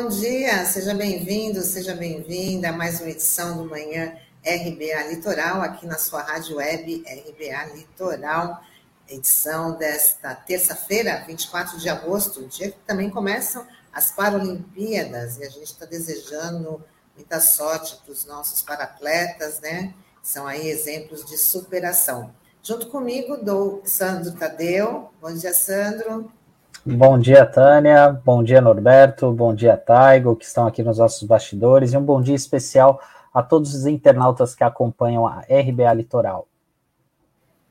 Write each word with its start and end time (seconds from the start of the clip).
bom 0.00 0.08
dia. 0.08 0.64
Seja 0.64 0.94
bem-vindo, 0.94 1.60
seja 1.60 1.94
bem-vinda 1.94 2.70
a 2.70 2.72
mais 2.72 3.00
uma 3.00 3.10
edição 3.10 3.58
do 3.58 3.68
Manhã 3.68 4.16
RBA 4.42 5.10
Litoral, 5.10 5.60
aqui 5.60 5.84
na 5.84 5.98
sua 5.98 6.22
rádio 6.22 6.56
web 6.56 7.04
RBA 7.06 7.74
Litoral, 7.74 8.62
edição 9.06 9.76
desta 9.76 10.34
terça-feira, 10.34 11.22
24 11.26 11.78
de 11.78 11.90
agosto, 11.90 12.46
dia 12.46 12.70
que 12.70 12.78
também 12.86 13.10
começam 13.10 13.66
as 13.92 14.10
Paralimpíadas, 14.10 15.36
e 15.36 15.44
a 15.44 15.50
gente 15.50 15.64
está 15.64 15.84
desejando 15.84 16.82
muita 17.14 17.38
sorte 17.38 18.00
para 18.02 18.12
os 18.12 18.24
nossos 18.24 18.62
paratletas, 18.62 19.60
né? 19.60 19.92
São 20.22 20.46
aí 20.46 20.66
exemplos 20.70 21.26
de 21.26 21.36
superação. 21.36 22.34
Junto 22.62 22.86
comigo, 22.86 23.36
do 23.36 23.82
Sandro 23.84 24.32
Tadeu. 24.32 25.10
Bom 25.20 25.34
dia, 25.34 25.52
Sandro. 25.52 26.32
Bom 26.96 27.20
dia, 27.20 27.46
Tânia. 27.46 28.10
Bom 28.10 28.42
dia, 28.42 28.60
Norberto. 28.60 29.30
Bom 29.32 29.54
dia, 29.54 29.76
Taigo, 29.76 30.34
que 30.34 30.44
estão 30.44 30.66
aqui 30.66 30.82
nos 30.82 30.98
nossos 30.98 31.22
bastidores. 31.22 31.92
E 31.92 31.96
um 31.96 32.02
bom 32.02 32.20
dia 32.20 32.34
especial 32.34 33.00
a 33.32 33.44
todos 33.44 33.72
os 33.72 33.86
internautas 33.86 34.56
que 34.56 34.64
acompanham 34.64 35.24
a 35.24 35.38
RBA 35.42 35.94
Litoral. 35.94 36.48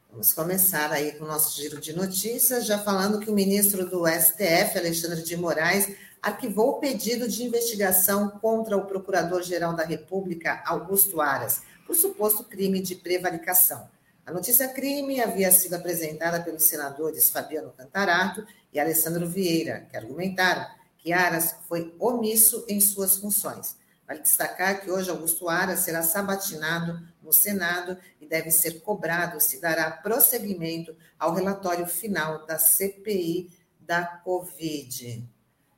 Vamos 0.09 0.32
começar 0.32 0.90
aí 0.94 1.12
com 1.12 1.25
o 1.25 1.28
nosso 1.28 1.59
giro 1.62 1.81
de 1.81 1.94
notícias, 1.94 2.66
já 2.66 2.80
falando 2.80 3.20
que 3.20 3.30
o 3.30 3.34
ministro 3.34 3.90
do 3.90 4.08
STF, 4.08 4.78
Alexandre 4.78 5.22
de 5.22 5.36
Moraes, 5.36 5.94
arquivou 6.22 6.70
o 6.70 6.80
pedido 6.80 7.28
de 7.28 7.44
investigação 7.44 8.30
contra 8.30 8.78
o 8.78 8.86
Procurador-Geral 8.86 9.75
da 9.75 9.84
República, 9.84 10.64
Augusto 10.66 11.20
Aras, 11.20 11.64
por 11.86 11.95
suposto 11.95 12.45
crime 12.45 12.81
de 12.81 12.95
prevaricação. 12.95 13.90
A 14.30 14.31
notícia 14.31 14.67
crime 14.67 15.19
havia 15.19 15.52
sido 15.52 15.73
apresentada 15.73 16.39
pelos 16.39 16.61
senadores 16.61 17.31
Fabiano 17.31 17.73
Cantarato 17.75 18.45
e 18.72 18.80
Alessandro 18.80 19.27
Vieira, 19.27 19.88
que 19.89 19.97
argumentaram 19.97 20.67
que 20.99 21.11
Aras 21.11 21.55
foi 21.67 21.95
omisso 21.97 22.63
em 22.69 22.80
suas 22.80 23.17
funções. 23.17 23.75
Vale 24.07 24.19
destacar 24.19 24.81
que 24.81 24.91
hoje 24.91 25.09
Augusto 25.09 25.50
Aras 25.50 25.80
será 25.80 26.03
sabatinado 26.03 27.02
no 27.23 27.33
Senado 27.33 27.97
e 28.22 28.27
deve 28.27 28.52
ser 28.52 28.81
cobrado 28.81 29.41
se 29.41 29.59
dará 29.59 29.89
prosseguimento 29.89 30.95
ao 31.17 31.33
relatório 31.33 31.88
final 31.88 32.45
da 32.45 32.59
CPI 32.59 33.52
da 33.80 34.05
Covid. 34.05 35.27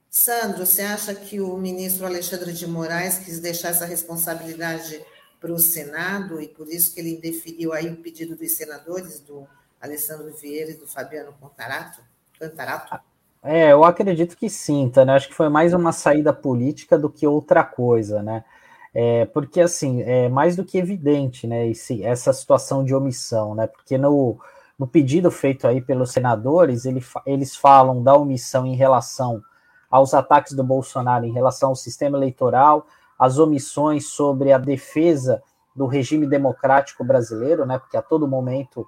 Sandro, 0.09 0.65
você 0.65 0.81
acha 0.81 1.15
que 1.15 1.39
o 1.39 1.55
ministro 1.55 2.05
Alexandre 2.05 2.51
de 2.51 2.67
Moraes 2.67 3.19
quis 3.19 3.39
deixar 3.39 3.69
essa 3.69 3.85
responsabilidade 3.85 5.01
para 5.41 5.51
o 5.51 5.59
Senado 5.59 6.39
e 6.39 6.47
por 6.47 6.67
isso 6.67 6.93
que 6.93 6.99
ele 7.01 7.17
definiu 7.17 7.73
aí 7.73 7.89
o 7.89 7.97
pedido 7.97 8.35
dos 8.35 8.51
senadores, 8.51 9.19
do 9.19 9.47
Alessandro 9.81 10.31
Vieira 10.31 10.69
e 10.69 10.75
do 10.75 10.87
Fabiano 10.87 11.33
Contarato, 11.41 11.99
Cantarato? 12.39 12.99
É, 13.43 13.71
eu 13.71 13.83
acredito 13.83 14.37
que 14.37 14.47
sim, 14.47 14.87
tá, 14.87 15.03
né? 15.03 15.15
Acho 15.15 15.27
que 15.27 15.33
foi 15.33 15.49
mais 15.49 15.73
uma 15.73 15.91
saída 15.91 16.31
política 16.31 16.97
do 16.97 17.09
que 17.09 17.25
outra 17.25 17.63
coisa, 17.63 18.21
né? 18.21 18.45
É, 18.93 19.25
porque, 19.25 19.59
assim, 19.59 20.03
é 20.03 20.29
mais 20.29 20.55
do 20.55 20.63
que 20.63 20.77
evidente, 20.77 21.47
né, 21.47 21.67
esse, 21.67 22.03
essa 22.03 22.31
situação 22.33 22.83
de 22.83 22.93
omissão, 22.93 23.55
né? 23.55 23.65
Porque 23.65 23.97
no, 23.97 24.37
no 24.77 24.85
pedido 24.85 25.31
feito 25.31 25.65
aí 25.65 25.81
pelos 25.81 26.11
senadores, 26.11 26.85
ele, 26.85 27.03
eles 27.25 27.55
falam 27.55 28.03
da 28.03 28.13
omissão 28.15 28.65
em 28.65 28.75
relação 28.75 29.41
aos 29.89 30.13
ataques 30.13 30.53
do 30.53 30.63
Bolsonaro 30.63 31.25
em 31.25 31.33
relação 31.33 31.69
ao 31.69 31.75
sistema 31.75 32.17
eleitoral, 32.17 32.85
as 33.21 33.37
omissões 33.37 34.07
sobre 34.07 34.51
a 34.51 34.57
defesa 34.57 35.43
do 35.75 35.85
regime 35.85 36.25
democrático 36.25 37.03
brasileiro, 37.03 37.67
né? 37.67 37.77
Porque 37.77 37.95
a 37.95 38.01
todo 38.01 38.27
momento 38.27 38.87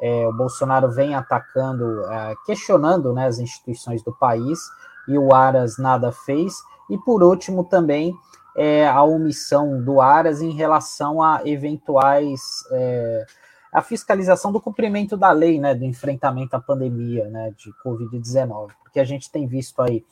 é, 0.00 0.26
o 0.26 0.32
Bolsonaro 0.32 0.90
vem 0.90 1.14
atacando, 1.14 2.02
é, 2.06 2.34
questionando 2.46 3.12
né, 3.12 3.26
as 3.26 3.38
instituições 3.38 4.02
do 4.02 4.10
país 4.10 4.58
e 5.06 5.18
o 5.18 5.34
Aras 5.34 5.76
nada 5.76 6.10
fez. 6.10 6.54
E 6.88 6.96
por 6.96 7.22
último 7.22 7.62
também 7.62 8.14
é, 8.56 8.88
a 8.88 9.02
omissão 9.02 9.82
do 9.82 10.00
Aras 10.00 10.40
em 10.40 10.52
relação 10.52 11.22
a 11.22 11.42
eventuais 11.44 12.40
é, 12.72 13.26
a 13.70 13.82
fiscalização 13.82 14.50
do 14.50 14.60
cumprimento 14.60 15.14
da 15.14 15.30
lei, 15.30 15.60
né, 15.60 15.74
do 15.74 15.84
enfrentamento 15.84 16.56
à 16.56 16.60
pandemia, 16.60 17.28
né, 17.28 17.52
de 17.54 17.70
Covid-19, 17.84 18.70
porque 18.82 18.98
a 18.98 19.04
gente 19.04 19.30
tem 19.30 19.46
visto 19.46 19.82
aí 19.82 20.06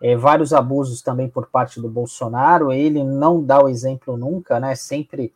é, 0.00 0.16
vários 0.16 0.52
abusos 0.52 1.00
também 1.00 1.28
por 1.28 1.46
parte 1.46 1.80
do 1.80 1.88
Bolsonaro, 1.88 2.72
ele 2.72 3.02
não 3.02 3.42
dá 3.42 3.62
o 3.62 3.68
exemplo 3.68 4.16
nunca, 4.16 4.60
né? 4.60 4.74
Sempre 4.74 5.32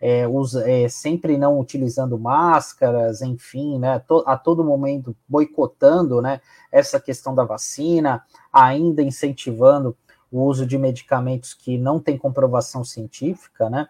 é, 0.00 0.26
usa, 0.26 0.68
é, 0.68 0.88
sempre 0.88 1.36
não 1.36 1.60
utilizando 1.60 2.18
máscaras, 2.18 3.22
enfim, 3.22 3.78
né? 3.78 3.98
To, 4.00 4.24
a 4.26 4.36
todo 4.36 4.64
momento 4.64 5.14
boicotando, 5.28 6.20
né? 6.20 6.40
Essa 6.72 6.98
questão 6.98 7.34
da 7.34 7.44
vacina, 7.44 8.24
ainda 8.52 9.02
incentivando 9.02 9.96
o 10.32 10.42
uso 10.42 10.66
de 10.66 10.78
medicamentos 10.78 11.54
que 11.54 11.76
não 11.76 12.00
tem 12.00 12.16
comprovação 12.16 12.84
científica, 12.84 13.68
né? 13.68 13.88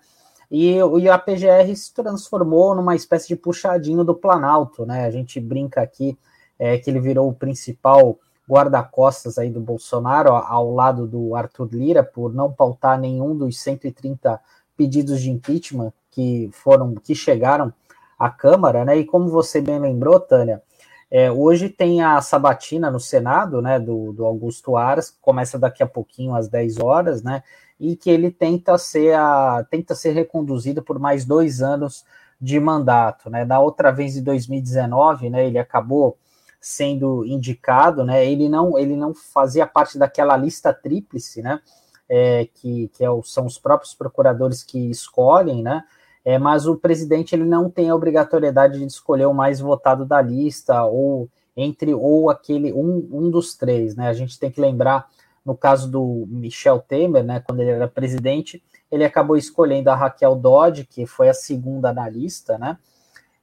E, 0.51 0.75
e 0.75 1.09
a 1.09 1.17
PGR 1.17 1.75
se 1.77 1.95
transformou 1.95 2.75
numa 2.75 2.97
espécie 2.97 3.29
de 3.29 3.37
puxadinho 3.37 4.03
do 4.03 4.15
Planalto, 4.15 4.85
né? 4.85 5.05
A 5.05 5.11
gente 5.11 5.39
brinca 5.39 5.81
aqui 5.81 6.19
é, 6.59 6.77
que 6.77 6.91
ele 6.91 7.01
virou 7.01 7.29
o 7.29 7.35
principal 7.35 8.19
guarda-costas 8.51 9.39
aí 9.39 9.49
do 9.49 9.61
Bolsonaro, 9.61 10.33
ao 10.33 10.75
lado 10.75 11.07
do 11.07 11.37
Arthur 11.37 11.69
Lira, 11.73 12.03
por 12.03 12.35
não 12.35 12.51
pautar 12.51 12.99
nenhum 12.99 13.37
dos 13.37 13.61
130 13.61 14.41
pedidos 14.77 15.21
de 15.21 15.31
impeachment 15.31 15.93
que 16.11 16.51
foram, 16.53 16.95
que 16.95 17.15
chegaram 17.15 17.73
à 18.19 18.29
Câmara, 18.29 18.85
né? 18.85 18.97
E 18.97 19.05
como 19.05 19.29
você 19.29 19.61
bem 19.61 19.79
lembrou, 19.79 20.19
Tânia, 20.19 20.61
é, 21.09 21.31
hoje 21.31 21.69
tem 21.69 22.03
a 22.03 22.21
sabatina 22.21 22.91
no 22.91 22.99
Senado, 22.99 23.63
né, 23.63 23.79
do, 23.79 24.13
do 24.13 24.25
Augusto 24.25 24.77
Aras, 24.77 25.17
começa 25.21 25.59
daqui 25.59 25.83
a 25.83 25.87
pouquinho 25.87 26.35
às 26.35 26.49
10 26.49 26.79
horas, 26.79 27.23
né, 27.23 27.43
e 27.79 27.97
que 27.97 28.11
ele 28.11 28.31
tenta 28.31 28.79
ser, 28.79 29.15
a, 29.15 29.67
tenta 29.69 29.95
ser 29.95 30.13
reconduzido 30.13 30.83
por 30.83 30.99
mais 31.01 31.25
dois 31.25 31.63
anos 31.63 32.05
de 32.41 32.61
mandato, 32.61 33.29
né, 33.29 33.45
da 33.45 33.59
outra 33.59 33.91
vez 33.91 34.17
em 34.17 34.23
2019, 34.23 35.31
né, 35.31 35.47
ele 35.47 35.59
acabou 35.59 36.17
sendo 36.61 37.25
indicado, 37.25 38.05
né? 38.05 38.27
Ele 38.27 38.49
não, 38.49 38.79
ele 38.79 38.95
não 38.95 39.15
fazia 39.15 39.67
parte 39.67 39.99
daquela 39.99 40.37
lista 40.37 40.73
tríplice, 40.75 41.41
né? 41.41 41.61
É, 42.09 42.49
que, 42.55 42.89
que 42.89 43.05
é 43.05 43.11
o, 43.11 43.23
são 43.23 43.47
os 43.47 43.57
próprios 43.57 43.95
procuradores 43.95 44.63
que 44.63 44.91
escolhem, 44.91 45.63
né? 45.63 45.83
É, 46.25 46.39
mas 46.39 46.67
o 46.67 46.77
presidente 46.77 47.35
ele 47.35 47.45
não 47.45 47.71
tem 47.71 47.89
a 47.89 47.95
obrigatoriedade 47.95 48.79
de 48.79 48.85
escolher 48.85 49.27
o 49.27 49.33
mais 49.33 49.59
votado 49.61 50.05
da 50.05 50.21
lista 50.21 50.85
ou 50.85 51.31
entre 51.57 51.95
ou 51.95 52.29
aquele 52.29 52.73
um, 52.73 53.09
um 53.11 53.31
dos 53.31 53.55
três, 53.55 53.97
né? 53.97 54.09
A 54.09 54.13
gente 54.13 54.39
tem 54.39 54.51
que 54.51 54.61
lembrar 54.61 55.09
no 55.45 55.57
caso 55.57 55.91
do 55.91 56.27
Michel 56.29 56.79
Temer, 56.81 57.25
né? 57.25 57.41
Quando 57.41 57.61
ele 57.61 57.71
era 57.71 57.89
presidente, 57.89 58.63
ele 58.91 59.05
acabou 59.05 59.37
escolhendo 59.37 59.89
a 59.89 59.97
Raquel 59.97 60.35
Dodge, 60.35 60.85
que 60.85 61.07
foi 61.07 61.29
a 61.29 61.35
segunda 61.35 61.93
na 61.93 62.09
lista, 62.09 62.59
né? 62.59 62.77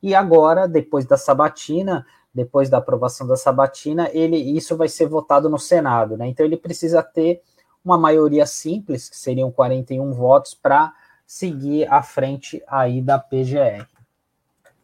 E 0.02 0.14
agora, 0.14 0.68
depois 0.68 1.06
da 1.06 1.18
sabatina, 1.18 2.06
depois 2.34 2.70
da 2.70 2.78
aprovação 2.78 3.26
da 3.26 3.36
sabatina, 3.36 4.10
ele 4.14 4.38
isso 4.38 4.76
vai 4.76 4.88
ser 4.88 5.08
votado 5.08 5.50
no 5.50 5.58
Senado, 5.58 6.16
né? 6.18 6.28
Então 6.28 6.46
ele 6.46 6.58
precisa 6.58 7.02
ter 7.02 7.42
uma 7.84 7.98
maioria 7.98 8.46
simples, 8.46 9.10
que 9.10 9.18
seriam 9.18 9.52
41 9.52 10.12
votos, 10.14 10.54
para 10.54 10.94
seguir 11.26 11.88
à 11.92 12.02
frente 12.02 12.62
aí 12.68 13.02
da 13.02 13.18
PGR. 13.18 13.88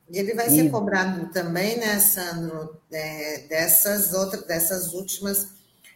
E 0.10 0.18
ele 0.18 0.34
vai 0.34 0.48
e... 0.48 0.51
ser 0.51 0.69
cobrado 0.69 1.28
também, 1.31 1.78
né, 1.80 2.00
Sandro, 2.00 2.78
é, 2.92 3.40
dessas 3.48 4.13
outras, 4.13 4.44
dessas 4.45 4.94
últimas 4.94 5.50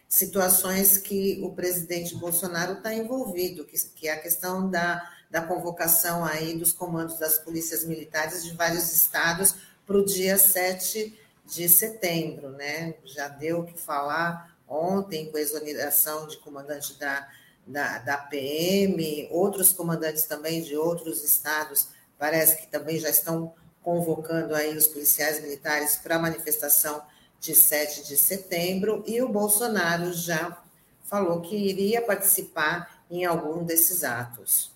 situações 0.08 0.96
que 0.96 1.40
o 1.42 1.52
presidente 1.52 2.16
Bolsonaro 2.16 2.74
está 2.74 2.94
envolvido, 2.94 3.64
que, 3.64 3.76
que 3.94 4.08
é 4.08 4.12
a 4.12 4.20
questão 4.20 4.70
da, 4.70 5.02
da 5.30 5.42
convocação 5.42 6.24
aí 6.24 6.58
dos 6.58 6.72
comandos 6.72 7.18
das 7.18 7.38
polícias 7.38 7.84
militares 7.84 8.42
de 8.42 8.54
vários 8.54 8.92
estados 8.92 9.54
para 9.86 9.98
o 9.98 10.04
dia 10.04 10.38
7 10.38 11.16
de 11.48 11.68
setembro, 11.68 12.50
né? 12.50 12.94
Já 13.04 13.28
deu 13.28 13.60
o 13.60 13.66
que 13.66 13.78
falar 13.78 14.56
ontem 14.68 15.30
com 15.30 15.38
a 15.38 15.40
exoneração 15.40 16.26
de 16.26 16.36
comandante 16.38 16.98
da, 16.98 17.26
da, 17.66 17.98
da 17.98 18.18
PM, 18.18 19.28
outros 19.30 19.72
comandantes 19.72 20.24
também 20.24 20.62
de 20.62 20.76
outros 20.76 21.24
estados, 21.24 21.88
parece 22.18 22.58
que 22.58 22.66
também 22.66 22.98
já 22.98 23.08
estão 23.08 23.54
convocando 23.82 24.54
aí 24.54 24.76
os 24.76 24.86
policiais 24.86 25.40
militares 25.40 25.96
para 25.96 26.16
a 26.16 26.18
manifestação 26.18 27.02
de 27.40 27.54
7 27.54 28.06
de 28.06 28.16
setembro, 28.16 29.02
e 29.06 29.22
o 29.22 29.28
Bolsonaro 29.28 30.12
já 30.12 30.60
falou 31.04 31.40
que 31.40 31.56
iria 31.56 32.02
participar 32.02 33.04
em 33.10 33.24
algum 33.24 33.64
desses 33.64 34.04
atos. 34.04 34.70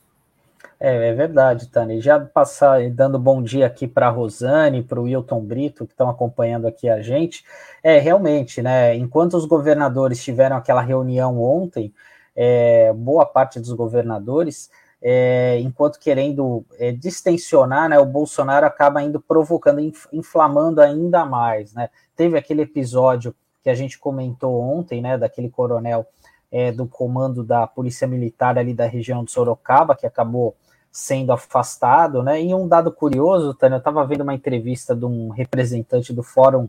É, 0.85 1.11
é 1.11 1.15
verdade, 1.15 1.69
Tânia. 1.69 2.01
Já 2.01 2.19
passar 2.19 2.91
dando 2.91 3.17
bom 3.17 3.41
dia 3.41 3.67
aqui 3.67 3.87
para 3.87 4.09
a 4.09 4.11
Rosane, 4.11 4.83
para 4.83 4.99
o 4.99 5.05
Wilton 5.05 5.41
Brito, 5.41 5.87
que 5.87 5.93
estão 5.93 6.09
acompanhando 6.11 6.67
aqui 6.67 6.89
a 6.89 7.01
gente. 7.01 7.45
É, 7.85 8.01
realmente, 8.01 8.61
né? 8.61 8.97
Enquanto 8.97 9.35
os 9.35 9.45
governadores 9.45 10.21
tiveram 10.25 10.57
aquela 10.57 10.83
reunião 10.83 11.41
ontem, 11.41 11.95
é, 12.35 12.93
boa 12.95 13.25
parte 13.25 13.61
dos 13.61 13.73
governadores, 13.73 14.71
é, 15.01 15.61
enquanto 15.61 16.01
querendo 16.01 16.65
é, 16.77 16.91
distensionar, 16.91 17.89
né, 17.89 18.01
o 18.01 18.07
Bolsonaro 18.07 18.67
acaba 18.67 19.01
indo 19.03 19.21
provocando, 19.21 19.81
inflamando 20.13 20.81
ainda 20.81 21.25
mais, 21.25 21.73
né? 21.75 21.91
Teve 22.17 22.37
aquele 22.37 22.63
episódio 22.63 23.33
que 23.63 23.71
a 23.71 23.75
gente 23.75 24.01
comentou 24.01 24.61
ontem, 24.61 25.01
né, 25.01 25.17
daquele 25.17 25.49
coronel 25.49 26.05
é, 26.51 26.73
do 26.73 26.89
comando 26.89 27.45
da 27.45 27.69
Polícia 27.69 28.09
Militar 28.09 28.59
ali 28.59 28.75
da 28.75 28.87
região 28.87 29.23
de 29.23 29.31
Sorocaba, 29.31 29.95
que 29.95 30.07
acabou 30.07 30.57
sendo 30.93 31.33
afastado, 31.33 32.23
né? 32.23 32.43
E 32.43 32.55
um 32.55 32.69
dado 32.69 32.93
curioso, 32.93 33.55
Tânia, 33.55 33.77
eu 33.77 33.79
estava 33.79 34.07
vendo 34.07 34.21
uma 34.21 34.35
entrevista 34.35 34.95
de 34.95 35.07
um 35.07 35.31
representante 35.31 36.13
do 36.13 36.23
Fórum 36.23 36.69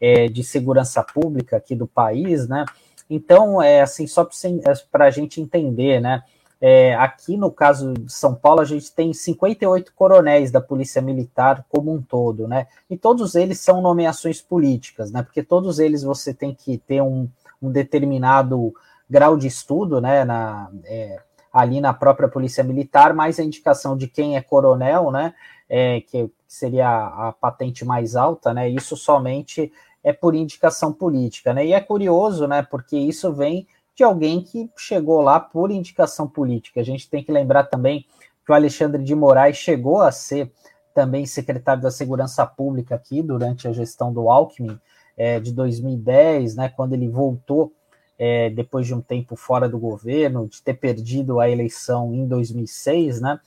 é, 0.00 0.28
de 0.28 0.42
Segurança 0.42 1.02
Pública 1.04 1.58
aqui 1.58 1.76
do 1.76 1.86
país, 1.86 2.48
né? 2.48 2.64
Então, 3.08 3.60
é 3.60 3.82
assim, 3.82 4.06
só 4.06 4.26
para 4.90 5.04
a 5.04 5.10
gente 5.10 5.40
entender, 5.40 6.00
né? 6.00 6.22
É, 6.62 6.94
aqui 6.94 7.36
no 7.36 7.50
caso 7.50 7.94
de 7.94 8.12
São 8.12 8.34
Paulo, 8.34 8.60
a 8.60 8.64
gente 8.64 8.92
tem 8.92 9.12
58 9.12 9.92
coronéis 9.94 10.50
da 10.50 10.60
Polícia 10.60 11.00
Militar 11.02 11.64
como 11.68 11.92
um 11.92 12.00
todo, 12.00 12.48
né? 12.48 12.66
E 12.88 12.96
todos 12.96 13.34
eles 13.34 13.60
são 13.60 13.82
nomeações 13.82 14.40
políticas, 14.40 15.10
né? 15.10 15.22
Porque 15.22 15.42
todos 15.42 15.78
eles 15.78 16.02
você 16.02 16.32
tem 16.32 16.54
que 16.54 16.78
ter 16.78 17.02
um, 17.02 17.28
um 17.60 17.70
determinado 17.70 18.74
grau 19.08 19.36
de 19.36 19.46
estudo, 19.46 20.00
né? 20.00 20.24
Na, 20.24 20.70
é, 20.84 21.20
ali 21.52 21.80
na 21.80 21.92
própria 21.92 22.28
Polícia 22.28 22.62
Militar, 22.62 23.14
mais 23.14 23.38
a 23.38 23.44
indicação 23.44 23.96
de 23.96 24.06
quem 24.06 24.36
é 24.36 24.40
coronel, 24.40 25.10
né? 25.10 25.34
É, 25.68 26.00
que 26.00 26.30
seria 26.46 26.88
a 26.88 27.32
patente 27.32 27.84
mais 27.84 28.16
alta, 28.16 28.52
né? 28.52 28.68
Isso 28.68 28.96
somente 28.96 29.72
é 30.02 30.12
por 30.12 30.34
indicação 30.34 30.92
política, 30.92 31.52
né? 31.52 31.66
E 31.66 31.72
é 31.72 31.80
curioso, 31.80 32.46
né? 32.46 32.62
Porque 32.62 32.96
isso 32.96 33.32
vem 33.32 33.66
de 33.94 34.02
alguém 34.02 34.42
que 34.42 34.70
chegou 34.76 35.20
lá 35.20 35.38
por 35.38 35.70
indicação 35.70 36.26
política. 36.26 36.80
A 36.80 36.84
gente 36.84 37.08
tem 37.08 37.22
que 37.22 37.30
lembrar 37.30 37.64
também 37.64 38.06
que 38.44 38.50
o 38.50 38.54
Alexandre 38.54 39.02
de 39.02 39.14
Moraes 39.14 39.56
chegou 39.56 40.00
a 40.00 40.10
ser 40.10 40.50
também 40.94 41.26
secretário 41.26 41.82
da 41.82 41.90
Segurança 41.90 42.46
Pública 42.46 42.94
aqui 42.94 43.22
durante 43.22 43.68
a 43.68 43.72
gestão 43.72 44.12
do 44.12 44.28
Alckmin 44.30 44.78
é, 45.16 45.38
de 45.38 45.52
2010, 45.52 46.56
né? 46.56 46.68
Quando 46.68 46.94
ele 46.94 47.08
voltou 47.08 47.72
é, 48.22 48.50
depois 48.50 48.86
de 48.86 48.94
um 48.94 49.00
tempo 49.00 49.34
fora 49.34 49.66
do 49.66 49.78
governo, 49.78 50.46
de 50.46 50.62
ter 50.62 50.74
perdido 50.74 51.40
a 51.40 51.48
eleição 51.48 52.14
em 52.14 52.28
2006, 52.28 53.18
né? 53.18 53.40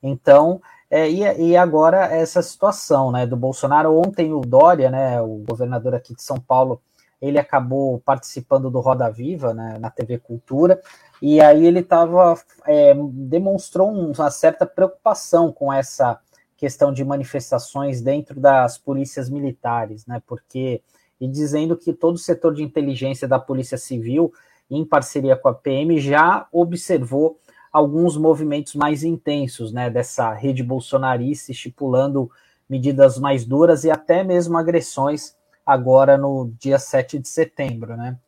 Então, 0.00 0.62
é, 0.88 1.10
e, 1.10 1.48
e, 1.48 1.56
agora 1.56 2.06
essa 2.06 2.40
situação, 2.40 3.10
né, 3.10 3.26
do 3.26 3.36
Bolsonaro. 3.36 3.98
Ontem 3.98 4.32
o 4.32 4.40
Dória, 4.40 4.90
né, 4.90 5.20
o 5.20 5.42
governador 5.48 5.96
aqui 5.96 6.14
de 6.14 6.22
São 6.22 6.38
Paulo, 6.38 6.80
ele 7.20 7.36
acabou 7.36 7.98
participando 8.04 8.70
do 8.70 8.78
Roda 8.78 9.10
Viva, 9.10 9.52
né, 9.52 9.76
na 9.80 9.90
TV 9.90 10.18
Cultura, 10.18 10.80
e 11.20 11.40
aí 11.40 11.66
ele 11.66 11.82
tava, 11.82 12.38
é, 12.64 12.94
demonstrou 13.10 13.90
uma 13.90 14.30
certa 14.30 14.64
preocupação 14.66 15.50
com 15.50 15.72
essa 15.72 16.20
questão 16.56 16.92
de 16.92 17.04
manifestações 17.04 18.00
dentro 18.00 18.38
das 18.38 18.78
polícias 18.78 19.28
militares, 19.28 20.06
né, 20.06 20.22
porque 20.26 20.80
e 21.22 21.28
dizendo 21.28 21.76
que 21.76 21.92
todo 21.92 22.16
o 22.16 22.18
setor 22.18 22.52
de 22.52 22.64
inteligência 22.64 23.28
da 23.28 23.38
Polícia 23.38 23.78
Civil, 23.78 24.34
em 24.68 24.84
parceria 24.84 25.36
com 25.36 25.48
a 25.48 25.54
PM, 25.54 26.00
já 26.00 26.48
observou 26.50 27.38
alguns 27.72 28.16
movimentos 28.16 28.74
mais 28.74 29.04
intensos 29.04 29.72
né, 29.72 29.88
dessa 29.88 30.32
rede 30.32 30.64
bolsonarista, 30.64 31.52
estipulando 31.52 32.28
medidas 32.68 33.20
mais 33.20 33.44
duras 33.44 33.84
e 33.84 33.90
até 33.90 34.24
mesmo 34.24 34.58
agressões 34.58 35.36
agora 35.64 36.18
no 36.18 36.52
dia 36.58 36.80
7 36.80 37.20
de 37.20 37.28
setembro, 37.28 37.96
né? 37.96 38.18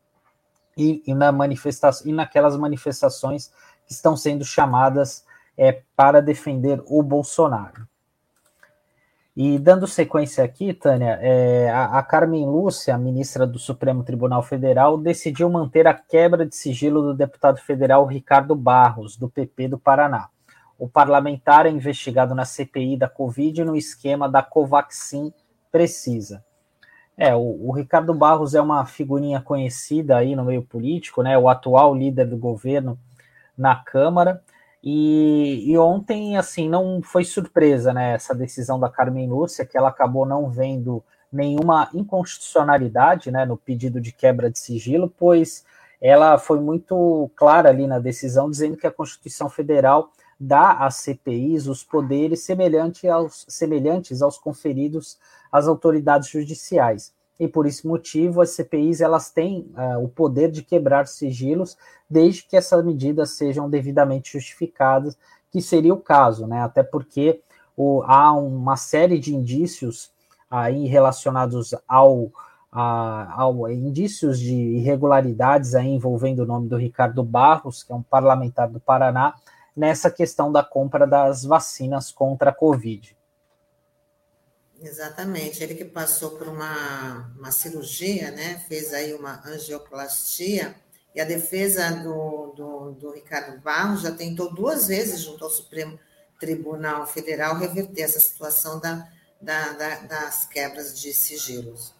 E, 0.76 1.02
e, 1.04 1.14
na 1.16 1.32
manifestação, 1.32 2.06
e 2.06 2.12
naquelas 2.12 2.56
manifestações 2.56 3.50
que 3.88 3.92
estão 3.92 4.16
sendo 4.16 4.44
chamadas 4.44 5.24
é, 5.58 5.82
para 5.96 6.22
defender 6.22 6.80
o 6.86 7.02
Bolsonaro. 7.02 7.88
E 9.36 9.58
dando 9.58 9.86
sequência 9.88 10.44
aqui, 10.44 10.72
Tânia, 10.72 11.18
é, 11.20 11.68
a, 11.68 11.98
a, 11.98 12.02
Carmen 12.04 12.46
Lúcia, 12.46 12.96
ministra 12.96 13.44
do 13.44 13.58
Supremo 13.58 14.04
Tribunal 14.04 14.44
Federal, 14.44 14.96
decidiu 14.96 15.50
manter 15.50 15.88
a 15.88 15.94
quebra 15.94 16.46
de 16.46 16.54
sigilo 16.54 17.02
do 17.02 17.14
deputado 17.14 17.58
federal 17.58 18.06
Ricardo 18.06 18.54
Barros, 18.54 19.16
do 19.16 19.28
PP 19.28 19.68
do 19.68 19.78
Paraná. 19.78 20.28
O 20.78 20.88
parlamentar 20.88 21.66
é 21.66 21.70
investigado 21.70 22.32
na 22.32 22.44
CPI 22.44 22.96
da 22.96 23.08
Covid 23.08 23.64
no 23.64 23.74
esquema 23.74 24.28
da 24.28 24.40
Covaxin 24.40 25.32
Precisa. 25.72 26.44
É, 27.16 27.34
o, 27.34 27.68
o, 27.68 27.72
Ricardo 27.72 28.14
Barros 28.14 28.54
é 28.54 28.60
uma 28.60 28.86
figurinha 28.86 29.40
conhecida 29.40 30.16
aí 30.16 30.36
no 30.36 30.44
meio 30.44 30.62
político, 30.62 31.22
né? 31.22 31.36
O 31.36 31.48
atual 31.48 31.92
líder 31.94 32.26
do 32.26 32.36
governo 32.36 32.98
na 33.58 33.74
Câmara. 33.74 34.42
E, 34.86 35.64
e, 35.70 35.78
ontem, 35.78 36.36
assim, 36.36 36.68
não 36.68 37.00
foi 37.02 37.24
surpresa, 37.24 37.90
né, 37.94 38.12
essa 38.12 38.34
decisão 38.34 38.78
da 38.78 38.90
Carmen 38.90 39.26
Lúcia, 39.26 39.64
que 39.64 39.78
ela 39.78 39.88
acabou 39.88 40.26
não 40.26 40.50
vendo 40.50 41.02
nenhuma 41.32 41.88
inconstitucionalidade, 41.94 43.30
né, 43.30 43.46
no 43.46 43.56
pedido 43.56 43.98
de 43.98 44.12
quebra 44.12 44.50
de 44.50 44.58
sigilo, 44.58 45.10
pois 45.18 45.64
ela 46.02 46.36
foi 46.36 46.60
muito 46.60 47.30
clara 47.34 47.70
ali 47.70 47.86
na 47.86 47.98
decisão, 47.98 48.50
dizendo 48.50 48.76
que 48.76 48.86
a 48.86 48.92
Constituição 48.92 49.48
Federal 49.48 50.10
dá 50.38 50.72
às 50.72 50.96
CPIs 50.96 51.66
os 51.66 51.82
poderes 51.82 52.44
semelhantes 52.44 53.08
aos, 53.08 53.46
semelhantes 53.48 54.20
aos 54.20 54.36
conferidos 54.36 55.18
às 55.50 55.66
autoridades 55.66 56.28
judiciais 56.28 57.10
e 57.38 57.48
por 57.48 57.66
esse 57.66 57.86
motivo 57.86 58.40
as 58.40 58.50
CPIs 58.50 59.00
elas 59.00 59.30
têm 59.30 59.72
uh, 59.76 60.02
o 60.02 60.08
poder 60.08 60.50
de 60.50 60.62
quebrar 60.62 61.06
sigilos 61.06 61.76
desde 62.08 62.44
que 62.44 62.56
essas 62.56 62.84
medidas 62.84 63.32
sejam 63.32 63.68
devidamente 63.68 64.32
justificadas, 64.32 65.16
que 65.50 65.60
seria 65.60 65.94
o 65.94 66.00
caso, 66.00 66.46
né? 66.46 66.62
Até 66.62 66.82
porque 66.82 67.40
o, 67.76 68.02
há 68.04 68.32
uma 68.32 68.76
série 68.76 69.18
de 69.18 69.34
indícios 69.34 70.12
aí 70.50 70.86
relacionados 70.86 71.74
ao, 71.88 72.30
a, 72.70 73.34
ao 73.36 73.70
indícios 73.70 74.38
de 74.38 74.54
irregularidades 74.54 75.74
aí 75.74 75.88
envolvendo 75.88 76.40
o 76.40 76.46
nome 76.46 76.68
do 76.68 76.76
Ricardo 76.76 77.22
Barros, 77.24 77.82
que 77.82 77.92
é 77.92 77.96
um 77.96 78.02
parlamentar 78.02 78.68
do 78.68 78.78
Paraná, 78.78 79.34
nessa 79.76 80.10
questão 80.10 80.52
da 80.52 80.62
compra 80.62 81.06
das 81.06 81.44
vacinas 81.44 82.12
contra 82.12 82.50
a 82.50 82.54
Covid. 82.54 83.16
Exatamente, 84.84 85.62
ele 85.62 85.74
que 85.74 85.84
passou 85.84 86.32
por 86.32 86.46
uma, 86.46 87.32
uma 87.38 87.50
cirurgia, 87.50 88.30
né? 88.30 88.62
Fez 88.68 88.92
aí 88.92 89.14
uma 89.14 89.40
angioplastia, 89.46 90.74
e 91.14 91.20
a 91.20 91.24
defesa 91.24 91.90
do, 92.02 92.52
do, 92.54 92.90
do 92.92 93.12
Ricardo 93.12 93.58
Barros 93.62 94.02
já 94.02 94.10
tentou 94.10 94.52
duas 94.52 94.88
vezes, 94.88 95.20
junto 95.20 95.42
ao 95.42 95.50
Supremo 95.50 95.98
Tribunal 96.38 97.06
Federal, 97.06 97.56
reverter 97.56 98.02
essa 98.02 98.20
situação 98.20 98.78
da, 98.78 99.08
da, 99.40 99.72
da, 99.72 99.96
das 100.00 100.44
quebras 100.44 101.00
de 101.00 101.14
sigilos. 101.14 101.94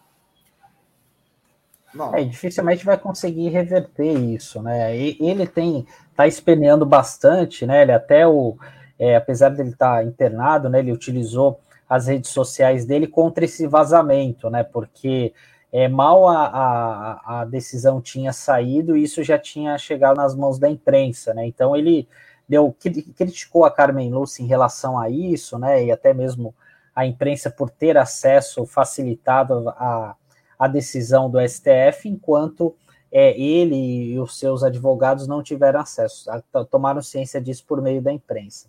Bom. 1.91 2.13
É, 2.13 2.23
dificilmente 2.23 2.85
vai 2.85 2.99
conseguir 2.99 3.49
reverter 3.49 4.13
isso, 4.13 4.61
né? 4.61 4.95
Ele 4.95 5.47
tem, 5.47 5.87
tá 6.15 6.27
esperneando 6.27 6.85
bastante, 6.85 7.65
né? 7.65 7.81
Ele 7.81 7.93
até 7.93 8.27
o, 8.27 8.57
é, 8.99 9.15
apesar 9.15 9.49
dele 9.49 9.69
estar 9.69 9.95
tá 9.95 10.03
internado, 10.03 10.69
né? 10.69 10.79
Ele 10.79 10.91
utilizou 10.91 11.59
as 11.89 12.07
redes 12.07 12.31
sociais 12.31 12.85
dele 12.85 13.07
contra 13.07 13.45
esse 13.45 13.67
vazamento, 13.67 14.49
né? 14.49 14.63
Porque 14.63 15.33
é, 15.71 15.87
mal 15.87 16.27
a, 16.27 16.45
a, 16.47 17.41
a, 17.41 17.45
decisão 17.45 18.01
tinha 18.01 18.33
saído, 18.33 18.95
isso 18.95 19.23
já 19.23 19.37
tinha 19.37 19.77
chegado 19.77 20.17
nas 20.17 20.35
mãos 20.35 20.57
da 20.57 20.69
imprensa, 20.69 21.33
né? 21.33 21.45
Então 21.45 21.75
ele 21.75 22.07
deu 22.47 22.75
criticou 23.15 23.65
a 23.65 23.71
Carmen 23.71 24.11
Lúcia 24.11 24.43
em 24.43 24.47
relação 24.47 24.99
a 24.99 25.09
isso, 25.09 25.57
né? 25.59 25.83
E 25.83 25.91
até 25.91 26.13
mesmo 26.13 26.53
a 26.95 27.05
imprensa 27.05 27.51
por 27.51 27.69
ter 27.69 27.97
acesso 27.97 28.65
facilitado 28.65 29.69
a, 29.69 30.15
a 30.57 30.67
decisão 30.67 31.29
do 31.29 31.39
STF, 31.45 32.07
enquanto 32.07 32.75
é, 33.11 33.37
ele 33.39 34.13
e 34.13 34.19
os 34.19 34.39
seus 34.39 34.63
advogados 34.63 35.27
não 35.27 35.43
tiveram 35.43 35.79
acesso, 35.79 36.29
tomaram 36.71 37.01
ciência 37.01 37.41
disso 37.41 37.65
por 37.67 37.81
meio 37.81 38.01
da 38.01 38.11
imprensa. 38.11 38.67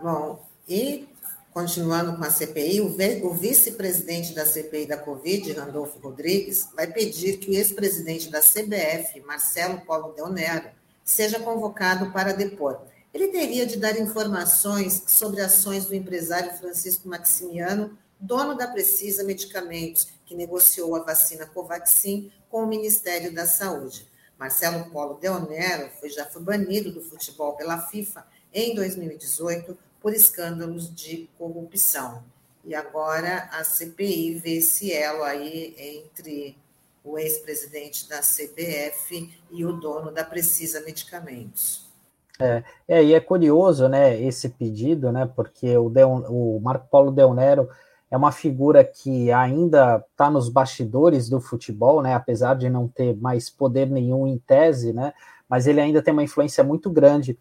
Bom, 0.00 0.44
e 0.68 1.08
Continuando 1.56 2.18
com 2.18 2.22
a 2.22 2.28
CPI, 2.30 2.82
o 2.82 3.32
vice-presidente 3.32 4.34
da 4.34 4.44
CPI 4.44 4.84
da 4.84 4.98
Covid, 4.98 5.52
Randolfo 5.52 5.98
Rodrigues, 5.98 6.68
vai 6.76 6.86
pedir 6.86 7.38
que 7.38 7.50
o 7.50 7.54
ex-presidente 7.54 8.28
da 8.28 8.42
CBF, 8.42 9.22
Marcelo 9.26 9.80
Paulo 9.80 10.12
Deonero, 10.12 10.68
seja 11.02 11.40
convocado 11.40 12.12
para 12.12 12.34
depor. 12.34 12.82
Ele 13.14 13.28
teria 13.28 13.64
de 13.64 13.78
dar 13.78 13.98
informações 13.98 15.04
sobre 15.06 15.40
ações 15.40 15.86
do 15.86 15.94
empresário 15.94 16.52
Francisco 16.58 17.08
Maximiano, 17.08 17.96
dono 18.20 18.54
da 18.54 18.68
Precisa 18.68 19.24
Medicamentos, 19.24 20.08
que 20.26 20.34
negociou 20.34 20.94
a 20.94 21.04
vacina 21.04 21.46
Covaxin 21.46 22.30
com 22.50 22.64
o 22.64 22.68
Ministério 22.68 23.34
da 23.34 23.46
Saúde. 23.46 24.06
Marcelo 24.38 24.90
Paulo 24.90 25.18
Deonero 25.18 25.88
foi, 25.98 26.10
já 26.10 26.26
foi 26.26 26.42
banido 26.42 26.92
do 26.92 27.00
futebol 27.00 27.54
pela 27.56 27.78
FIFA 27.78 28.26
em 28.52 28.74
2018 28.74 29.85
por 30.06 30.14
escândalos 30.14 30.94
de 30.94 31.28
corrupção. 31.36 32.22
E 32.64 32.76
agora 32.76 33.48
a 33.50 33.64
CPI 33.64 34.34
vê 34.34 34.58
esse 34.58 34.92
elo 34.92 35.24
aí 35.24 35.74
entre 35.76 36.56
o 37.02 37.18
ex-presidente 37.18 38.08
da 38.08 38.20
CBF 38.20 39.36
e 39.50 39.64
o 39.64 39.72
dono 39.72 40.12
da 40.12 40.22
Precisa 40.22 40.80
Medicamentos. 40.82 41.90
É, 42.38 42.62
é, 42.86 43.02
e 43.02 43.14
é 43.14 43.18
curioso, 43.18 43.88
né, 43.88 44.22
esse 44.22 44.48
pedido, 44.48 45.10
né, 45.10 45.28
porque 45.34 45.76
o, 45.76 45.90
Deon, 45.90 46.22
o 46.28 46.60
Marco 46.60 46.86
Paulo 46.88 47.10
Deonero 47.10 47.68
é 47.82 47.86
é 48.08 48.16
uma 48.16 48.30
figura 48.30 48.84
que 48.84 49.32
ainda 49.32 50.04
está 50.12 50.30
nos 50.30 50.48
bastidores 50.48 51.28
do 51.28 51.40
futebol, 51.40 52.00
né? 52.00 52.14
Apesar 52.14 52.54
de 52.54 52.70
não 52.70 52.86
ter 52.86 53.16
mais 53.16 53.50
poder 53.50 53.90
nenhum 53.90 54.28
em 54.28 54.38
tese, 54.38 54.92
né? 54.92 55.12
Mas 55.48 55.66
ele 55.66 55.80
ainda 55.80 56.00
tem 56.00 56.12
uma 56.12 56.22
influência 56.22 56.62
muito 56.62 56.88
grande 56.88 57.36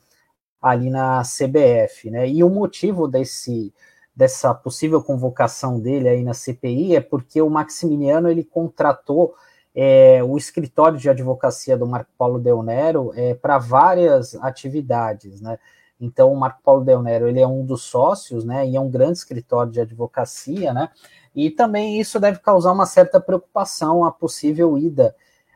ali 0.65 0.89
na 0.89 1.22
CBF, 1.22 2.10
né? 2.10 2.27
E 2.27 2.43
o 2.43 2.50
motivo 2.50 3.07
desse 3.07 3.72
dessa 4.15 4.53
possível 4.53 5.03
convocação 5.03 5.77
dele 5.79 6.07
aí 6.07 6.24
na 6.24 6.34
CPI 6.34 6.95
é 6.95 7.01
porque 7.01 7.41
o 7.41 7.50
Maximiliano 7.50 8.29
ele 8.29 8.45
contratou 8.45 9.36
é, 9.75 10.24
o 10.24 10.38
escritório 10.38 10.98
de 10.98 11.10
advocacia 11.10 11.77
do 11.77 11.86
Marco 11.86 12.10
Paulo 12.17 12.39
Del 12.39 12.63
Nero 12.63 13.12
é, 13.13 13.34
para 13.36 13.57
várias 13.57 14.34
atividades, 14.36 15.39
né? 15.41 15.60
Então, 16.00 16.31
o 16.31 16.38
Marco 16.38 16.62
Paulo 16.63 16.84
Del 16.84 17.01
Nero, 17.01 17.27
ele 17.27 17.41
é 17.41 17.48
um 17.48 17.65
dos 17.65 17.84
sócios, 17.84 18.43
né, 18.43 18.67
e 18.67 18.75
é 18.75 18.79
um 18.79 18.89
grande 18.89 19.17
escritório 19.17 19.72
de 19.72 19.79
advocacia, 19.79 20.74
né, 20.74 20.89
e 21.34 21.50
também 21.50 22.01
isso 22.01 22.19
deve 22.19 22.39
causar 22.39 22.74
uma 22.74 22.86
certa 22.86 23.17
preocupação 23.17 24.03
a 24.03 24.12
possível 24.12 24.77
ida 24.77 25.15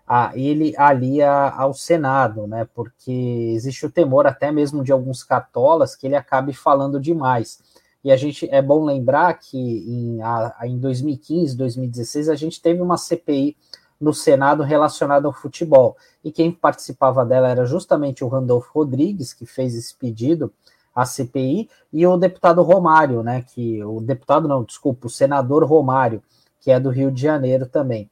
a 0.09 0.31
ele 0.33 0.73
ali 0.75 1.21
a, 1.21 1.55
ao 1.55 1.71
Senado, 1.71 2.47
né, 2.47 2.67
porque 2.73 3.11
existe 3.53 3.85
o 3.85 3.91
temor 3.91 4.25
até 4.25 4.51
mesmo 4.51 4.83
de 4.83 4.91
alguns 4.91 5.23
cartolas 5.23 5.95
que 5.95 6.07
ele 6.07 6.15
acabe 6.15 6.51
falando 6.51 6.99
demais. 6.99 7.59
E 8.03 8.11
a 8.11 8.17
gente 8.17 8.49
é 8.49 8.59
bom 8.59 8.83
lembrar 8.83 9.35
que 9.35 9.57
em, 9.57 10.19
a, 10.23 10.55
em 10.63 10.79
2015, 10.79 11.55
2016, 11.55 12.27
a 12.27 12.35
gente 12.35 12.59
teve 12.59 12.81
uma 12.81 12.97
CPI 12.97 13.55
no 14.01 14.11
Senado 14.11 14.63
relacionada 14.63 15.27
ao 15.27 15.33
futebol. 15.33 15.95
E 16.23 16.31
quem 16.31 16.51
participava 16.51 17.23
dela 17.23 17.49
era 17.49 17.65
justamente 17.65 18.23
o 18.23 18.27
Randolfo 18.27 18.71
Rodrigues, 18.73 19.31
que 19.31 19.45
fez 19.45 19.75
esse 19.75 19.93
pedido 19.93 20.51
à 20.95 21.05
CPI, 21.05 21.69
e 21.93 22.07
o 22.07 22.17
deputado 22.17 22.63
Romário, 22.63 23.21
né? 23.21 23.43
Que 23.53 23.83
o 23.83 23.99
deputado 23.99 24.47
não, 24.47 24.63
desculpa, 24.63 25.05
o 25.05 25.09
senador 25.09 25.63
Romário, 25.65 26.23
que 26.61 26.71
é 26.71 26.79
do 26.79 26.89
Rio 26.89 27.11
de 27.11 27.21
Janeiro 27.21 27.67
também. 27.67 28.09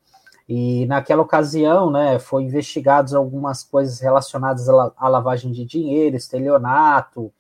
E 0.48 0.86
naquela 0.86 1.22
ocasião, 1.22 1.92
né, 1.92 2.20
foi 2.20 2.44
investigados 2.44 3.14
algumas 3.14 3.64
coisas 3.64 4.00
relacionadas 4.00 4.70
à 4.70 5.08
lavagem 5.10 5.52
de 5.52 5.66
dinheiro, 5.66 6.16
estelionato, 6.16 7.34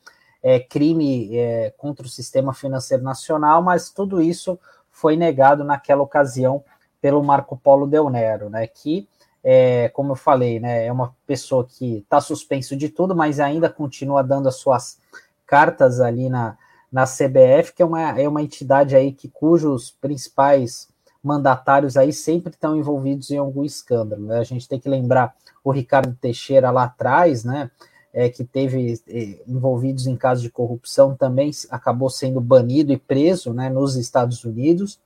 é, 0.43 0.59
crime 0.59 1.35
é, 1.37 1.73
contra 1.77 2.05
o 2.05 2.09
sistema 2.09 2.53
financeiro 2.53 3.03
nacional, 3.03 3.61
mas 3.61 3.89
tudo 3.89 4.21
isso 4.21 4.59
foi 4.91 5.15
negado 5.15 5.63
naquela 5.63 6.01
ocasião 6.01 6.63
pelo 6.99 7.23
Marco 7.23 7.55
Polo 7.55 7.87
Del 7.87 8.09
Nero, 8.09 8.49
né, 8.49 8.67
que, 8.67 9.07
é, 9.41 9.87
como 9.89 10.11
eu 10.11 10.15
falei, 10.15 10.59
né, 10.59 10.85
é 10.85 10.91
uma 10.91 11.15
pessoa 11.25 11.65
que 11.65 11.99
está 11.99 12.19
suspenso 12.19 12.75
de 12.75 12.89
tudo, 12.89 13.15
mas 13.15 13.39
ainda 13.39 13.69
continua 13.69 14.21
dando 14.21 14.49
as 14.49 14.55
suas 14.55 14.99
cartas 15.45 16.01
ali 16.01 16.29
na, 16.29 16.57
na 16.91 17.05
CBF, 17.05 17.73
que 17.73 17.81
é 17.81 17.85
uma, 17.85 18.19
é 18.19 18.27
uma 18.27 18.41
entidade 18.41 18.97
aí 18.97 19.13
que 19.13 19.29
cujos 19.29 19.91
principais 19.91 20.89
mandatários 21.27 21.97
aí 21.97 22.13
sempre 22.13 22.51
estão 22.51 22.75
envolvidos 22.75 23.29
em 23.29 23.37
algum 23.37 23.63
escândalo. 23.63 24.25
Né? 24.25 24.39
A 24.39 24.43
gente 24.43 24.67
tem 24.67 24.79
que 24.79 24.89
lembrar 24.89 25.35
o 25.63 25.71
Ricardo 25.71 26.17
Teixeira 26.19 26.71
lá 26.71 26.85
atrás, 26.85 27.43
né, 27.43 27.69
é, 28.13 28.29
que 28.29 28.43
teve 28.43 28.99
é, 29.07 29.43
envolvidos 29.47 30.07
em 30.07 30.15
casos 30.15 30.41
de 30.41 30.49
corrupção 30.49 31.15
também 31.15 31.51
acabou 31.69 32.09
sendo 32.09 32.39
banido 32.39 32.93
e 32.93 32.97
preso, 32.97 33.53
né, 33.53 33.69
nos 33.69 33.95
Estados 33.95 34.43
Unidos 34.45 34.99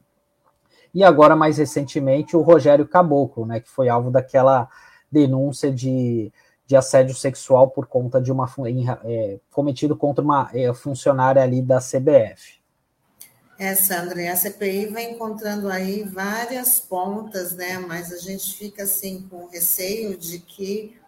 e 0.94 1.04
agora, 1.04 1.36
mais 1.36 1.58
recentemente, 1.58 2.36
o 2.36 2.42
Rogério 2.42 2.88
Caboclo, 2.88 3.46
né, 3.46 3.60
que 3.60 3.70
foi 3.70 3.88
alvo 3.88 4.12
daquela 4.12 4.68
denúncia 5.10 5.72
de, 5.72 6.32
de 6.68 6.76
assédio 6.76 7.16
sexual 7.16 7.70
por 7.70 7.88
conta 7.88 8.22
de 8.22 8.32
uma 8.32 8.50
é, 9.06 9.40
cometido 9.52 9.96
contra 9.96 10.24
uma 10.24 10.50
é, 10.54 10.74
funcionária 10.74 11.42
ali 11.42 11.62
da 11.62 11.80
CBF. 11.80 12.61
É, 13.64 13.76
Sandra, 13.76 14.20
e 14.20 14.28
a 14.28 14.36
CPI 14.36 14.88
vai 14.88 15.04
encontrando 15.04 15.70
aí 15.70 16.02
várias 16.02 16.80
pontas, 16.80 17.52
né? 17.52 17.78
Mas 17.78 18.12
a 18.12 18.18
gente 18.18 18.56
fica 18.58 18.86
assim 18.86 19.28
com 19.30 19.46
receio 19.46 20.18
de 20.18 20.40
que 20.40 21.00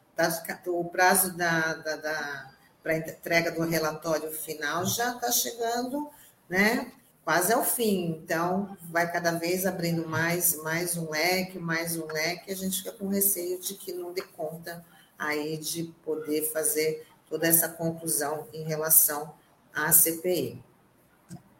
o 0.68 0.86
prazo 0.86 1.36
da, 1.36 1.74
da, 1.74 1.96
da 1.96 2.52
para 2.84 2.96
entrega 2.96 3.52
do 3.52 3.64
relatório 3.64 4.32
final 4.32 4.86
já 4.86 5.16
está 5.16 5.32
chegando, 5.32 6.08
né? 6.48 6.92
quase 7.26 7.52
ao 7.52 7.66
fim. 7.66 8.22
Então, 8.24 8.78
vai 8.92 9.12
cada 9.12 9.32
vez 9.32 9.66
abrindo 9.66 10.08
mais, 10.08 10.56
mais 10.58 10.96
um 10.96 11.10
leque, 11.10 11.58
mais 11.58 11.98
um 11.98 12.06
leque, 12.06 12.52
a 12.52 12.56
gente 12.56 12.84
fica 12.84 12.92
com 12.92 13.08
receio 13.08 13.60
de 13.60 13.74
que 13.74 13.92
não 13.94 14.14
dê 14.14 14.22
conta 14.22 14.86
aí 15.18 15.58
de 15.58 15.86
poder 16.06 16.44
fazer 16.52 17.04
toda 17.28 17.48
essa 17.48 17.68
conclusão 17.68 18.48
em 18.54 18.64
relação 18.64 19.34
à 19.74 19.92
CPI. 19.92 20.62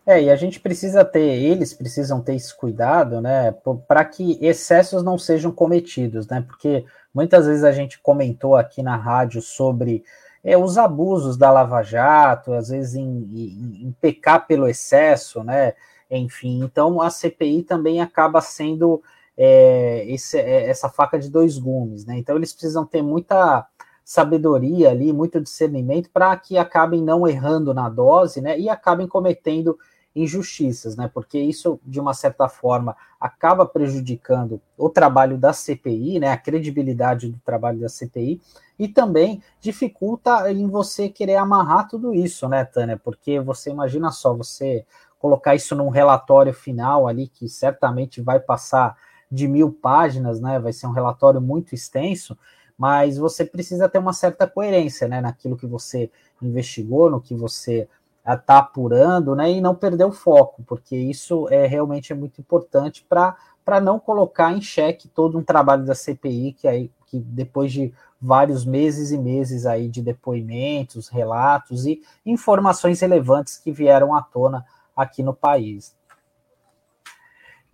É, 0.06 0.22
e 0.22 0.30
a 0.30 0.36
gente 0.36 0.60
precisa 0.60 1.06
ter, 1.06 1.22
eles 1.22 1.74
precisam 1.74 2.22
ter 2.22 2.36
esse 2.36 2.54
cuidado, 2.54 3.22
né, 3.22 3.56
para 3.88 4.04
que 4.04 4.38
excessos 4.42 5.02
não 5.02 5.18
sejam 5.18 5.50
cometidos, 5.50 6.28
né, 6.28 6.44
porque 6.46 6.86
muitas 7.14 7.46
vezes 7.48 7.64
a 7.64 7.72
gente 7.72 8.00
comentou 8.02 8.58
aqui 8.58 8.84
na 8.84 8.98
rádio 8.98 9.42
sobre 9.42 10.04
é, 10.44 10.58
os 10.58 10.78
abusos 10.78 11.38
da 11.38 11.50
Lava 11.50 11.82
Jato, 11.82 12.54
às 12.54 12.68
vezes 12.68 12.96
em, 12.96 13.06
em, 13.06 13.88
em 13.88 13.96
pecar 14.02 14.46
pelo 14.46 14.68
excesso, 14.68 15.44
né? 15.44 15.74
Enfim, 16.12 16.62
então 16.64 17.02
a 17.02 17.10
CPI 17.10 17.64
também 17.64 18.02
acaba 18.02 18.42
sendo 18.42 19.02
é, 19.38 20.04
esse, 20.08 20.38
é, 20.38 20.70
essa 20.70 20.90
faca 20.90 21.18
de 21.18 21.30
dois 21.30 21.58
gumes, 21.58 22.06
né? 22.06 22.18
Então 22.18 22.36
eles 22.36 22.52
precisam 22.52 22.86
ter 22.86 23.02
muita 23.02 23.66
sabedoria 24.04 24.90
ali, 24.92 25.14
muito 25.14 25.40
discernimento 25.40 26.10
para 26.12 26.36
que 26.36 26.58
acabem 26.58 27.02
não 27.02 27.26
errando 27.26 27.74
na 27.74 27.88
dose, 27.90 28.42
né? 28.42 28.60
E 28.60 28.68
acabem 28.68 29.08
cometendo 29.08 29.78
injustiças, 30.16 30.96
né? 30.96 31.10
Porque 31.12 31.40
isso, 31.40 31.80
de 31.84 32.00
uma 32.00 32.14
certa 32.14 32.48
forma, 32.48 32.96
acaba 33.20 33.66
prejudicando 33.66 34.62
o 34.78 34.90
trabalho 34.90 35.38
da 35.38 35.54
CPI, 35.54 36.20
né? 36.20 36.32
A 36.32 36.38
credibilidade 36.38 37.30
do 37.30 37.40
trabalho 37.40 37.80
da 37.80 37.90
CPI 37.90 38.40
e 38.78 38.88
também 38.88 39.42
dificulta 39.60 40.52
em 40.52 40.68
você 40.68 41.10
querer 41.10 41.36
amarrar 41.36 41.88
tudo 41.88 42.14
isso, 42.14 42.48
né, 42.48 42.64
Tânia? 42.64 42.98
Porque 42.98 43.40
você 43.40 43.72
imagina 43.72 44.12
só, 44.12 44.34
você 44.34 44.86
colocar 45.18 45.56
isso 45.56 45.74
num 45.76 45.90
relatório 45.90 46.54
final 46.54 47.08
ali 47.08 47.28
que 47.28 47.48
certamente 47.48 48.22
vai 48.22 48.40
passar 48.40 48.98
de 49.32 49.48
mil 49.48 49.72
páginas, 49.72 50.40
né? 50.40 50.60
Vai 50.60 50.74
ser 50.74 50.86
um 50.86 50.92
relatório 50.92 51.42
muito 51.42 51.74
extenso, 51.74 52.38
mas 52.78 53.18
você 53.18 53.46
precisa 53.46 53.90
ter 53.90 53.98
uma 53.98 54.14
certa 54.14 54.46
coerência, 54.46 55.08
né? 55.08 55.22
Naquilo 55.22 55.58
que 55.58 55.66
você 55.66 56.12
investigou, 56.42 57.10
no 57.10 57.22
que 57.22 57.34
você 57.34 57.88
está 58.26 58.60
apurando, 58.60 59.36
né, 59.36 59.52
e 59.52 59.62
não 59.62 59.76
perder 59.76 60.06
o 60.06 60.12
foco, 60.12 60.64
porque 60.66 60.96
isso 60.96 61.48
é 61.50 61.68
realmente 61.68 62.14
é 62.14 62.16
muito 62.16 62.40
importante 62.40 63.06
para 63.08 63.82
não 63.82 64.00
colocar 64.00 64.54
em 64.54 64.62
xeque 64.62 65.08
todo 65.08 65.38
um 65.38 65.44
trabalho 65.44 65.86
da 65.86 65.94
CPI 65.94 66.54
que 66.54 66.68
aí 66.68 66.92
que 67.14 67.20
depois 67.20 67.72
de 67.72 67.94
vários 68.20 68.66
meses 68.66 69.12
e 69.12 69.18
meses 69.20 69.68
aí 69.68 69.88
de 69.88 70.02
depoimentos, 70.02 71.10
relatos 71.10 71.86
e 71.86 72.02
informações 72.26 73.02
relevantes 73.02 73.58
que 73.58 73.72
vieram 73.72 74.16
à 74.16 74.22
tona 74.22 74.66
aqui 74.96 75.22
no 75.22 75.34
país. 75.34 75.96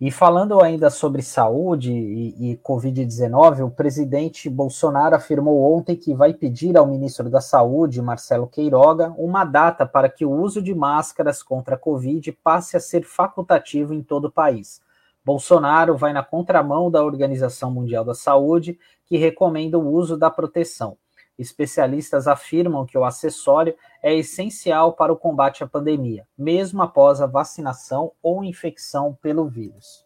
E 0.00 0.10
falando 0.10 0.62
ainda 0.62 0.88
sobre 0.88 1.20
saúde 1.20 1.92
e, 1.92 2.52
e 2.52 2.56
Covid-19, 2.56 3.66
o 3.66 3.70
presidente 3.70 4.48
Bolsonaro 4.48 5.14
afirmou 5.14 5.76
ontem 5.76 5.94
que 5.94 6.14
vai 6.14 6.32
pedir 6.32 6.74
ao 6.78 6.86
ministro 6.86 7.28
da 7.28 7.42
Saúde, 7.42 8.00
Marcelo 8.00 8.46
Queiroga, 8.46 9.12
uma 9.18 9.44
data 9.44 9.84
para 9.84 10.08
que 10.08 10.24
o 10.24 10.30
uso 10.30 10.62
de 10.62 10.74
máscaras 10.74 11.42
contra 11.42 11.74
a 11.74 11.78
Covid 11.78 12.32
passe 12.42 12.78
a 12.78 12.80
ser 12.80 13.04
facultativo 13.04 13.92
em 13.92 14.02
todo 14.02 14.24
o 14.28 14.32
país. 14.32 14.80
Bolsonaro 15.22 15.94
vai 15.98 16.14
na 16.14 16.22
contramão 16.22 16.90
da 16.90 17.04
Organização 17.04 17.70
Mundial 17.70 18.02
da 18.02 18.14
Saúde, 18.14 18.78
que 19.04 19.18
recomenda 19.18 19.78
o 19.78 19.86
uso 19.86 20.16
da 20.16 20.30
proteção. 20.30 20.96
Especialistas 21.40 22.28
afirmam 22.28 22.84
que 22.84 22.98
o 22.98 23.04
acessório 23.04 23.74
é 24.02 24.14
essencial 24.14 24.92
para 24.92 25.10
o 25.10 25.16
combate 25.16 25.64
à 25.64 25.66
pandemia, 25.66 26.28
mesmo 26.36 26.82
após 26.82 27.22
a 27.22 27.26
vacinação 27.26 28.12
ou 28.22 28.44
infecção 28.44 29.18
pelo 29.22 29.48
vírus. 29.48 30.04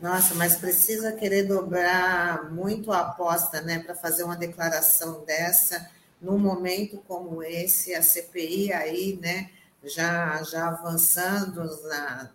Nossa, 0.00 0.36
mas 0.36 0.56
precisa 0.56 1.10
querer 1.10 1.42
dobrar 1.42 2.52
muito 2.52 2.92
a 2.92 3.00
aposta, 3.00 3.60
né, 3.60 3.80
para 3.80 3.96
fazer 3.96 4.22
uma 4.22 4.36
declaração 4.36 5.24
dessa 5.24 5.90
num 6.20 6.38
momento 6.38 7.02
como 7.08 7.42
esse, 7.42 7.92
a 7.94 8.02
CPI 8.02 8.72
aí, 8.72 9.18
né, 9.20 9.50
já 9.82 10.40
já 10.44 10.68
avançando 10.68 11.64
na, 11.88 12.30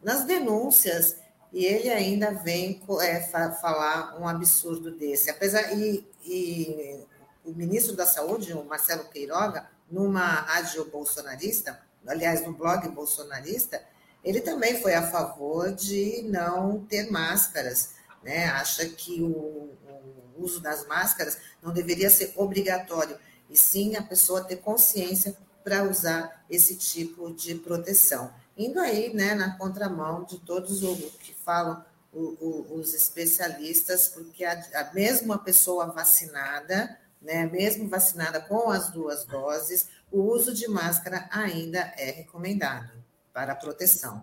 nas 0.00 0.24
denúncias 0.24 1.16
e 1.52 1.64
ele 1.64 1.90
ainda 1.90 2.30
vem 2.30 2.80
é, 3.00 3.20
falar 3.20 4.16
um 4.20 4.28
absurdo 4.28 4.90
desse. 4.90 5.30
Apesar 5.30 5.72
e, 5.72 6.06
e 6.24 7.00
o 7.48 7.54
ministro 7.54 7.96
da 7.96 8.06
Saúde, 8.06 8.52
o 8.52 8.64
Marcelo 8.64 9.04
Queiroga, 9.04 9.68
numa 9.90 10.26
rádio 10.26 10.84
bolsonarista, 10.84 11.80
aliás, 12.06 12.44
no 12.44 12.52
blog 12.52 12.86
bolsonarista, 12.88 13.82
ele 14.22 14.40
também 14.40 14.80
foi 14.82 14.94
a 14.94 15.10
favor 15.10 15.72
de 15.72 16.22
não 16.22 16.84
ter 16.84 17.10
máscaras, 17.10 17.94
né? 18.22 18.46
Acha 18.46 18.86
que 18.88 19.22
o, 19.22 19.26
o 19.28 20.34
uso 20.36 20.60
das 20.60 20.86
máscaras 20.86 21.38
não 21.62 21.72
deveria 21.72 22.10
ser 22.10 22.32
obrigatório, 22.36 23.18
e 23.48 23.56
sim 23.56 23.96
a 23.96 24.02
pessoa 24.02 24.44
ter 24.44 24.56
consciência 24.56 25.36
para 25.64 25.84
usar 25.84 26.44
esse 26.50 26.76
tipo 26.76 27.32
de 27.32 27.54
proteção. 27.54 28.32
indo 28.56 28.80
aí 28.80 29.14
né, 29.14 29.34
na 29.34 29.56
contramão 29.56 30.24
de 30.24 30.38
todos 30.38 30.82
os 30.82 30.98
que 31.20 31.34
falam 31.34 31.84
o, 32.12 32.20
o, 32.20 32.74
os 32.78 32.94
especialistas, 32.94 34.08
porque 34.08 34.44
a, 34.44 34.52
a 34.74 34.94
mesma 34.94 35.38
pessoa 35.38 35.86
vacinada, 35.86 36.98
né, 37.20 37.46
mesmo 37.46 37.88
vacinada 37.88 38.40
com 38.40 38.70
as 38.70 38.90
duas 38.90 39.24
doses, 39.24 39.88
o 40.10 40.22
uso 40.22 40.54
de 40.54 40.68
máscara 40.68 41.28
ainda 41.30 41.92
é 41.96 42.10
recomendado 42.10 42.90
para 43.32 43.54
proteção. 43.54 44.22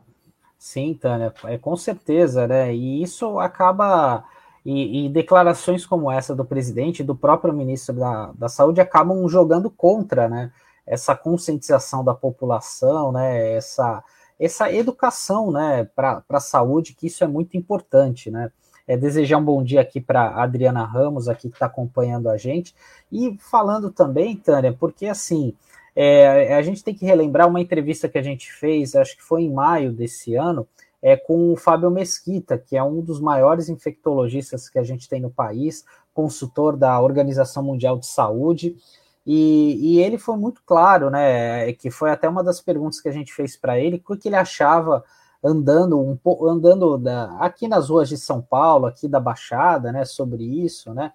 Sim, 0.57 0.93
Tânia, 0.95 1.33
é 1.43 1.57
com 1.57 1.75
certeza, 1.75 2.47
né? 2.47 2.73
E 2.73 3.03
isso 3.03 3.37
acaba. 3.39 4.25
E, 4.65 5.05
e, 5.05 5.09
declarações 5.09 5.85
como 5.85 6.11
essa 6.11 6.35
do 6.35 6.43
presidente 6.43 7.03
do 7.03 7.15
próprio 7.15 7.53
ministro 7.53 7.93
da, 7.93 8.31
da 8.31 8.49
Saúde 8.49 8.81
acabam 8.81 9.27
jogando 9.29 9.69
contra, 9.69 10.27
né? 10.27 10.51
Essa 10.85 11.15
conscientização 11.15 12.03
da 12.03 12.15
população, 12.15 13.11
né? 13.11 13.53
Essa, 13.53 14.03
essa 14.39 14.71
educação, 14.71 15.51
né? 15.51 15.85
Para 15.95 16.23
a 16.27 16.39
saúde, 16.39 16.95
que 16.95 17.07
isso 17.07 17.23
é 17.23 17.27
muito 17.27 17.55
importante, 17.55 18.31
né? 18.31 18.51
É, 18.87 18.95
desejar 18.95 19.37
um 19.37 19.43
bom 19.43 19.63
dia 19.63 19.81
aqui 19.81 19.99
para 19.99 20.41
Adriana 20.41 20.83
Ramos, 20.83 21.27
aqui 21.27 21.49
que 21.49 21.55
está 21.55 21.65
acompanhando 21.65 22.29
a 22.29 22.37
gente. 22.37 22.75
E 23.11 23.35
falando 23.39 23.91
também, 23.91 24.35
Tânia, 24.35 24.71
porque 24.73 25.07
assim, 25.07 25.55
é, 25.95 26.53
a 26.53 26.61
gente 26.61 26.83
tem 26.83 26.93
que 26.93 27.05
relembrar 27.05 27.47
uma 27.47 27.61
entrevista 27.61 28.09
que 28.09 28.17
a 28.17 28.21
gente 28.21 28.51
fez, 28.51 28.95
acho 28.95 29.15
que 29.15 29.23
foi 29.23 29.43
em 29.43 29.53
maio 29.53 29.93
desse 29.93 30.35
ano, 30.35 30.67
é, 31.01 31.15
com 31.15 31.53
o 31.53 31.55
Fábio 31.55 31.89
Mesquita, 31.89 32.57
que 32.57 32.75
é 32.75 32.83
um 32.83 32.99
dos 32.99 33.19
maiores 33.19 33.69
infectologistas 33.69 34.67
que 34.67 34.77
a 34.77 34.83
gente 34.83 35.07
tem 35.07 35.21
no 35.21 35.29
país, 35.29 35.85
consultor 36.13 36.75
da 36.75 36.99
Organização 36.99 37.63
Mundial 37.63 37.97
de 37.97 38.07
Saúde, 38.07 38.75
e, 39.25 39.77
e 39.79 39.99
ele 40.01 40.17
foi 40.17 40.35
muito 40.35 40.61
claro, 40.65 41.09
né, 41.09 41.71
que 41.73 41.89
foi 41.89 42.11
até 42.11 42.27
uma 42.27 42.43
das 42.43 42.61
perguntas 42.61 42.99
que 42.99 43.09
a 43.09 43.11
gente 43.11 43.33
fez 43.33 43.55
para 43.55 43.79
ele, 43.79 44.01
o 44.07 44.17
que 44.17 44.27
ele 44.27 44.35
achava 44.35 45.03
andando 45.43 45.99
um 45.99 46.15
pouco, 46.15 46.47
andando 46.47 46.97
da, 46.97 47.37
aqui 47.39 47.67
nas 47.67 47.89
ruas 47.89 48.09
de 48.09 48.17
São 48.17 48.41
Paulo, 48.41 48.85
aqui 48.85 49.07
da 49.07 49.19
Baixada, 49.19 49.91
né, 49.91 50.05
sobre 50.05 50.43
isso, 50.43 50.93
né, 50.93 51.11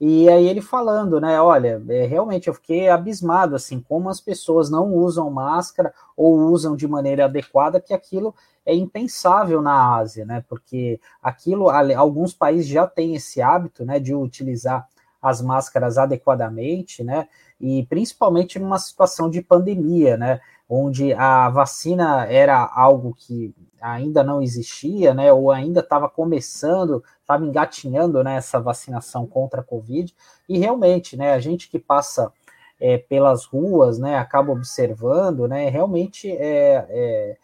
e 0.00 0.28
aí 0.28 0.46
ele 0.46 0.60
falando, 0.60 1.20
né? 1.20 1.40
Olha, 1.40 1.82
é, 1.88 2.06
realmente 2.06 2.46
eu 2.46 2.54
fiquei 2.54 2.88
abismado 2.88 3.56
assim, 3.56 3.80
como 3.80 4.08
as 4.08 4.20
pessoas 4.20 4.70
não 4.70 4.94
usam 4.94 5.28
máscara 5.28 5.92
ou 6.16 6.36
usam 6.38 6.76
de 6.76 6.86
maneira 6.86 7.24
adequada, 7.24 7.80
que 7.80 7.92
aquilo 7.92 8.32
é 8.64 8.72
impensável 8.74 9.60
na 9.60 9.96
Ásia, 9.96 10.24
né? 10.24 10.44
Porque 10.48 11.00
aquilo, 11.20 11.68
alguns 11.68 12.32
países 12.32 12.68
já 12.68 12.86
têm 12.86 13.16
esse 13.16 13.42
hábito, 13.42 13.84
né, 13.84 13.98
de 13.98 14.14
utilizar 14.14 14.86
as 15.20 15.42
máscaras 15.42 15.98
adequadamente, 15.98 17.02
né? 17.02 17.28
E 17.60 17.84
principalmente 17.86 18.56
numa 18.56 18.78
situação 18.78 19.28
de 19.28 19.42
pandemia, 19.42 20.16
né? 20.16 20.40
Onde 20.68 21.14
a 21.14 21.48
vacina 21.48 22.26
era 22.26 22.70
algo 22.74 23.14
que 23.16 23.54
ainda 23.80 24.22
não 24.22 24.42
existia, 24.42 25.14
né? 25.14 25.32
Ou 25.32 25.50
ainda 25.50 25.80
estava 25.80 26.08
começando 26.08 27.02
estava 27.28 27.44
engatinhando 27.44 28.24
né, 28.24 28.36
essa 28.36 28.58
vacinação 28.58 29.26
contra 29.26 29.60
a 29.60 29.64
Covid, 29.64 30.14
e 30.48 30.58
realmente, 30.58 31.14
né, 31.14 31.34
a 31.34 31.38
gente 31.38 31.68
que 31.68 31.78
passa 31.78 32.32
é, 32.80 32.96
pelas 32.96 33.44
ruas, 33.44 33.98
né, 33.98 34.16
acaba 34.16 34.50
observando, 34.50 35.46
né, 35.46 35.68
realmente 35.68 36.30
é, 36.30 36.86
é, 36.88 37.36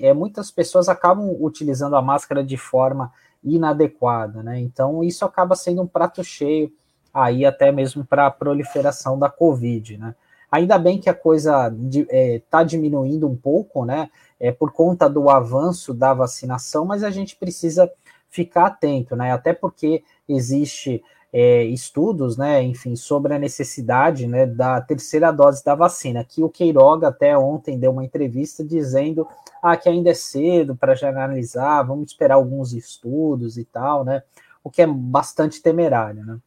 é, 0.00 0.14
muitas 0.14 0.50
pessoas 0.50 0.88
acabam 0.88 1.36
utilizando 1.40 1.94
a 1.94 2.00
máscara 2.00 2.42
de 2.42 2.56
forma 2.56 3.12
inadequada, 3.44 4.42
né, 4.42 4.58
então 4.58 5.04
isso 5.04 5.26
acaba 5.26 5.54
sendo 5.54 5.82
um 5.82 5.86
prato 5.86 6.24
cheio 6.24 6.72
aí 7.12 7.44
até 7.44 7.70
mesmo 7.70 8.06
para 8.06 8.26
a 8.26 8.30
proliferação 8.30 9.18
da 9.18 9.28
Covid, 9.28 9.98
né. 9.98 10.14
Ainda 10.50 10.78
bem 10.78 10.98
que 10.98 11.10
a 11.10 11.14
coisa 11.14 11.72
está 12.16 12.62
é, 12.62 12.64
diminuindo 12.64 13.28
um 13.28 13.36
pouco, 13.36 13.84
né, 13.84 14.10
é, 14.40 14.50
por 14.50 14.72
conta 14.72 15.08
do 15.08 15.28
avanço 15.28 15.92
da 15.92 16.14
vacinação, 16.14 16.84
mas 16.84 17.04
a 17.04 17.10
gente 17.10 17.36
precisa 17.36 17.90
ficar 18.30 18.66
atento, 18.66 19.16
né? 19.16 19.32
Até 19.32 19.52
porque 19.52 20.02
existe 20.28 21.02
é, 21.32 21.64
estudos, 21.64 22.36
né, 22.36 22.62
enfim, 22.62 22.96
sobre 22.96 23.34
a 23.34 23.38
necessidade, 23.38 24.26
né, 24.26 24.46
da 24.46 24.80
terceira 24.80 25.30
dose 25.30 25.62
da 25.64 25.74
vacina. 25.74 26.24
Que 26.24 26.42
o 26.42 26.48
Queiroga 26.48 27.08
até 27.08 27.36
ontem 27.36 27.78
deu 27.78 27.90
uma 27.90 28.04
entrevista 28.04 28.64
dizendo 28.64 29.26
ah, 29.62 29.76
que 29.76 29.88
ainda 29.88 30.10
é 30.10 30.14
cedo 30.14 30.74
para 30.76 30.94
generalizar, 30.94 31.86
vamos 31.86 32.10
esperar 32.10 32.36
alguns 32.36 32.72
estudos 32.72 33.58
e 33.58 33.64
tal, 33.64 34.04
né? 34.04 34.22
O 34.62 34.70
que 34.70 34.82
é 34.82 34.86
bastante 34.86 35.60
temerário, 35.62 36.24
né? 36.24 36.38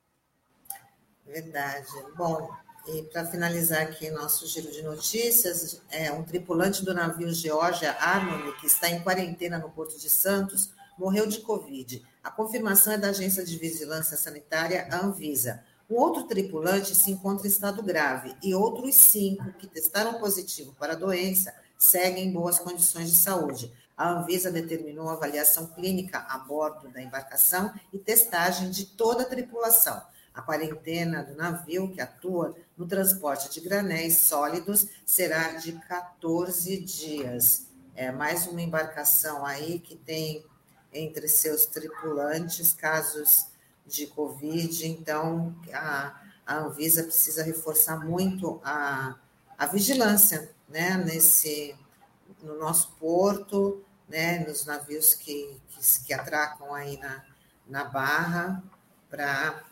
Verdade. 1.26 1.88
Bom, 2.18 2.50
e 2.88 3.04
para 3.04 3.26
finalizar 3.26 3.84
aqui 3.84 4.10
nosso 4.10 4.48
giro 4.48 4.72
de 4.72 4.82
notícias, 4.82 5.82
é 5.90 6.12
um 6.12 6.24
tripulante 6.24 6.84
do 6.84 6.94
navio 6.94 7.32
Georgia 7.32 7.92
Harmony, 7.92 8.54
que 8.60 8.66
está 8.66 8.90
em 8.90 9.02
quarentena 9.02 9.60
no 9.60 9.70
Porto 9.70 10.00
de 10.00 10.10
Santos, 10.10 10.72
morreu 10.98 11.28
de 11.28 11.40
Covid. 11.40 12.04
A 12.24 12.32
confirmação 12.32 12.94
é 12.94 12.98
da 12.98 13.10
Agência 13.10 13.44
de 13.44 13.58
Vigilância 13.58 14.18
Sanitária, 14.18 14.88
a 14.92 15.06
Anvisa. 15.06 15.64
Um 15.90 15.96
outro 15.96 16.24
tripulante 16.24 16.96
se 16.96 17.12
encontra 17.12 17.46
em 17.46 17.50
estado 17.50 17.84
grave 17.84 18.36
e 18.42 18.56
outros 18.56 18.96
cinco 18.96 19.52
que 19.54 19.68
testaram 19.68 20.20
positivo 20.20 20.74
para 20.80 20.94
a 20.94 20.96
doença 20.96 21.54
seguem 21.78 22.28
em 22.28 22.32
boas 22.32 22.60
condições 22.60 23.12
de 23.12 23.18
saúde. 23.18 23.72
A 23.98 24.10
Anvisa 24.10 24.52
determinou 24.52 25.10
avaliação 25.10 25.68
clínica 25.68 26.26
a 26.30 26.40
bordo 26.40 26.90
da 26.90 27.02
embarcação 27.02 27.74
e 27.92 28.00
testagem 28.00 28.72
de 28.72 28.86
toda 28.86 29.24
a 29.24 29.28
tripulação. 29.28 30.02
A 30.42 30.44
quarentena 30.44 31.24
do 31.24 31.36
navio, 31.36 31.92
que 31.92 32.02
atua 32.02 32.56
no 32.76 32.88
transporte 32.88 33.48
de 33.52 33.62
granéis 33.62 34.22
sólidos, 34.22 34.88
será 35.06 35.54
de 35.54 35.74
14 35.74 36.80
dias. 36.80 37.68
É 37.96 38.12
mais 38.12 38.48
uma 38.48 38.60
embarcação 38.60 39.46
aí 39.46 39.80
que 39.80 39.96
tem 39.96 40.44
entre 40.92 41.28
seus 41.28 41.68
tripulantes 41.68 42.74
casos 42.74 43.50
de 43.86 44.08
Covid, 44.08 44.88
então 44.88 45.56
a, 45.72 46.20
a 46.44 46.58
Anvisa 46.58 47.04
precisa 47.04 47.44
reforçar 47.44 48.04
muito 48.04 48.60
a, 48.64 49.20
a 49.56 49.68
vigilância 49.68 50.52
né, 50.68 50.98
nesse, 50.98 51.76
no 52.42 52.58
nosso 52.58 52.94
porto, 52.94 53.86
né, 54.10 54.40
nos 54.40 54.66
navios 54.66 55.14
que, 55.14 55.56
que, 55.70 56.04
que 56.08 56.14
atracam 56.16 56.74
aí 56.74 56.98
na, 56.98 57.24
na 57.68 57.84
barra, 57.84 58.64
para 59.08 59.71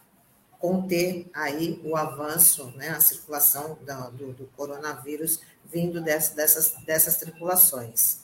conter 0.60 1.30
aí 1.34 1.82
o 1.84 1.95
avanço, 1.95 2.74
né, 2.76 2.89
a 2.89 3.00
circulação 3.00 3.78
do, 4.13 4.34
do 4.34 4.45
coronavírus 4.58 5.41
vindo 5.72 6.02
dessas, 6.02 6.36
dessas, 6.36 6.76
dessas 6.86 7.17
tripulações. 7.17 8.19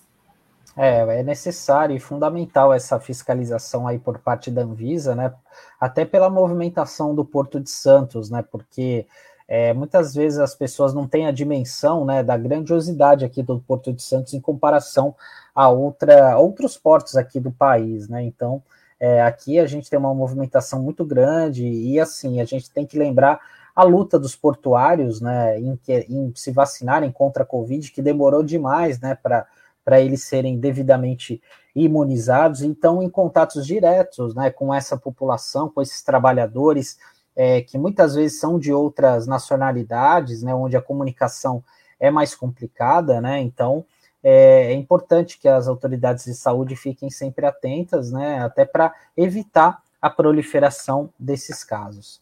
É, 0.77 1.19
é 1.19 1.23
necessário 1.23 1.95
e 1.95 1.99
fundamental 1.99 2.73
essa 2.73 2.99
fiscalização 2.99 3.87
aí 3.87 3.97
por 3.97 4.19
parte 4.19 4.51
da 4.51 4.63
Anvisa, 4.63 5.15
né? 5.15 5.33
Até 5.79 6.03
pela 6.03 6.29
movimentação 6.29 7.15
do 7.15 7.23
Porto 7.23 7.61
de 7.61 7.69
Santos, 7.69 8.29
né? 8.29 8.43
Porque 8.51 9.07
é, 9.47 9.73
muitas 9.73 10.13
vezes 10.13 10.37
as 10.37 10.53
pessoas 10.53 10.93
não 10.93 11.07
têm 11.07 11.27
a 11.27 11.31
dimensão 11.31 12.03
né, 12.03 12.23
da 12.23 12.35
grandiosidade 12.35 13.23
aqui 13.23 13.41
do 13.41 13.59
Porto 13.59 13.93
de 13.93 14.01
Santos 14.01 14.33
em 14.33 14.41
comparação 14.41 15.15
a 15.53 15.69
outra, 15.69 16.37
outros 16.37 16.75
portos 16.77 17.15
aqui 17.15 17.39
do 17.39 17.51
país, 17.51 18.09
né? 18.09 18.23
Então, 18.23 18.61
é, 18.99 19.21
aqui 19.21 19.59
a 19.59 19.65
gente 19.65 19.89
tem 19.89 19.99
uma 19.99 20.13
movimentação 20.13 20.81
muito 20.81 21.03
grande 21.05 21.65
e 21.65 21.99
assim, 21.99 22.39
a 22.39 22.45
gente 22.45 22.69
tem 22.71 22.85
que 22.85 22.97
lembrar 22.97 23.39
a 23.75 23.83
luta 23.83 24.17
dos 24.17 24.35
portuários, 24.35 25.19
né, 25.19 25.59
em, 25.59 25.77
em 26.09 26.31
se 26.33 26.51
vacinarem 26.51 27.11
contra 27.11 27.43
a 27.43 27.45
Covid, 27.45 27.91
que 27.91 28.01
demorou 28.01 28.41
demais, 28.41 28.99
né, 28.99 29.15
para 29.15 29.45
para 29.85 30.01
eles 30.01 30.23
serem 30.23 30.57
devidamente 30.57 31.39
imunizados, 31.75 32.63
então 32.63 33.03
em 33.03 33.09
contatos 33.09 33.67
diretos 33.67 34.33
né, 34.33 34.49
com 34.49 34.73
essa 34.73 34.97
população, 34.97 35.69
com 35.69 35.79
esses 35.79 36.01
trabalhadores, 36.01 36.97
é, 37.35 37.61
que 37.61 37.77
muitas 37.77 38.15
vezes 38.15 38.39
são 38.39 38.57
de 38.57 38.73
outras 38.73 39.27
nacionalidades, 39.27 40.41
né, 40.41 40.55
onde 40.55 40.75
a 40.75 40.81
comunicação 40.81 41.63
é 41.99 42.09
mais 42.09 42.33
complicada, 42.33 43.21
né, 43.21 43.39
então 43.39 43.85
é, 44.27 44.71
é 44.71 44.73
importante 44.73 45.37
que 45.37 45.47
as 45.47 45.67
autoridades 45.67 46.25
de 46.25 46.33
saúde 46.33 46.75
fiquem 46.75 47.11
sempre 47.11 47.45
atentas, 47.45 48.11
né, 48.11 48.39
até 48.39 48.65
para 48.65 48.91
evitar 49.15 49.83
a 50.01 50.09
proliferação 50.09 51.13
desses 51.19 51.63
casos. 51.63 52.19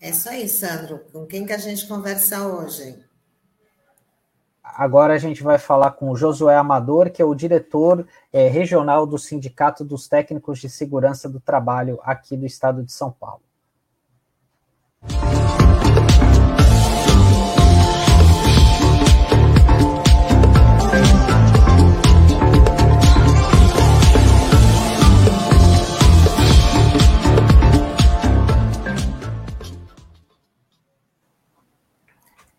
É 0.00 0.08
isso 0.08 0.30
aí, 0.30 0.48
Sandro. 0.48 1.00
Com 1.12 1.26
quem 1.26 1.44
que 1.44 1.52
a 1.52 1.58
gente 1.58 1.86
conversa 1.86 2.46
hoje? 2.46 3.04
Agora 4.64 5.12
a 5.12 5.18
gente 5.18 5.42
vai 5.42 5.58
falar 5.58 5.90
com 5.90 6.08
o 6.08 6.16
Josué 6.16 6.56
Amador, 6.56 7.10
que 7.10 7.20
é 7.20 7.24
o 7.24 7.34
diretor 7.34 8.06
é, 8.32 8.48
regional 8.48 9.06
do 9.06 9.18
Sindicato 9.18 9.84
dos 9.84 10.08
Técnicos 10.08 10.58
de 10.58 10.70
Segurança 10.70 11.28
do 11.28 11.38
Trabalho 11.38 12.00
aqui 12.02 12.34
do 12.34 12.46
estado 12.46 12.82
de 12.82 12.92
São 12.92 13.12
Paulo. 13.12 13.42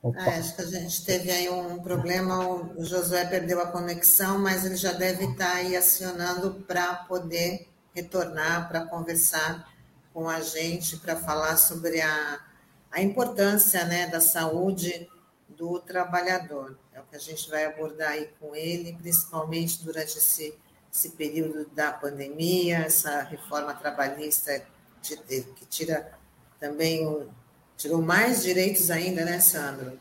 Acho 0.03 0.55
que 0.55 0.61
a 0.63 0.65
gente 0.65 1.05
teve 1.05 1.29
aí 1.29 1.47
um 1.47 1.79
problema, 1.79 2.43
o 2.75 2.83
Josué 2.83 3.23
perdeu 3.25 3.61
a 3.61 3.67
conexão, 3.67 4.39
mas 4.39 4.65
ele 4.65 4.75
já 4.75 4.91
deve 4.93 5.25
estar 5.25 5.53
aí 5.53 5.75
acionando 5.75 6.55
para 6.67 6.95
poder 6.95 7.67
retornar, 7.93 8.67
para 8.67 8.85
conversar 8.85 9.71
com 10.11 10.27
a 10.27 10.41
gente, 10.41 10.97
para 10.97 11.15
falar 11.15 11.55
sobre 11.55 12.01
a, 12.01 12.39
a 12.91 12.99
importância 12.99 13.85
né, 13.85 14.07
da 14.07 14.19
saúde 14.19 15.07
do 15.47 15.79
trabalhador. 15.79 16.75
É 16.93 16.99
o 16.99 17.03
que 17.03 17.15
a 17.15 17.19
gente 17.19 17.47
vai 17.47 17.65
abordar 17.65 18.13
aí 18.13 18.27
com 18.39 18.55
ele, 18.55 18.97
principalmente 18.99 19.83
durante 19.83 20.17
esse, 20.17 20.57
esse 20.91 21.09
período 21.11 21.69
da 21.75 21.91
pandemia, 21.91 22.79
essa 22.79 23.21
reforma 23.21 23.73
trabalhista 23.75 24.65
que 25.03 25.65
tira 25.67 26.11
também 26.59 27.29
tirou 27.81 28.01
mais 28.01 28.43
direitos 28.43 28.91
ainda, 28.91 29.25
né, 29.25 29.39
Sandro? 29.39 29.93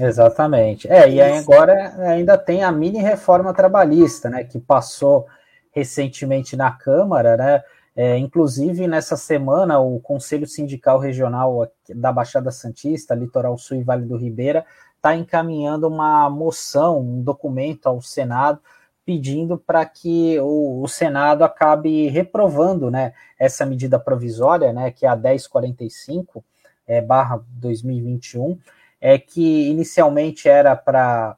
Exatamente. 0.00 0.88
É, 0.88 1.08
e 1.08 1.20
agora 1.20 1.94
ainda 2.08 2.36
tem 2.36 2.64
a 2.64 2.72
mini 2.72 2.98
reforma 2.98 3.54
trabalhista, 3.54 4.28
né, 4.28 4.44
que 4.44 4.58
passou 4.58 5.26
recentemente 5.72 6.56
na 6.56 6.70
Câmara, 6.70 7.36
né? 7.36 7.62
É, 7.96 8.18
inclusive, 8.18 8.88
nessa 8.88 9.16
semana, 9.16 9.78
o 9.78 10.00
Conselho 10.00 10.48
Sindical 10.48 10.98
Regional 10.98 11.70
da 11.88 12.10
Baixada 12.10 12.50
Santista, 12.50 13.14
Litoral 13.14 13.56
Sul 13.56 13.76
e 13.76 13.84
Vale 13.84 14.04
do 14.04 14.16
Ribeira, 14.16 14.66
está 14.96 15.14
encaminhando 15.14 15.86
uma 15.86 16.28
moção, 16.28 17.00
um 17.00 17.22
documento 17.22 17.86
ao 17.86 18.02
Senado, 18.02 18.58
pedindo 19.04 19.56
para 19.56 19.84
que 19.84 20.40
o, 20.40 20.82
o, 20.82 20.88
Senado 20.88 21.44
acabe 21.44 22.08
reprovando 22.08 22.90
né, 22.90 23.12
essa 23.38 23.64
medida 23.64 23.98
provisória, 23.98 24.72
né, 24.72 24.90
que 24.90 25.06
é 25.06 25.08
a 25.08 25.14
1045, 25.14 26.42
é, 26.86 27.00
barra 27.00 27.42
2021, 27.48 28.58
é, 29.00 29.18
que 29.18 29.68
inicialmente 29.68 30.48
era 30.48 30.74
para 30.74 31.36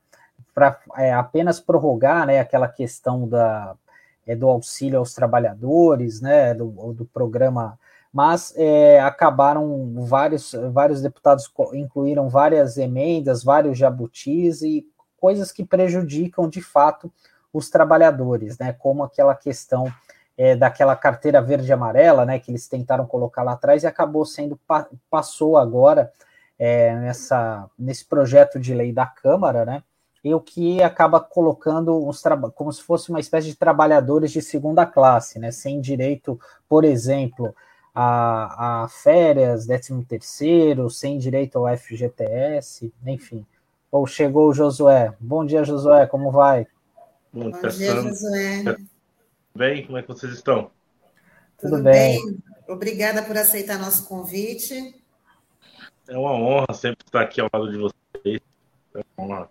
é, 0.97 1.13
apenas 1.13 1.61
prorrogar 1.61 2.27
né, 2.27 2.41
aquela 2.41 2.69
questão 2.69 3.29
da, 3.29 3.75
é, 4.27 4.35
do 4.35 4.49
auxílio 4.49 4.99
aos 4.99 5.15
trabalhadores, 5.15 6.21
né, 6.21 6.55
do, 6.55 6.93
do 6.93 7.05
programa, 7.05 7.79
mas 8.13 8.55
é, 8.57 9.01
acabaram 9.01 9.95
vários, 10.07 10.55
vários 10.73 11.03
deputados 11.03 11.53
incluíram 11.75 12.29
várias 12.29 12.79
emendas, 12.79 13.45
vários 13.45 13.77
jabutis 13.77 14.63
e 14.63 14.87
coisas 15.19 15.53
que 15.53 15.65
prejudicam 15.65 16.49
de 16.49 16.63
fato 16.63 17.13
os 17.53 17.71
trabalhadores, 17.71 18.59
né, 18.59 18.73
como 18.73 19.03
aquela 19.03 19.35
questão 19.35 19.93
é, 20.37 20.55
daquela 20.55 20.95
carteira 20.95 21.41
verde 21.41 21.69
e 21.69 21.73
amarela, 21.73 22.25
né, 22.25 22.39
que 22.39 22.51
eles 22.51 22.69
tentaram 22.69 23.07
colocar 23.07 23.43
lá 23.43 23.53
atrás 23.53 23.83
e 23.83 23.87
acabou 23.87 24.25
sendo 24.25 24.59
passou 25.11 25.57
agora 25.57 26.13
é, 26.59 26.95
nessa, 26.97 27.69
nesse 27.79 28.05
projeto 28.05 28.59
de 28.59 28.75
lei 28.75 28.93
da 28.93 29.07
Câmara, 29.07 29.65
né? 29.65 29.83
E 30.25 30.35
o 30.35 30.41
que 30.41 30.83
acaba 30.83 31.21
colocando 31.21 32.05
os 32.07 32.21
como 32.55 32.73
se 32.73 32.83
fosse 32.83 33.11
uma 33.11 33.21
espécie 33.21 33.47
de 33.47 33.55
trabalhadores 33.55 34.33
de 34.33 34.43
segunda 34.43 34.85
classe, 34.85 35.39
né? 35.39 35.53
Sem 35.53 35.81
direito, 35.81 36.41
por 36.69 36.85
exemplo, 36.85 37.55
a, 37.95 38.83
a 38.83 38.89
férias, 38.89 39.67
13 39.67 40.05
terceiro, 40.05 40.91
sem 40.91 41.19
direito 41.19 41.59
ao 41.59 41.77
FGTS, 41.77 42.93
enfim. 43.07 43.47
Ou 43.93 44.07
chegou 44.07 44.49
o 44.49 44.53
Josué. 44.53 45.15
Bom 45.21 45.47
dia, 45.47 45.63
Josué, 45.63 46.07
como 46.07 46.33
vai? 46.33 46.67
Bom, 47.33 47.51
Bom 47.51 47.69
dia, 47.69 47.95
Josué. 47.95 48.77
Bem, 49.57 49.87
como 49.87 49.97
é 49.97 50.03
que 50.03 50.09
vocês 50.09 50.35
estão? 50.35 50.71
Tudo, 51.57 51.71
Tudo 51.71 51.83
bem. 51.85 52.23
bem. 52.23 52.39
Obrigada 52.69 53.23
por 53.23 53.39
aceitar 53.39 53.79
nosso 53.79 54.07
convite. 54.07 54.95
É 56.07 56.19
uma 56.19 56.33
honra 56.33 56.75
sempre 56.75 57.07
estar 57.07 57.23
aqui 57.23 57.41
ao 57.41 57.49
lado 57.51 57.73
de 57.73 57.79
vocês. 57.79 58.41
É 58.95 59.01
uma 59.17 59.27
honra. 59.27 59.51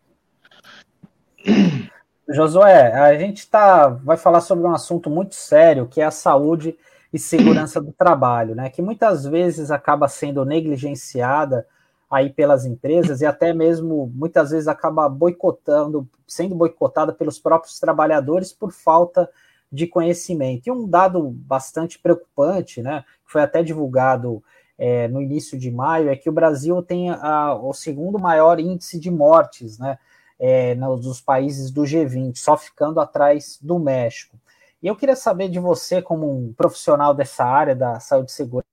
Josué, 2.29 2.93
a 2.93 3.17
gente 3.17 3.49
tá, 3.49 3.87
vai 3.87 4.15
falar 4.15 4.41
sobre 4.41 4.67
um 4.67 4.75
assunto 4.75 5.09
muito 5.09 5.33
sério, 5.33 5.87
que 5.87 5.99
é 5.99 6.05
a 6.05 6.11
saúde 6.11 6.77
e 7.11 7.17
segurança 7.17 7.81
do 7.81 7.91
trabalho, 7.91 8.53
né? 8.53 8.69
Que 8.69 8.83
muitas 8.83 9.25
vezes 9.25 9.71
acaba 9.71 10.07
sendo 10.07 10.45
negligenciada 10.45 11.65
aí 12.11 12.29
pelas 12.29 12.63
empresas 12.63 13.21
e 13.21 13.25
até 13.25 13.53
mesmo 13.53 14.11
muitas 14.13 14.51
vezes 14.51 14.67
acaba 14.67 15.09
boicotando, 15.09 16.07
sendo 16.27 16.53
boicotada 16.53 17.11
pelos 17.11 17.39
próprios 17.39 17.79
trabalhadores 17.79 18.53
por 18.53 18.71
falta 18.71 19.23
de 19.23 19.44
conhecimento. 19.87 20.67
E 20.67 20.71
um 20.71 20.87
dado 20.87 21.21
bastante 21.29 21.99
preocupante, 21.99 22.81
né? 22.81 23.03
Que 23.25 23.31
foi 23.31 23.41
até 23.41 23.61
divulgado 23.61 24.43
é, 24.77 25.07
no 25.07 25.21
início 25.21 25.57
de 25.57 25.71
maio, 25.71 26.09
é 26.09 26.15
que 26.15 26.29
o 26.29 26.33
Brasil 26.33 26.81
tem 26.81 27.09
a, 27.09 27.55
o 27.55 27.73
segundo 27.73 28.19
maior 28.19 28.59
índice 28.59 28.99
de 28.99 29.09
mortes, 29.09 29.77
né? 29.77 29.97
É, 30.37 30.75
nos 30.75 31.21
países 31.21 31.71
do 31.71 31.83
G20, 31.83 32.35
só 32.35 32.57
ficando 32.57 32.99
atrás 32.99 33.57
do 33.61 33.79
México. 33.79 34.37
E 34.83 34.87
eu 34.87 34.95
queria 34.95 35.15
saber 35.15 35.49
de 35.49 35.59
você, 35.59 36.01
como 36.01 36.29
um 36.29 36.53
profissional 36.53 37.13
dessa 37.13 37.45
área 37.45 37.73
da 37.73 37.99
saúde 37.99 38.31
e 38.31 38.33
segurança, 38.33 38.67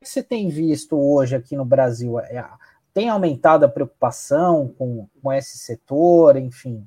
o 0.00 0.04
que 0.04 0.08
você 0.08 0.22
tem 0.22 0.48
visto 0.48 0.96
hoje 0.96 1.34
aqui 1.34 1.56
no 1.56 1.64
Brasil? 1.64 2.18
É, 2.20 2.48
tem 2.94 3.08
aumentado 3.08 3.64
a 3.64 3.68
preocupação 3.68 4.68
com, 4.78 5.08
com 5.20 5.32
esse 5.32 5.58
setor, 5.58 6.36
enfim? 6.36 6.86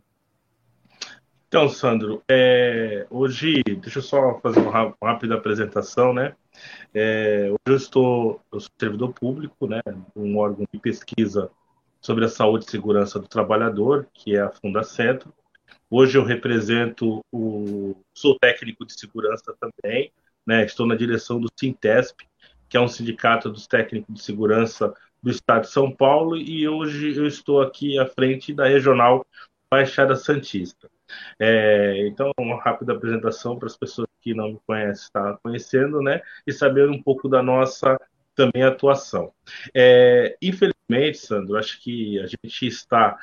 Então, 1.56 1.70
Sandro, 1.70 2.22
é, 2.30 3.08
hoje, 3.10 3.64
deixa 3.64 4.00
eu 4.00 4.04
só 4.04 4.38
fazer 4.42 4.60
uma 4.60 4.94
rápida 5.02 5.36
apresentação, 5.36 6.14
né? 6.14 6.36
É, 6.94 7.48
hoje 7.50 7.58
eu 7.66 7.76
estou, 7.78 8.42
eu 8.52 8.60
sou 8.60 8.70
servidor 8.78 9.14
público, 9.14 9.66
né? 9.66 9.82
Um 10.14 10.38
órgão 10.38 10.66
de 10.70 10.78
pesquisa 10.78 11.50
sobre 12.02 12.26
a 12.26 12.28
saúde 12.28 12.66
e 12.66 12.70
segurança 12.70 13.22
do 13.22 13.28
trabalhador, 13.30 14.06
que 14.14 14.36
é 14.36 14.42
a 14.42 14.52
Fundacentro. 14.52 15.34
Hoje 15.90 16.18
eu 16.18 16.26
represento 16.26 17.22
o, 17.32 17.96
sou 18.14 18.38
técnico 18.38 18.86
de 18.86 18.92
segurança 18.92 19.56
também, 19.58 20.12
né? 20.46 20.66
Estou 20.66 20.86
na 20.86 20.96
direção 20.96 21.40
do 21.40 21.48
Sintesp, 21.58 22.18
que 22.68 22.76
é 22.76 22.82
um 22.82 22.90
sindicato 22.90 23.50
dos 23.50 23.66
técnicos 23.66 24.14
de 24.14 24.22
segurança 24.22 24.94
do 25.24 25.32
Estado 25.32 25.62
de 25.62 25.70
São 25.70 25.90
Paulo, 25.90 26.36
e 26.36 26.68
hoje 26.68 27.16
eu 27.16 27.26
estou 27.26 27.62
aqui 27.62 27.98
à 27.98 28.06
frente 28.06 28.54
da 28.54 28.68
regional 28.68 29.26
Baixada 29.72 30.18
Santista. 30.18 30.94
É, 31.40 32.08
então, 32.08 32.32
uma 32.40 32.62
rápida 32.62 32.94
apresentação 32.94 33.58
para 33.58 33.68
as 33.68 33.78
pessoas 33.78 34.08
que 34.22 34.34
não 34.34 34.54
me 34.54 34.60
conhecem, 34.66 35.06
estar 35.06 35.38
conhecendo, 35.44 36.02
né? 36.02 36.22
E 36.46 36.54
saber 36.54 36.90
um 36.90 37.02
pouco 37.02 37.28
da 37.30 37.42
nossa 37.44 37.98
também 38.36 38.64
atuação. 38.64 39.32
É, 39.74 40.38
infelizmente, 40.42 41.18
Sandro, 41.18 41.58
acho 41.58 41.82
que 41.82 42.20
a 42.20 42.28
gente 42.28 42.68
está 42.68 43.18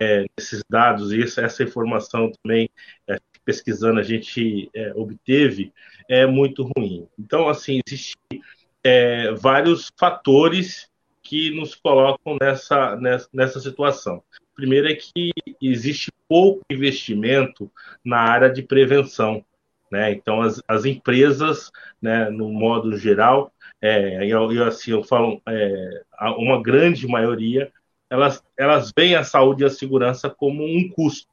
é, 0.00 0.24
nesses 0.36 0.62
dados 0.68 1.12
e 1.12 1.22
essa, 1.22 1.42
essa 1.42 1.62
informação 1.62 2.32
também 2.42 2.68
é, 3.08 3.18
pesquisando 3.44 4.00
a 4.00 4.02
gente 4.02 4.70
é, 4.74 4.92
obteve 4.94 5.72
é 6.08 6.26
muito 6.26 6.68
ruim. 6.76 7.06
Então, 7.18 7.48
assim, 7.48 7.80
existem 7.86 8.42
é, 8.82 9.32
vários 9.32 9.90
fatores 9.98 10.88
que 11.22 11.50
nos 11.50 11.74
colocam 11.74 12.36
nessa, 12.40 12.96
nessa, 12.96 13.28
nessa 13.32 13.60
situação. 13.60 14.22
Primeiro 14.54 14.88
é 14.88 14.94
que 14.94 15.32
existe 15.60 16.12
pouco 16.34 16.62
investimento 16.68 17.70
na 18.04 18.18
área 18.18 18.50
de 18.50 18.60
prevenção. 18.60 19.44
Né? 19.88 20.10
Então, 20.14 20.42
as, 20.42 20.60
as 20.66 20.84
empresas, 20.84 21.70
né, 22.02 22.28
no 22.28 22.48
modo 22.48 22.98
geral, 22.98 23.52
é, 23.80 24.26
eu, 24.26 24.50
eu, 24.50 24.64
assim, 24.64 24.90
eu 24.90 25.04
falo, 25.04 25.40
é, 25.48 26.02
uma 26.36 26.60
grande 26.60 27.06
maioria, 27.06 27.70
elas, 28.10 28.42
elas 28.58 28.90
veem 28.96 29.14
a 29.14 29.22
saúde 29.22 29.62
e 29.62 29.66
a 29.66 29.70
segurança 29.70 30.28
como 30.28 30.64
um 30.64 30.88
custo, 30.88 31.28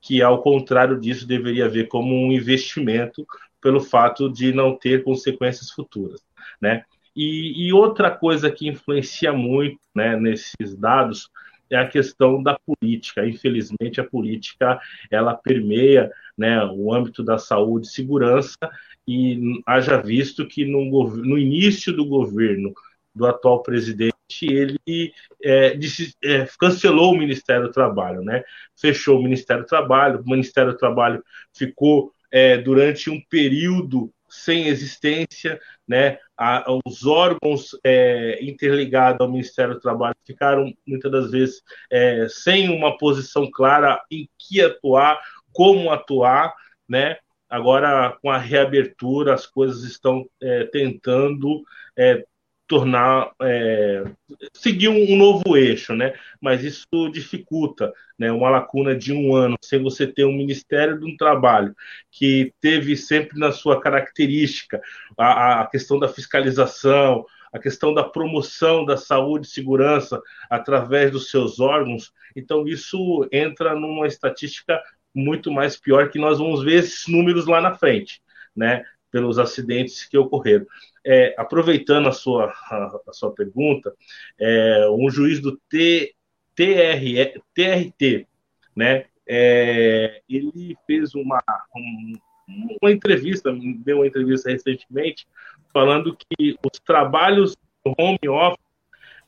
que, 0.00 0.20
ao 0.20 0.42
contrário 0.42 0.98
disso, 0.98 1.28
deveria 1.28 1.68
ver 1.68 1.86
como 1.86 2.12
um 2.12 2.32
investimento 2.32 3.24
pelo 3.62 3.78
fato 3.78 4.28
de 4.28 4.52
não 4.52 4.74
ter 4.74 5.04
consequências 5.04 5.70
futuras. 5.70 6.20
Né? 6.60 6.82
E, 7.14 7.68
e 7.68 7.72
outra 7.72 8.10
coisa 8.10 8.50
que 8.50 8.66
influencia 8.66 9.32
muito 9.32 9.78
né, 9.94 10.16
nesses 10.16 10.74
dados 10.76 11.30
é 11.70 11.76
a 11.76 11.88
questão 11.88 12.42
da 12.42 12.58
política. 12.58 13.26
Infelizmente, 13.26 14.00
a 14.00 14.04
política 14.04 14.80
ela 15.10 15.34
permeia 15.34 16.10
né, 16.36 16.64
o 16.64 16.92
âmbito 16.92 17.22
da 17.22 17.38
saúde 17.38 17.86
e 17.86 17.90
segurança, 17.90 18.56
e 19.06 19.60
haja 19.66 20.00
visto 20.00 20.46
que 20.46 20.64
no, 20.64 20.84
no 21.16 21.38
início 21.38 21.92
do 21.92 22.04
governo 22.04 22.72
do 23.14 23.26
atual 23.26 23.62
presidente, 23.62 24.14
ele 24.42 25.12
é, 25.42 25.74
disse, 25.74 26.14
é, 26.22 26.46
cancelou 26.58 27.12
o 27.12 27.18
Ministério 27.18 27.66
do 27.66 27.72
Trabalho, 27.72 28.22
né? 28.22 28.44
fechou 28.76 29.18
o 29.18 29.22
Ministério 29.22 29.64
do 29.64 29.68
Trabalho, 29.68 30.20
o 30.20 30.30
Ministério 30.30 30.72
do 30.72 30.78
Trabalho 30.78 31.22
ficou 31.52 32.12
é, 32.30 32.56
durante 32.56 33.10
um 33.10 33.20
período 33.28 34.12
sem 34.30 34.68
existência, 34.68 35.60
né? 35.86 36.18
A, 36.36 36.64
os 36.86 37.04
órgãos 37.04 37.70
é, 37.84 38.38
interligados 38.42 39.20
ao 39.20 39.30
Ministério 39.30 39.74
do 39.74 39.80
Trabalho 39.80 40.14
ficaram 40.24 40.72
muitas 40.86 41.10
das 41.10 41.30
vezes 41.30 41.62
é, 41.90 42.26
sem 42.28 42.68
uma 42.68 42.96
posição 42.96 43.50
clara 43.50 44.00
em 44.10 44.28
que 44.38 44.60
atuar, 44.62 45.20
como 45.52 45.90
atuar, 45.90 46.54
né? 46.88 47.16
Agora, 47.48 48.16
com 48.22 48.30
a 48.30 48.38
reabertura, 48.38 49.34
as 49.34 49.44
coisas 49.44 49.82
estão 49.82 50.24
é, 50.40 50.64
tentando 50.66 51.62
é, 51.98 52.24
tornar 52.70 53.32
é, 53.42 54.04
seguir 54.54 54.88
um, 54.88 55.12
um, 55.12 55.16
novo 55.16 55.56
eixo, 55.56 55.92
né? 55.92 56.14
Mas 56.40 56.62
isso 56.62 56.86
dificulta, 57.12 57.92
né? 58.16 58.30
Uma 58.30 58.48
lacuna 58.48 58.94
de 58.94 59.12
um 59.12 59.34
ano 59.34 59.56
sem 59.60 59.82
você 59.82 60.06
ter 60.06 60.24
um 60.24 60.32
Ministério 60.32 60.96
do 61.00 61.16
Trabalho 61.16 61.74
que 62.12 62.54
teve 62.60 62.96
sempre 62.96 63.40
na 63.40 63.50
sua 63.50 63.80
característica 63.80 64.80
a, 65.18 65.62
a 65.62 65.66
questão 65.66 65.98
da 65.98 66.06
fiscalização, 66.06 67.26
a 67.52 67.58
questão 67.58 67.92
da 67.92 68.04
promoção 68.04 68.84
da 68.84 68.96
saúde 68.96 69.48
e 69.48 69.50
segurança 69.50 70.22
através 70.48 71.10
dos 71.10 71.28
seus 71.28 71.58
órgãos. 71.58 72.12
Então 72.36 72.68
isso 72.68 73.28
entra 73.32 73.74
numa 73.74 74.06
estatística 74.06 74.80
muito 75.12 75.50
mais 75.50 75.76
pior 75.76 76.08
que 76.08 76.20
nós 76.20 76.38
vamos 76.38 76.62
ver 76.62 76.84
esses 76.84 77.08
números 77.08 77.46
lá 77.46 77.60
na 77.60 77.74
frente, 77.74 78.22
né? 78.54 78.84
Pelos 79.10 79.38
acidentes 79.38 80.06
que 80.06 80.16
ocorreram. 80.16 80.66
É, 81.04 81.34
aproveitando 81.38 82.08
a 82.08 82.12
sua, 82.12 82.46
a, 82.46 83.00
a 83.08 83.12
sua 83.12 83.32
pergunta, 83.32 83.94
é, 84.38 84.86
um 84.90 85.10
juiz 85.10 85.40
do 85.40 85.56
T, 85.68 86.14
TR, 86.54 87.40
TRT, 87.54 88.26
né, 88.76 89.06
é, 89.26 90.20
ele 90.28 90.76
fez 90.86 91.14
uma, 91.14 91.42
um, 91.74 92.12
uma 92.82 92.90
entrevista, 92.90 93.52
deu 93.84 93.98
uma 93.98 94.06
entrevista 94.06 94.50
recentemente, 94.50 95.26
falando 95.72 96.16
que 96.16 96.56
os 96.64 96.80
trabalhos 96.80 97.56
home 97.84 98.28
office, 98.28 98.58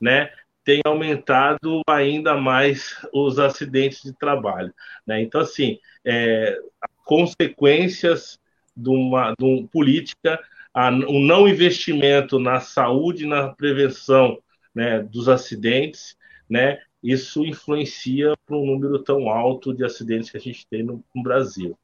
né, 0.00 0.30
têm 0.64 0.80
aumentado 0.84 1.82
ainda 1.88 2.36
mais 2.36 2.96
os 3.12 3.38
acidentes 3.38 4.02
de 4.02 4.12
trabalho, 4.12 4.72
né? 5.06 5.20
Então, 5.20 5.40
assim, 5.40 5.78
é, 6.04 6.56
consequências 7.04 8.38
de 8.76 8.88
uma, 8.88 9.34
de 9.38 9.44
uma 9.44 9.66
política 9.68 10.38
a, 10.74 10.88
o 10.90 11.20
não 11.20 11.46
investimento 11.46 12.38
na 12.38 12.60
saúde 12.60 13.26
na 13.26 13.48
prevenção 13.48 14.38
né, 14.74 15.02
dos 15.02 15.28
acidentes, 15.28 16.16
né, 16.48 16.78
isso 17.02 17.44
influencia 17.44 18.34
para 18.46 18.56
um 18.56 18.64
número 18.64 19.02
tão 19.02 19.28
alto 19.28 19.74
de 19.74 19.84
acidentes 19.84 20.30
que 20.30 20.36
a 20.36 20.40
gente 20.40 20.66
tem 20.66 20.82
no, 20.82 21.04
no 21.14 21.22
Brasil. 21.22 21.76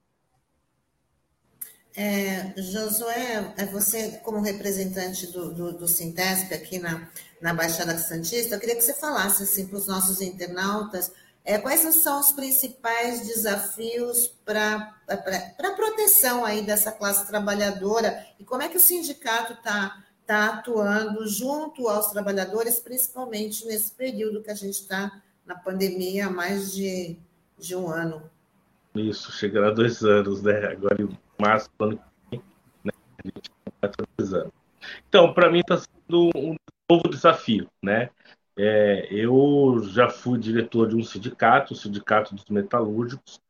É, 1.94 2.54
Josué, 2.56 3.54
é 3.56 3.66
você, 3.66 4.20
como 4.22 4.40
representante 4.40 5.26
do, 5.32 5.52
do, 5.52 5.72
do 5.78 5.88
Sintesp 5.88 6.54
aqui 6.54 6.78
na, 6.78 7.10
na 7.42 7.52
Baixada 7.52 7.98
Santista, 7.98 8.54
eu 8.54 8.60
queria 8.60 8.76
que 8.76 8.82
você 8.82 8.94
falasse 8.94 9.42
assim, 9.42 9.66
para 9.66 9.78
os 9.78 9.88
nossos 9.88 10.20
internautas 10.20 11.12
é, 11.48 11.56
quais 11.56 11.80
são 11.80 12.20
os 12.20 12.30
principais 12.30 13.26
desafios 13.26 14.28
para 14.44 14.94
a 15.08 15.70
proteção 15.70 16.44
aí 16.44 16.60
dessa 16.60 16.92
classe 16.92 17.26
trabalhadora 17.26 18.22
e 18.38 18.44
como 18.44 18.62
é 18.62 18.68
que 18.68 18.76
o 18.76 18.80
sindicato 18.80 19.54
está 19.54 20.04
tá 20.26 20.48
atuando 20.48 21.26
junto 21.26 21.88
aos 21.88 22.08
trabalhadores, 22.08 22.78
principalmente 22.78 23.64
nesse 23.64 23.92
período 23.92 24.42
que 24.42 24.50
a 24.50 24.54
gente 24.54 24.74
está 24.74 25.22
na 25.46 25.54
pandemia 25.54 26.26
há 26.26 26.30
mais 26.30 26.70
de, 26.70 27.16
de 27.58 27.74
um 27.74 27.88
ano? 27.88 28.30
Isso, 28.94 29.32
chegará 29.32 29.68
a 29.68 29.72
dois 29.72 30.02
anos, 30.02 30.42
né? 30.42 30.66
Agora 30.66 31.00
em 31.00 31.18
março 31.40 31.70
do 31.78 31.84
ano 31.86 31.96
que 31.96 32.02
vem, 32.30 32.42
né? 32.84 32.92
A 33.24 33.26
gente 33.26 33.50
está 33.82 34.04
dois 34.18 34.34
anos. 34.34 34.52
Então, 35.08 35.32
para 35.32 35.50
mim 35.50 35.60
está 35.60 35.78
sendo 35.78 36.30
um 36.36 36.54
novo 36.90 37.08
desafio, 37.08 37.66
né? 37.82 38.10
É, 38.58 39.06
eu 39.10 39.80
já 39.84 40.08
fui 40.08 40.36
diretor 40.36 40.88
de 40.88 40.96
um 40.96 41.02
sindicato, 41.04 41.72
o 41.72 41.76
Sindicato 41.76 42.34
dos 42.34 42.46
Metalúrgicos, 42.46 43.40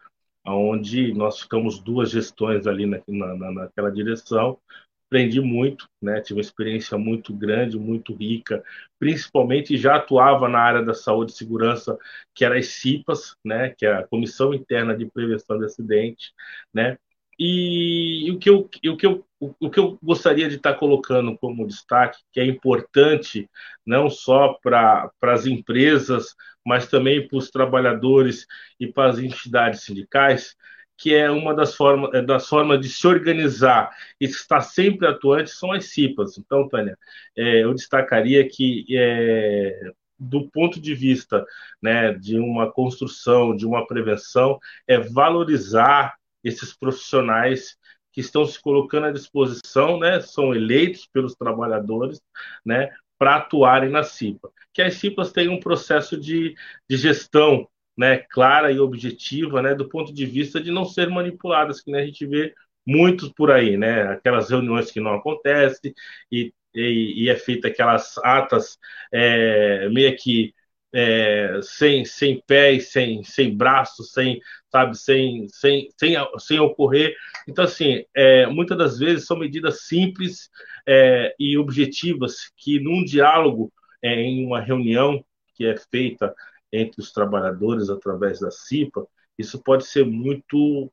onde 0.47 1.15
nós 1.15 1.41
ficamos 1.41 1.79
duas 1.79 2.11
gestões 2.11 2.67
ali 2.67 2.85
na, 2.85 3.01
na, 3.09 3.53
naquela 3.53 3.91
direção. 3.91 4.59
Aprendi 5.07 5.41
muito, 5.41 5.89
né? 6.03 6.21
tive 6.21 6.39
uma 6.39 6.43
experiência 6.43 6.99
muito 6.99 7.33
grande, 7.33 7.79
muito 7.79 8.15
rica, 8.15 8.63
principalmente 8.99 9.79
já 9.79 9.97
atuava 9.97 10.47
na 10.47 10.59
área 10.59 10.83
da 10.83 10.93
saúde 10.93 11.33
e 11.33 11.35
segurança, 11.35 11.99
que 12.35 12.45
era 12.45 12.59
as 12.59 12.67
CIPAS, 12.67 13.35
né? 13.43 13.71
que 13.71 13.87
é 13.87 13.95
a 13.95 14.07
Comissão 14.07 14.53
Interna 14.53 14.95
de 14.95 15.07
Prevenção 15.07 15.59
de 15.59 15.65
Acidente, 15.65 16.35
né? 16.75 16.99
E 17.39 18.31
o 18.33 18.39
que 18.39 18.51
eu, 18.51 18.69
o 18.91 18.97
que 18.97 19.07
eu, 19.07 19.25
o 19.41 19.71
que 19.71 19.79
eu 19.79 19.99
gostaria 20.03 20.49
de 20.49 20.57
estar 20.57 20.75
colocando 20.75 21.37
como 21.39 21.67
destaque, 21.67 22.19
que 22.33 22.41
é 22.41 22.45
importante 22.45 23.49
não 23.87 24.11
só 24.11 24.55
para 24.63 25.11
as 25.23 25.47
empresas, 25.47 26.35
mas 26.67 26.89
também 26.89 27.27
para 27.27 27.39
os 27.39 27.51
trabalhadores 27.51 28.47
e 28.81 28.87
para 28.87 29.11
as 29.11 29.19
entidades 29.19 29.83
sindicais, 29.83 30.57
que 30.99 31.15
é 31.15 31.31
uma 31.31 31.55
das 31.55 31.77
formas, 31.77 32.13
é 32.13 32.21
das 32.21 32.49
formas 32.49 32.81
de 32.81 32.89
se 32.89 33.07
organizar 33.07 33.91
e 34.21 34.25
estar 34.25 34.61
sempre 34.61 35.07
atuante, 35.07 35.51
são 35.51 35.71
as 35.73 35.87
CIPAs. 35.87 36.37
Então, 36.37 36.69
Tânia, 36.69 36.99
é, 37.37 37.63
eu 37.63 37.73
destacaria 37.73 38.47
que, 38.49 38.85
é, 38.91 39.93
do 40.19 40.51
ponto 40.51 40.81
de 40.81 40.95
vista 40.95 41.47
né, 41.81 42.13
de 42.15 42.37
uma 42.37 42.71
construção, 42.73 43.55
de 43.55 43.65
uma 43.65 43.87
prevenção, 43.87 44.59
é 44.89 44.99
valorizar 44.99 46.17
esses 46.43 46.77
profissionais 46.77 47.77
que 48.13 48.21
estão 48.21 48.45
se 48.45 48.61
colocando 48.61 49.07
à 49.07 49.13
disposição, 49.13 49.99
né, 49.99 50.21
são 50.21 50.55
eleitos 50.55 51.07
pelos 51.07 51.35
trabalhadores, 51.35 52.21
né, 52.65 52.91
para 53.19 53.37
atuarem 53.37 53.91
na 53.91 54.03
CIPA. 54.03 54.51
Que 54.73 54.83
as 54.83 54.95
CIPAs 54.95 55.33
têm 55.33 55.49
um 55.49 55.61
processo 55.61 56.19
de, 56.19 56.55
de 56.89 56.97
gestão, 56.97 57.69
né, 57.97 58.19
clara 58.19 58.71
e 58.73 58.79
objetiva, 58.79 59.61
né, 59.61 59.75
do 59.75 59.89
ponto 59.89 60.13
de 60.13 60.25
vista 60.25 60.61
de 60.61 60.71
não 60.71 60.85
ser 60.85 61.09
manipuladas, 61.11 61.81
que 61.81 61.91
né, 61.91 62.01
a 62.01 62.07
gente 62.07 62.27
vê 62.27 62.55
muitos 62.87 63.31
por 63.33 63.51
aí, 63.51 63.77
né, 63.77 64.03
aquelas 64.05 64.51
reuniões 64.51 64.91
que 64.91 65.01
não 65.01 65.15
acontecem 65.15 65.93
e, 66.31 66.53
e, 66.75 67.25
e 67.25 67.29
é 67.29 67.37
feita 67.37 67.69
aquelas 67.69 68.17
atas 68.19 68.79
é, 69.13 69.89
meio 69.91 70.17
que 70.17 70.55
é, 70.93 71.61
sem, 71.63 72.05
sem 72.05 72.43
pés, 72.47 72.91
sem, 72.91 73.23
sem 73.23 73.57
braços, 73.57 74.13
sem, 74.13 74.41
sabe, 74.71 74.97
sem, 74.97 75.47
sem, 75.49 75.89
sem, 75.99 76.17
sem 76.39 76.61
ocorrer. 76.61 77.15
Então, 77.47 77.65
assim, 77.65 78.05
é, 78.15 78.47
muitas 78.47 78.79
das 78.79 78.99
vezes 78.99 79.27
são 79.27 79.39
medidas 79.39 79.87
simples 79.87 80.51
é, 80.87 81.35
e 81.39 81.59
objetivas 81.59 82.51
que, 82.57 82.81
num 82.81 83.05
diálogo, 83.05 83.73
é, 84.03 84.15
em 84.15 84.47
uma 84.47 84.61
reunião 84.61 85.25
que 85.55 85.67
é 85.67 85.77
feita 85.77 86.35
entre 86.73 87.01
os 87.01 87.13
trabalhadores 87.13 87.91
através 87.91 88.41
da 88.41 88.51
CIPA, 88.51 89.07
isso 89.39 89.63
pode 89.63 89.87
ser 89.87 90.05
muito 90.05 90.91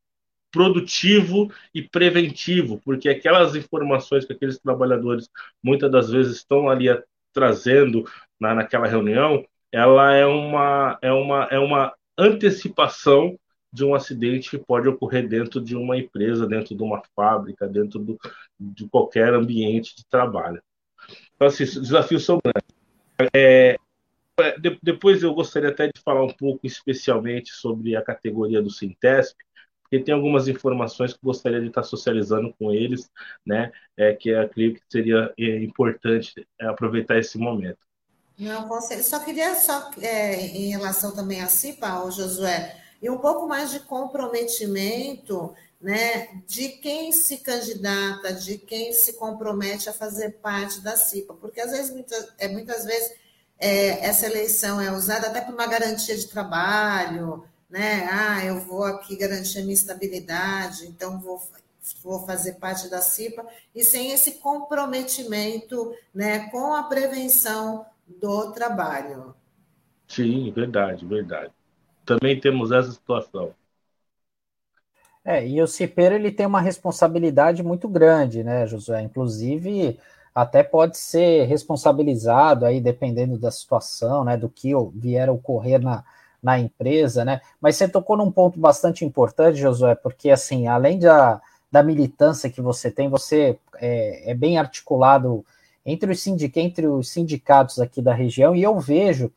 produtivo 0.52 1.52
e 1.74 1.82
preventivo, 1.82 2.82
porque 2.86 3.10
aquelas 3.10 3.56
informações 3.56 4.24
que 4.24 4.32
aqueles 4.32 4.58
trabalhadores 4.58 5.30
muitas 5.62 5.92
das 5.92 6.10
vezes 6.10 6.38
estão 6.38 6.70
ali 6.70 6.88
trazendo 7.34 8.06
na, 8.40 8.56
naquela 8.56 8.88
reunião, 8.88 9.46
ela 9.76 10.14
é 10.14 10.26
uma, 10.26 10.98
é 11.02 11.12
uma, 11.12 11.44
é 11.52 11.60
uma 11.60 11.94
antecipação 12.18 13.38
de 13.74 13.84
um 13.84 13.94
acidente 13.94 14.50
que 14.50 14.58
pode 14.58 14.88
ocorrer 14.88 15.28
dentro 15.28 15.60
de 15.60 15.76
uma 15.76 15.98
empresa, 15.98 16.48
dentro 16.48 16.74
de 16.74 16.82
uma 16.82 17.04
fábrica, 17.14 17.68
dentro 17.68 18.00
do, 18.00 18.18
de 18.58 18.88
qualquer 18.88 19.34
ambiente 19.34 19.94
de 19.94 20.06
trabalho. 20.06 20.64
Então, 21.36 21.50
assim, 21.50 21.66
os 21.66 21.76
desafios 21.76 22.24
são 22.24 22.40
grandes. 22.42 23.30
É, 23.36 23.76
é, 24.40 24.58
de, 24.58 24.80
depois 24.82 25.22
eu 25.22 25.34
gostaria 25.34 25.68
até 25.68 25.88
de 25.88 26.02
falar 26.02 26.24
um 26.24 26.34
pouco 26.34 26.66
especialmente 26.66 27.52
sobre 27.52 27.98
a 27.98 28.02
categoria 28.02 28.62
do 28.62 28.70
Sintesp, 28.70 29.36
porque 29.82 30.00
tem 30.00 30.16
algumas 30.16 30.48
informações 30.48 31.12
que 31.12 31.20
gostaria 31.22 31.60
de 31.60 31.68
estar 31.68 31.84
socializando 31.84 32.54
com 32.58 32.72
eles, 32.72 33.12
né? 33.46 33.74
É, 33.98 34.14
que 34.14 34.30
eu 34.30 34.40
acredito 34.40 34.80
que 34.80 34.86
seria 34.90 35.34
é, 35.38 35.62
importante 35.62 36.48
é, 36.62 36.66
aproveitar 36.66 37.18
esse 37.20 37.38
momento. 37.38 37.80
Não, 38.38 38.68
só 39.02 39.20
queria 39.20 39.56
só 39.56 39.92
é, 40.02 40.36
em 40.36 40.70
relação 40.70 41.12
também 41.16 41.42
a 41.42 41.48
CIPA, 41.48 42.04
o 42.04 42.12
Josué, 42.12 42.82
e 43.02 43.10
um 43.10 43.18
pouco 43.18 43.48
mais 43.48 43.72
de 43.72 43.80
comprometimento 43.80 45.54
né, 45.80 46.28
de 46.48 46.70
quem 46.70 47.12
se 47.12 47.38
candidata, 47.38 48.34
de 48.34 48.58
quem 48.58 48.92
se 48.92 49.14
compromete 49.14 49.90
a 49.90 49.94
fazer 49.94 50.32
parte 50.42 50.82
da 50.82 50.98
CIPA, 50.98 51.34
porque 51.36 51.62
às 51.62 51.72
vezes, 51.72 51.92
muitas, 51.92 52.28
é, 52.38 52.48
muitas 52.48 52.86
vezes, 52.86 53.14
é, 53.58 54.06
essa 54.06 54.26
eleição 54.26 54.82
é 54.82 54.92
usada 54.92 55.28
até 55.28 55.42
para 55.42 55.54
uma 55.54 55.68
garantia 55.68 56.18
de 56.18 56.28
trabalho, 56.28 57.46
né? 57.70 58.08
Ah, 58.12 58.44
eu 58.44 58.60
vou 58.60 58.84
aqui 58.84 59.16
garantir 59.16 59.60
a 59.60 59.62
minha 59.62 59.74
estabilidade, 59.74 60.88
então 60.88 61.20
vou, 61.20 61.42
vou 62.04 62.26
fazer 62.26 62.54
parte 62.54 62.90
da 62.90 63.02
CIPA, 63.02 63.46
e 63.74 63.84
sem 63.84 64.12
esse 64.12 64.34
comprometimento 64.34 65.94
né, 66.14 66.50
com 66.50 66.74
a 66.74 66.84
prevenção 66.84 67.86
do 68.08 68.52
trabalho. 68.52 69.36
Sim, 70.08 70.52
verdade, 70.52 71.06
verdade. 71.06 71.52
Também 72.06 72.40
temos 72.40 72.72
essa 72.72 72.92
situação. 72.92 73.54
É, 75.24 75.46
e 75.46 75.60
o 75.62 75.68
CIPEiro 75.68 76.14
ele 76.14 76.32
tem 76.32 76.46
uma 76.46 76.62
responsabilidade 76.62 77.64
muito 77.64 77.88
grande, 77.88 78.44
né, 78.44 78.68
Josué? 78.68 79.02
Inclusive, 79.02 80.00
até 80.36 80.62
pode 80.62 80.98
ser 80.98 81.46
responsabilizado 81.46 82.66
aí, 82.66 82.80
dependendo 82.80 83.38
da 83.38 83.50
situação, 83.50 84.24
né, 84.24 84.38
do 84.38 84.48
que 84.48 84.72
vier 84.94 85.28
a 85.28 85.32
ocorrer 85.32 85.82
na, 85.82 86.04
na 86.44 86.60
empresa, 86.60 87.26
né? 87.26 87.42
Mas 87.60 87.76
você 87.76 87.88
tocou 87.88 88.16
num 88.16 88.32
ponto 88.32 88.60
bastante 88.60 89.04
importante, 89.04 89.58
Josué, 89.58 89.96
porque 89.96 90.30
assim, 90.30 90.68
além 90.68 91.00
da, 91.00 91.42
da 91.72 91.82
militância 91.82 92.52
que 92.52 92.62
você 92.62 92.92
tem, 92.92 93.10
você 93.10 93.58
é, 93.78 94.32
é 94.32 94.34
bem 94.36 94.60
articulado 94.60 95.44
entre 95.86 96.12
os, 96.12 96.22
sindic, 96.22 96.60
entre 96.60 96.88
os 96.88 97.10
sindicatos 97.10 97.80
aqui 97.80 98.02
da 98.02 98.14
região, 98.14 98.56
e 98.56 98.64
eu 98.64 98.80
vejo 98.80 99.32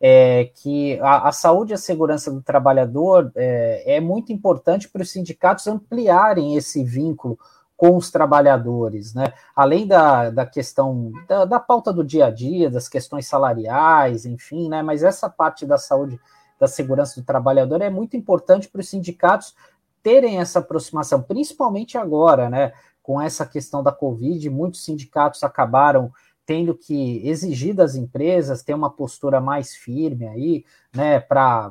é, 0.00 0.50
que 0.54 0.98
a, 1.00 1.28
a, 1.28 1.32
saúde 1.32 1.72
e 1.72 1.74
a 1.74 1.78
segurança 1.78 2.30
do 2.30 2.40
trabalhador 2.40 3.30
é, 3.36 3.96
é 3.96 4.00
muito 4.00 4.32
importante 4.32 4.88
para 4.88 5.02
os 5.02 5.10
sindicatos 5.10 5.66
ampliarem 5.66 6.56
esse 6.56 6.82
vínculo 6.82 7.38
com 7.76 7.96
os 7.96 8.10
trabalhadores, 8.10 9.14
né? 9.14 9.32
Além 9.56 9.86
da, 9.86 10.28
da 10.28 10.44
questão 10.44 11.12
da, 11.26 11.46
da, 11.46 11.58
pauta 11.58 11.90
do 11.90 12.04
dia 12.04 12.26
a 12.26 12.30
dia, 12.30 12.70
das 12.70 12.88
questões 12.88 13.26
salariais, 13.26 14.26
enfim, 14.26 14.68
né? 14.68 14.82
Mas 14.82 15.02
essa 15.02 15.30
parte 15.30 15.64
da 15.64 15.78
saúde, 15.78 16.20
da 16.58 16.68
segurança 16.68 17.18
do 17.18 17.24
trabalhador 17.24 17.80
é 17.80 17.88
muito 17.88 18.18
importante 18.18 18.68
para 18.68 18.82
os 18.82 18.88
sindicatos 18.88 19.54
terem 20.02 20.40
essa 20.40 20.58
aproximação, 20.58 21.22
principalmente 21.22 21.96
agora, 21.96 22.50
né? 22.50 22.72
Com 23.02 23.20
essa 23.20 23.46
questão 23.46 23.82
da 23.82 23.92
Covid, 23.92 24.48
muitos 24.50 24.84
sindicatos 24.84 25.42
acabaram 25.42 26.12
tendo 26.46 26.74
que 26.74 27.26
exigir 27.26 27.74
das 27.74 27.94
empresas 27.94 28.62
ter 28.62 28.74
uma 28.74 28.90
postura 28.90 29.40
mais 29.40 29.74
firme 29.74 30.26
aí, 30.26 30.64
né, 30.92 31.20
para 31.20 31.70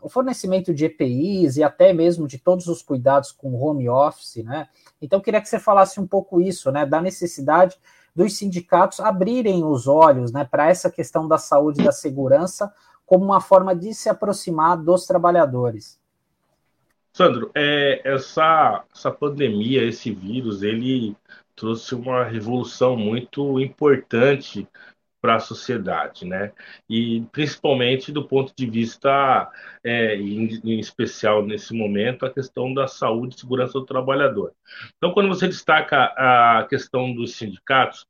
o 0.00 0.08
fornecimento 0.08 0.72
de 0.72 0.84
EPIs 0.84 1.56
e 1.56 1.62
até 1.64 1.92
mesmo 1.92 2.28
de 2.28 2.38
todos 2.38 2.68
os 2.68 2.82
cuidados 2.82 3.32
com 3.32 3.60
home 3.60 3.88
office, 3.88 4.44
né? 4.44 4.68
Então, 5.02 5.20
queria 5.20 5.40
que 5.40 5.48
você 5.48 5.58
falasse 5.58 5.98
um 5.98 6.06
pouco 6.06 6.40
isso, 6.40 6.70
né, 6.70 6.86
da 6.86 7.00
necessidade 7.02 7.76
dos 8.14 8.36
sindicatos 8.36 9.00
abrirem 9.00 9.64
os 9.64 9.88
olhos, 9.88 10.30
né, 10.32 10.44
para 10.44 10.68
essa 10.68 10.88
questão 10.90 11.26
da 11.26 11.38
saúde 11.38 11.80
e 11.80 11.84
da 11.84 11.92
segurança 11.92 12.72
como 13.04 13.24
uma 13.24 13.40
forma 13.40 13.74
de 13.74 13.92
se 13.92 14.08
aproximar 14.08 14.76
dos 14.76 15.04
trabalhadores. 15.04 15.99
Sandro, 17.12 17.50
é, 17.54 18.00
essa, 18.04 18.84
essa 18.94 19.10
pandemia, 19.10 19.84
esse 19.84 20.12
vírus, 20.12 20.62
ele 20.62 21.16
trouxe 21.56 21.94
uma 21.94 22.24
revolução 22.24 22.96
muito 22.96 23.60
importante 23.60 24.66
para 25.20 25.36
a 25.36 25.40
sociedade, 25.40 26.24
né? 26.24 26.52
E 26.88 27.22
principalmente 27.30 28.10
do 28.10 28.26
ponto 28.26 28.54
de 28.56 28.66
vista, 28.66 29.50
é, 29.84 30.16
em, 30.16 30.60
em, 30.64 30.80
especial 30.80 31.44
nesse 31.44 31.74
momento, 31.74 32.24
a 32.24 32.32
questão 32.32 32.72
da 32.72 32.86
saúde 32.88 33.34
e 33.34 33.40
segurança 33.40 33.74
do 33.74 33.84
trabalhador. 33.84 34.52
Então, 34.96 35.12
quando 35.12 35.28
você 35.28 35.46
destaca 35.46 36.04
a 36.16 36.66
questão 36.68 37.12
dos 37.12 37.34
sindicatos, 37.34 38.06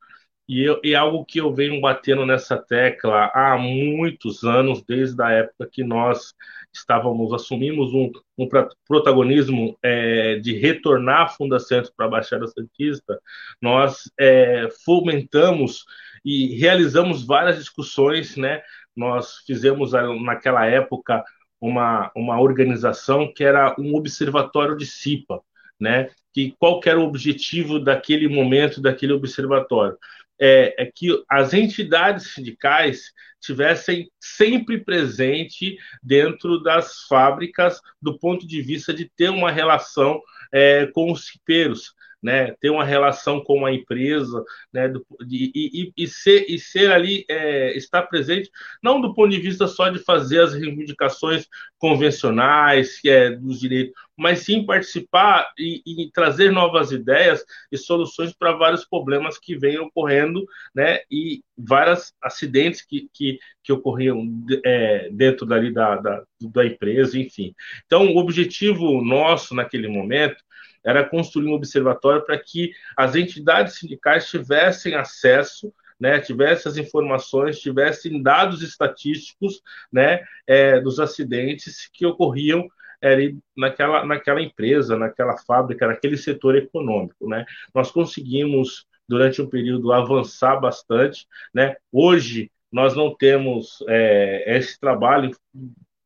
e, 0.48 0.66
é 0.84 0.94
algo 0.94 1.24
que 1.24 1.40
eu 1.40 1.52
venho 1.54 1.80
batendo 1.80 2.26
nessa 2.26 2.56
tecla 2.56 3.30
há 3.34 3.56
muitos 3.56 4.44
anos, 4.44 4.82
desde 4.82 5.20
a 5.22 5.30
época 5.30 5.68
que 5.70 5.84
nós 5.84 6.34
estávamos 6.72 7.32
assumimos 7.32 7.92
um, 7.92 8.10
um 8.38 8.48
protagonismo 8.86 9.76
é, 9.82 10.36
de 10.36 10.56
retornar 10.56 11.22
a 11.22 11.28
Fundacentro 11.28 11.92
para 11.96 12.06
a 12.06 12.10
Baixada 12.10 12.46
Santista, 12.46 13.20
nós 13.60 14.10
é, 14.18 14.68
fomentamos 14.84 15.84
e 16.24 16.56
realizamos 16.58 17.24
várias 17.24 17.58
discussões, 17.58 18.36
né? 18.36 18.62
Nós 18.94 19.38
fizemos 19.46 19.92
naquela 20.22 20.66
época 20.66 21.24
uma, 21.60 22.10
uma 22.14 22.40
organização 22.40 23.32
que 23.32 23.44
era 23.44 23.74
um 23.78 23.94
observatório 23.94 24.76
de 24.76 24.86
CIPA, 24.86 25.40
né? 25.78 26.10
Que 26.32 26.54
qual 26.58 26.80
era 26.84 27.00
o 27.00 27.04
objetivo 27.04 27.78
daquele 27.78 28.28
momento, 28.28 28.80
daquele 28.80 29.12
observatório? 29.12 29.96
É, 30.40 30.82
é 30.82 30.86
que 30.86 31.08
as 31.28 31.52
entidades 31.52 32.34
sindicais 32.34 33.12
tivessem 33.40 34.10
sempre 34.20 34.78
presente 34.78 35.76
dentro 36.02 36.62
das 36.62 37.02
fábricas 37.08 37.80
do 38.00 38.18
ponto 38.18 38.46
de 38.46 38.62
vista 38.62 38.92
de 38.92 39.10
ter 39.16 39.30
uma 39.30 39.50
relação 39.50 40.20
é, 40.52 40.86
com 40.86 41.12
os 41.12 41.26
cipeiros, 41.26 41.94
né, 42.22 42.54
ter 42.60 42.70
uma 42.70 42.84
relação 42.84 43.42
com 43.42 43.64
a 43.64 43.72
empresa, 43.72 44.44
né, 44.72 44.88
do, 44.88 45.04
e, 45.28 45.50
e, 45.54 45.92
e, 45.96 46.06
ser, 46.06 46.44
e 46.48 46.58
ser 46.58 46.92
ali, 46.92 47.24
é, 47.28 47.76
estar 47.76 48.02
presente, 48.02 48.50
não 48.82 49.00
do 49.00 49.14
ponto 49.14 49.30
de 49.30 49.40
vista 49.40 49.66
só 49.66 49.88
de 49.88 49.98
fazer 49.98 50.40
as 50.40 50.54
reivindicações 50.54 51.46
convencionais 51.78 53.00
é, 53.06 53.30
dos 53.30 53.60
direitos, 53.60 53.94
mas 54.16 54.40
sim 54.40 54.66
participar 54.66 55.50
e, 55.58 55.82
e 55.86 56.10
trazer 56.12 56.52
novas 56.52 56.92
ideias 56.92 57.42
e 57.72 57.78
soluções 57.78 58.34
para 58.34 58.52
vários 58.52 58.84
problemas 58.84 59.38
que 59.38 59.56
vêm 59.56 59.78
ocorrendo, 59.78 60.44
né, 60.74 61.00
e 61.10 61.42
vários 61.56 62.12
acidentes 62.22 62.82
que, 62.82 63.08
que, 63.14 63.38
que 63.62 63.72
ocorriam 63.72 64.26
é, 64.64 65.08
dentro 65.10 65.46
dali 65.46 65.72
da, 65.72 65.96
da, 65.96 66.22
da 66.40 66.66
empresa, 66.66 67.18
enfim. 67.18 67.54
Então, 67.86 68.08
o 68.08 68.18
objetivo 68.18 69.02
nosso 69.02 69.54
naquele 69.54 69.88
momento 69.88 70.36
era 70.84 71.08
construir 71.08 71.48
um 71.48 71.54
observatório 71.54 72.24
para 72.24 72.38
que 72.38 72.72
as 72.96 73.14
entidades 73.14 73.78
sindicais 73.78 74.28
tivessem 74.28 74.94
acesso 74.94 75.72
né, 76.00 76.18
tivessem 76.18 76.72
as 76.72 76.78
informações, 76.78 77.60
tivessem 77.60 78.22
dados 78.22 78.62
estatísticos 78.62 79.62
né, 79.92 80.24
é, 80.46 80.80
dos 80.80 80.98
acidentes 80.98 81.90
que 81.92 82.06
ocorriam 82.06 82.66
é, 83.02 83.34
naquela, 83.54 84.04
naquela 84.06 84.40
empresa, 84.40 84.96
naquela 84.96 85.36
fábrica, 85.36 85.86
naquele 85.86 86.16
setor 86.16 86.56
econômico. 86.56 87.28
Né? 87.28 87.44
Nós 87.74 87.90
conseguimos, 87.90 88.86
durante 89.06 89.42
um 89.42 89.48
período, 89.48 89.92
avançar 89.92 90.56
bastante. 90.56 91.26
Né? 91.52 91.76
Hoje, 91.92 92.50
nós 92.72 92.96
não 92.96 93.14
temos 93.14 93.84
é, 93.86 94.56
esse 94.56 94.80
trabalho 94.80 95.36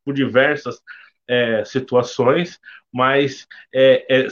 por 0.04 0.12
diversas 0.12 0.80
é, 1.28 1.64
situações, 1.64 2.60
mas 2.92 3.46
é, 3.74 4.06
é, 4.08 4.28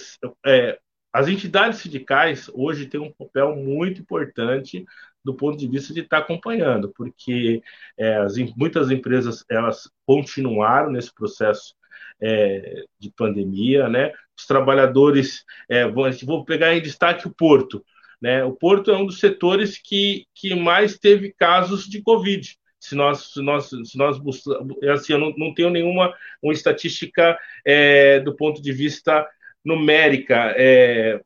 é, 0.47 0.79
as 1.13 1.29
entidades 1.29 1.81
sindicais 1.81 2.51
hoje 2.55 2.87
têm 2.87 3.01
um 3.01 3.13
papel 3.13 3.55
muito 3.57 4.01
importante 4.01 4.85
do 5.25 5.35
ponto 5.35 5.57
de 5.57 5.69
vista 5.69 5.95
de 5.95 6.01
estar 6.01 6.19
acompanhando, 6.19 6.93
porque 6.97 7.63
é, 7.97 8.17
as, 8.17 8.37
muitas 8.57 8.91
empresas 8.91 9.45
elas 9.51 9.91
continuaram 10.07 10.91
nesse 10.91 11.15
processo 11.15 11.75
é, 12.21 12.85
de 12.99 13.11
pandemia, 13.11 13.89
né? 13.89 14.13
Os 14.37 14.47
trabalhadores, 14.47 15.45
é, 15.69 15.87
vou, 15.87 16.11
vou 16.25 16.45
pegar 16.45 16.75
em 16.75 16.83
destaque 16.83 17.27
o 17.27 17.35
Porto, 17.35 17.85
né? 18.21 18.43
O 18.45 18.53
Porto 18.53 18.91
é 18.91 18.97
um 18.97 19.07
dos 19.07 19.21
setores 19.21 19.79
que, 19.79 20.27
que 20.35 20.55
mais 20.55 20.99
teve 20.99 21.33
casos 21.33 21.85
de 21.85 22.03
Covid 22.03 22.57
se 22.83 22.97
nós, 22.97 23.33
se 23.33 23.41
nós, 23.41 23.71
se 23.71 23.97
nós 23.97 24.19
buscamos, 24.19 24.77
é 24.83 24.91
assim, 24.91 25.13
eu 25.13 25.19
não, 25.19 25.33
não 25.37 25.55
tenho 25.55 25.71
nenhuma 25.71 26.13
uma 26.43 26.53
estatística 26.53 27.39
é, 27.65 28.19
do 28.19 28.35
ponto 28.35 28.61
de 28.61 28.73
vista 28.73 29.25
numérica 29.65 30.53
é, 30.57 31.21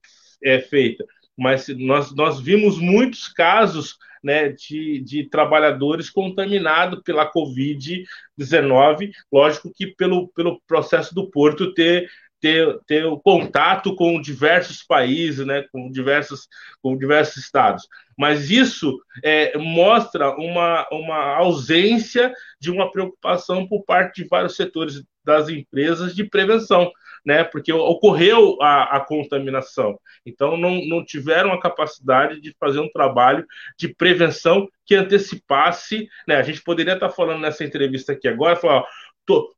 é 0.45 0.61
feita, 0.61 1.03
mas 1.35 1.66
nós, 1.69 2.14
nós 2.14 2.38
vimos 2.38 2.79
muitos 2.79 3.29
casos 3.29 3.97
né, 4.23 4.51
de, 4.51 5.01
de 5.01 5.31
trabalhadores 5.31 6.11
contaminados 6.11 7.01
pela 7.03 7.33
Covid-19, 7.33 9.11
lógico 9.33 9.73
que 9.75 9.87
pelo, 9.87 10.29
pelo 10.29 10.61
processo 10.66 11.14
do 11.14 11.31
Porto 11.31 11.73
ter 11.73 12.11
ter, 12.40 12.79
ter 12.87 13.05
o 13.05 13.18
contato 13.18 13.94
com 13.94 14.20
diversos 14.20 14.83
países, 14.83 15.46
né, 15.46 15.64
com, 15.72 15.90
diversos, 15.90 16.49
com 16.83 16.96
diversos 16.96 17.38
estados. 17.38 17.87
Mas 18.16 18.51
isso 18.51 18.99
é, 19.22 19.57
mostra 19.59 20.31
uma, 20.37 20.87
uma 20.90 21.37
ausência 21.37 22.33
de 22.61 22.70
uma 22.70 22.90
preocupação 22.90 23.66
por 23.66 23.85
parte 23.85 24.22
de 24.22 24.29
vários 24.29 24.57
setores 24.57 25.03
das 25.25 25.49
empresas 25.49 26.14
de 26.14 26.25
prevenção, 26.25 26.90
né, 27.25 27.42
porque 27.42 27.72
ocorreu 27.72 28.57
a, 28.62 28.96
a 28.96 29.01
contaminação. 29.01 29.99
Então, 30.25 30.57
não, 30.57 30.81
não 30.87 31.05
tiveram 31.05 31.53
a 31.53 31.61
capacidade 31.61 32.40
de 32.40 32.55
fazer 32.61 32.79
um 32.79 32.90
trabalho 32.90 33.44
de 33.77 33.88
prevenção 33.88 34.69
que 34.85 34.94
antecipasse. 34.94 36.08
Né, 36.29 36.37
a 36.37 36.42
gente 36.42 36.63
poderia 36.63 36.94
estar 36.94 37.11
falando 37.11 37.40
nessa 37.40 37.65
entrevista 37.65 38.13
aqui 38.13 38.29
agora, 38.29 38.54
falar, 38.54 38.85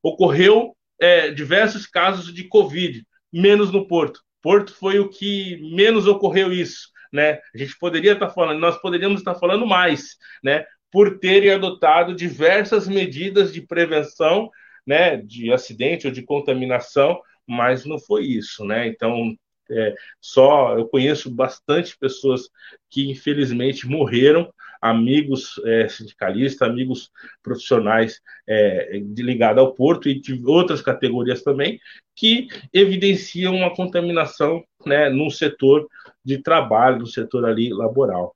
ocorreu 0.03 0.74
é, 1.01 1.30
diversos 1.30 1.86
casos 1.86 2.32
de 2.32 2.44
Covid, 2.44 3.05
menos 3.32 3.70
no 3.70 3.86
Porto. 3.86 4.20
Porto 4.42 4.74
foi 4.74 4.99
o 4.99 5.09
que 5.09 5.59
menos 5.74 6.07
ocorreu 6.07 6.53
isso, 6.53 6.90
né? 7.12 7.40
A 7.55 7.59
gente 7.59 7.76
poderia 7.78 8.12
estar 8.12 8.30
falando, 8.30 8.59
nós 8.59 8.80
poderíamos 8.80 9.20
estar 9.20 9.34
falando 9.34 9.66
mais, 9.66 10.16
né? 10.42 10.64
Por 10.90 11.18
terem 11.18 11.51
adotado 11.51 12.14
diversas 12.14 12.88
medidas 12.88 13.53
de 13.53 13.61
prevenção, 13.61 14.51
né? 14.86 15.16
De 15.16 15.53
acidente 15.53 16.07
ou 16.07 16.12
de 16.12 16.22
contaminação, 16.22 17.20
mas 17.46 17.84
não 17.84 17.99
foi 17.99 18.24
isso, 18.24 18.64
né? 18.64 18.86
Então, 18.86 19.34
é, 19.70 19.94
só 20.20 20.78
eu 20.78 20.88
conheço 20.88 21.30
bastante 21.30 21.96
pessoas 21.99 22.49
que 22.90 23.11
infelizmente 23.11 23.86
morreram 23.86 24.53
amigos 24.81 25.61
é, 25.64 25.89
sindicalistas, 25.89 26.68
amigos 26.68 27.11
profissionais 27.43 28.20
é, 28.47 28.99
ligados 29.16 29.62
ao 29.62 29.74
porto 29.74 30.09
e 30.09 30.20
de 30.20 30.43
outras 30.45 30.81
categorias 30.81 31.43
também, 31.43 31.81
que 32.14 32.49
evidenciam 32.72 33.55
uma 33.55 33.74
contaminação 33.74 34.64
né, 34.85 35.09
no 35.09 35.31
setor 35.31 35.89
de 36.24 36.39
trabalho, 36.39 37.01
no 37.01 37.07
setor 37.07 37.45
ali 37.45 37.72
laboral. 37.72 38.35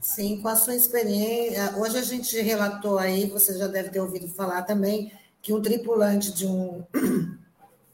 Sim, 0.00 0.40
com 0.40 0.48
a 0.48 0.54
sua 0.54 0.76
experiência. 0.76 1.76
Hoje 1.76 1.98
a 1.98 2.02
gente 2.02 2.40
relatou 2.40 2.98
aí, 2.98 3.26
você 3.26 3.58
já 3.58 3.66
deve 3.66 3.88
ter 3.88 4.00
ouvido 4.00 4.28
falar 4.28 4.62
também, 4.62 5.10
que 5.42 5.52
um 5.52 5.60
tripulante 5.60 6.32
de 6.32 6.46
um, 6.46 6.84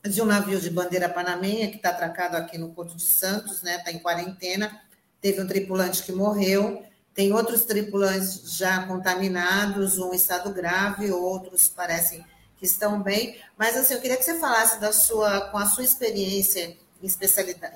de 0.03 0.21
um 0.21 0.27
navio 0.27 0.61
de 0.61 0.69
bandeira 0.69 1.09
panamenha, 1.09 1.71
que 1.71 1.77
está 1.77 1.91
atracado 1.91 2.37
aqui 2.37 2.59
no 2.59 2.71
Porto 2.71 2.97
de 2.97 3.03
Santos, 3.03 3.63
né, 3.63 3.77
está 3.77 3.91
em 3.91 3.99
quarentena, 3.99 4.81
teve 5.23 5.41
um 5.41 5.47
tripulante 5.47 6.03
que 6.03 6.13
morreu, 6.13 6.83
tem 7.15 7.33
outros 7.33 7.65
tripulantes 7.65 8.57
já 8.57 8.87
contaminados, 8.87 9.99
um 9.99 10.15
estado 10.15 10.51
grave, 10.51 11.11
outros 11.11 11.69
parecem 11.69 12.25
que 12.57 12.65
estão 12.65 13.03
bem. 13.03 13.39
Mas 13.57 13.77
assim, 13.77 13.95
eu 13.95 14.01
queria 14.01 14.17
que 14.17 14.25
você 14.25 14.39
falasse 14.39 14.81
da 14.81 14.93
sua, 14.93 15.43
com 15.51 15.59
a 15.59 15.67
sua 15.67 15.85
experiência 15.85 16.77
em, 17.03 17.09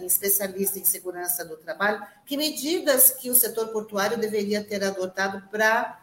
em 0.01 0.07
especialista 0.07 0.79
em 0.79 0.85
segurança 0.85 1.45
do 1.45 1.57
trabalho, 1.57 2.03
que 2.25 2.37
medidas 2.37 3.11
que 3.11 3.29
o 3.29 3.35
setor 3.35 3.69
portuário 3.69 4.17
deveria 4.17 4.63
ter 4.63 4.83
adotado 4.83 5.43
para 5.51 6.01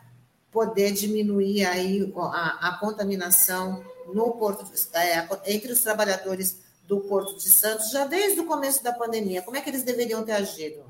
poder 0.51 0.91
diminuir 0.91 1.65
aí 1.65 2.13
a, 2.15 2.69
a 2.69 2.77
contaminação 2.77 3.83
no 4.13 4.31
porto 4.33 4.71
é, 4.93 5.27
entre 5.55 5.71
os 5.71 5.81
trabalhadores 5.81 6.57
do 6.85 6.99
Porto 6.99 7.37
de 7.37 7.49
Santos 7.49 7.89
já 7.89 8.05
desde 8.05 8.41
o 8.41 8.45
começo 8.45 8.83
da 8.83 8.91
pandemia. 8.91 9.41
Como 9.41 9.57
é 9.57 9.61
que 9.61 9.69
eles 9.69 9.83
deveriam 9.83 10.23
ter 10.23 10.33
agido? 10.33 10.83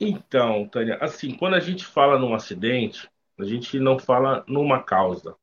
Então, 0.00 0.68
Tânia, 0.68 0.96
assim, 1.00 1.34
quando 1.34 1.54
a 1.54 1.60
gente 1.60 1.84
fala 1.84 2.18
num 2.18 2.34
acidente, 2.34 3.08
a 3.38 3.44
gente 3.44 3.78
não 3.80 3.98
fala 3.98 4.44
numa 4.46 4.82
causa, 4.82 5.34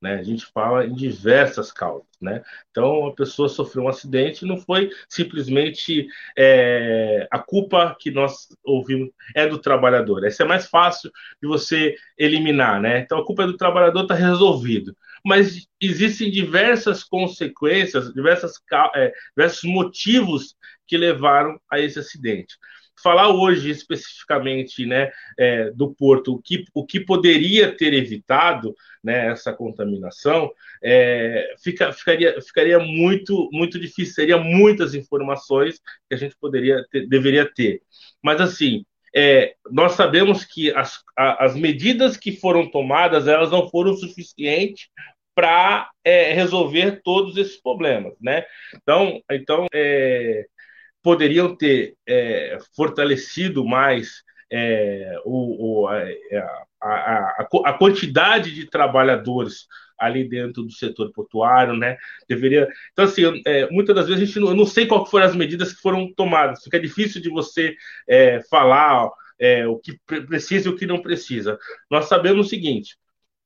né? 0.00 0.14
A 0.14 0.22
gente 0.22 0.46
fala 0.46 0.86
em 0.86 0.94
diversas 0.94 1.72
causas, 1.72 2.08
né? 2.20 2.42
Então, 2.70 3.06
a 3.08 3.14
pessoa 3.14 3.48
sofreu 3.48 3.84
um 3.84 3.88
acidente 3.88 4.46
não 4.46 4.56
foi 4.56 4.90
simplesmente 5.08 6.08
é, 6.36 7.26
a 7.30 7.38
culpa 7.38 7.96
que 8.00 8.10
nós 8.10 8.48
ouvimos 8.64 9.10
é 9.34 9.46
do 9.46 9.58
trabalhador. 9.58 10.24
Essa 10.24 10.42
é 10.44 10.46
mais 10.46 10.66
fácil 10.68 11.10
de 11.42 11.48
você 11.48 11.94
eliminar, 12.16 12.80
né? 12.80 13.00
Então, 13.00 13.18
a 13.18 13.26
culpa 13.26 13.42
é 13.42 13.46
do 13.46 13.56
trabalhador, 13.56 14.02
está 14.02 14.14
resolvido. 14.14 14.96
Mas 15.24 15.66
existem 15.80 16.30
diversas 16.30 17.04
consequências, 17.04 18.12
diversas, 18.14 18.54
é, 18.94 19.12
diversos 19.36 19.64
motivos 19.64 20.56
que 20.86 20.96
levaram 20.96 21.60
a 21.70 21.78
esse 21.80 21.98
acidente 21.98 22.56
falar 23.02 23.28
hoje 23.28 23.70
especificamente 23.70 24.86
né, 24.86 25.10
é, 25.38 25.70
do 25.70 25.94
porto, 25.94 26.34
o 26.34 26.42
que, 26.42 26.64
o 26.74 26.84
que 26.84 27.00
poderia 27.00 27.74
ter 27.74 27.94
evitado 27.94 28.74
né, 29.02 29.28
essa 29.30 29.52
contaminação, 29.52 30.50
é, 30.82 31.54
fica, 31.62 31.92
ficaria, 31.92 32.40
ficaria 32.40 32.78
muito, 32.78 33.48
muito 33.52 33.78
difícil, 33.78 34.14
seria 34.14 34.38
muitas 34.38 34.94
informações 34.94 35.80
que 36.08 36.14
a 36.14 36.16
gente 36.16 36.36
poderia 36.40 36.84
ter, 36.90 37.06
deveria 37.06 37.46
ter. 37.46 37.82
Mas 38.22 38.40
assim, 38.40 38.84
é, 39.14 39.54
nós 39.70 39.92
sabemos 39.92 40.44
que 40.44 40.70
as, 40.72 41.02
as 41.16 41.56
medidas 41.56 42.16
que 42.16 42.32
foram 42.32 42.70
tomadas 42.70 43.26
elas 43.26 43.50
não 43.50 43.68
foram 43.68 43.94
suficientes 43.94 44.88
para 45.34 45.88
é, 46.04 46.32
resolver 46.32 47.00
todos 47.04 47.36
esses 47.36 47.60
problemas, 47.62 48.14
né? 48.20 48.44
Então, 48.74 49.22
então 49.30 49.66
é, 49.72 50.44
poderiam 51.02 51.54
ter 51.54 51.94
é, 52.06 52.58
fortalecido 52.74 53.64
mais 53.64 54.22
é, 54.50 55.14
o, 55.24 55.82
o, 55.82 55.88
a, 55.88 56.02
a, 56.80 56.88
a, 56.88 57.48
a, 57.66 57.72
quantidade 57.74 58.54
de 58.54 58.66
trabalhadores 58.66 59.66
ali 59.98 60.28
dentro 60.28 60.62
do 60.62 60.72
setor 60.72 61.12
portuário, 61.12 61.76
né? 61.76 61.96
Deveria. 62.28 62.68
Então, 62.92 63.04
assim, 63.04 63.42
é, 63.46 63.68
muitas 63.70 63.94
das 63.94 64.06
vezes 64.06 64.22
a 64.22 64.26
gente 64.26 64.40
não, 64.40 64.48
eu 64.48 64.54
não 64.54 64.66
sei 64.66 64.86
qual 64.86 65.04
foram 65.04 65.26
as 65.26 65.34
medidas 65.34 65.72
que 65.72 65.80
foram 65.80 66.12
tomadas, 66.14 66.62
fica 66.62 66.80
difícil 66.80 67.20
de 67.20 67.28
você 67.28 67.74
é, 68.08 68.40
falar 68.48 69.10
é, 69.38 69.66
o 69.66 69.78
que 69.78 69.98
precisa 70.06 70.68
e 70.68 70.72
o 70.72 70.76
que 70.76 70.86
não 70.86 71.02
precisa. 71.02 71.58
Nós 71.90 72.06
sabemos 72.06 72.46
o 72.46 72.48
seguinte: 72.48 72.96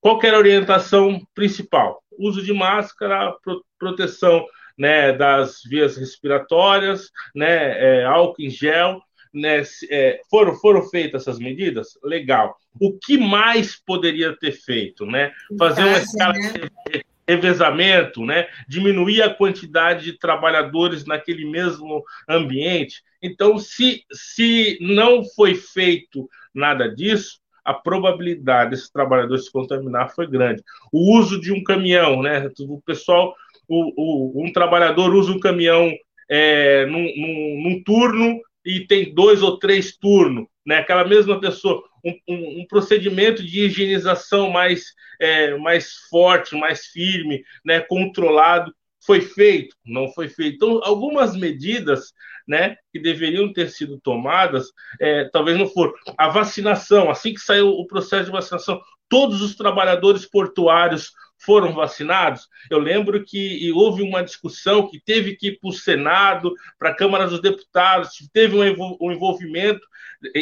qual 0.00 0.20
era 0.22 0.36
a 0.36 0.40
orientação 0.40 1.26
principal? 1.34 2.02
Uso 2.18 2.42
de 2.42 2.52
máscara, 2.52 3.32
pro, 3.42 3.64
proteção 3.78 4.44
né, 4.78 5.12
das 5.12 5.62
vias 5.64 5.96
respiratórias, 5.96 7.10
né, 7.34 8.00
é, 8.00 8.04
álcool 8.04 8.42
em 8.42 8.50
gel, 8.50 9.00
né, 9.32 9.62
é, 9.90 10.20
foram, 10.30 10.54
foram 10.56 10.82
feitas 10.82 11.22
essas 11.22 11.38
medidas? 11.38 11.98
Legal. 12.02 12.56
O 12.80 12.98
que 12.98 13.16
mais 13.16 13.76
poderia 13.76 14.36
ter 14.36 14.52
feito? 14.52 15.06
Né? 15.06 15.32
Fazer 15.58 15.84
uma 15.84 15.98
escala 15.98 16.34
né? 16.34 16.52
de 16.90 17.04
revezamento, 17.26 18.24
né? 18.24 18.46
diminuir 18.68 19.22
a 19.22 19.32
quantidade 19.32 20.04
de 20.04 20.18
trabalhadores 20.18 21.06
naquele 21.06 21.48
mesmo 21.48 22.04
ambiente. 22.28 23.02
Então, 23.22 23.58
se, 23.58 24.04
se 24.12 24.78
não 24.80 25.24
foi 25.24 25.54
feito 25.54 26.28
nada 26.54 26.88
disso, 26.88 27.40
a 27.64 27.72
probabilidade 27.72 28.70
desses 28.70 28.90
trabalhadores 28.90 29.44
se 29.44 29.52
contaminar 29.52 30.10
foi 30.10 30.26
grande. 30.26 30.62
O 30.92 31.16
uso 31.16 31.40
de 31.40 31.52
um 31.52 31.62
caminhão, 31.62 32.20
né? 32.20 32.50
O 32.60 32.80
pessoal 32.82 33.34
o, 33.68 34.40
o, 34.40 34.44
um 34.44 34.52
trabalhador 34.52 35.14
usa 35.14 35.32
um 35.32 35.40
caminhão 35.40 35.92
é, 36.30 36.86
num, 36.86 37.02
num, 37.16 37.62
num, 37.62 37.82
turno 37.82 38.40
e 38.64 38.86
tem 38.86 39.12
dois 39.12 39.42
ou 39.42 39.58
três 39.58 39.96
turnos, 39.96 40.46
né? 40.64 40.78
Aquela 40.78 41.06
mesma 41.06 41.40
pessoa, 41.40 41.82
um, 42.04 42.14
um, 42.28 42.60
um 42.60 42.66
procedimento 42.66 43.42
de 43.42 43.62
higienização 43.66 44.50
mais, 44.50 44.84
é, 45.20 45.56
mais 45.56 45.94
forte, 46.08 46.56
mais 46.56 46.86
firme, 46.86 47.42
né? 47.64 47.80
Controlado, 47.80 48.72
foi 49.04 49.20
feito? 49.20 49.76
Não 49.84 50.08
foi 50.08 50.28
feito. 50.28 50.56
Então, 50.56 50.80
algumas 50.84 51.36
medidas 51.36 52.12
né, 52.46 52.76
que 52.92 53.00
deveriam 53.00 53.52
ter 53.52 53.70
sido 53.70 54.00
tomadas, 54.00 54.68
é, 55.00 55.28
talvez 55.32 55.58
não 55.58 55.68
foram. 55.68 55.92
A 56.16 56.28
vacinação, 56.28 57.10
assim 57.10 57.34
que 57.34 57.40
saiu 57.40 57.68
o 57.68 57.86
processo 57.86 58.26
de 58.26 58.30
vacinação, 58.30 58.80
todos 59.08 59.42
os 59.42 59.54
trabalhadores 59.54 60.24
portuários 60.24 61.12
foram 61.44 61.72
vacinados. 61.72 62.48
Eu 62.70 62.78
lembro 62.78 63.24
que 63.24 63.70
houve 63.72 64.02
uma 64.02 64.22
discussão 64.22 64.88
que 64.88 65.00
teve 65.00 65.36
que 65.36 65.48
ir 65.48 65.58
para 65.60 65.70
o 65.70 65.72
Senado, 65.72 66.54
para 66.78 66.90
a 66.90 66.94
Câmara 66.94 67.26
dos 67.26 67.40
Deputados, 67.40 68.10
teve 68.32 68.56
um 68.56 69.12
envolvimento, 69.12 69.86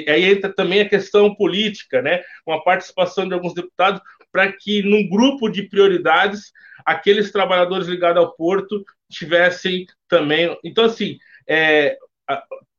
aí 0.09 0.25
entra 0.25 0.53
também 0.53 0.81
a 0.81 0.89
questão 0.89 1.35
política, 1.35 2.03
né? 2.03 2.23
com 2.45 2.53
a 2.53 2.63
participação 2.63 3.27
de 3.27 3.35
alguns 3.35 3.55
deputados, 3.55 4.01
para 4.31 4.53
que, 4.53 4.83
num 4.83 5.09
grupo 5.09 5.49
de 5.49 5.65
prioridades, 5.65 6.53
aqueles 6.85 7.33
trabalhadores 7.33 7.89
ligados 7.89 8.23
ao 8.23 8.33
porto 8.35 8.85
tivessem 9.11 9.87
também. 10.09 10.57
Então, 10.63 10.85
assim, 10.85 11.19
é, 11.49 11.97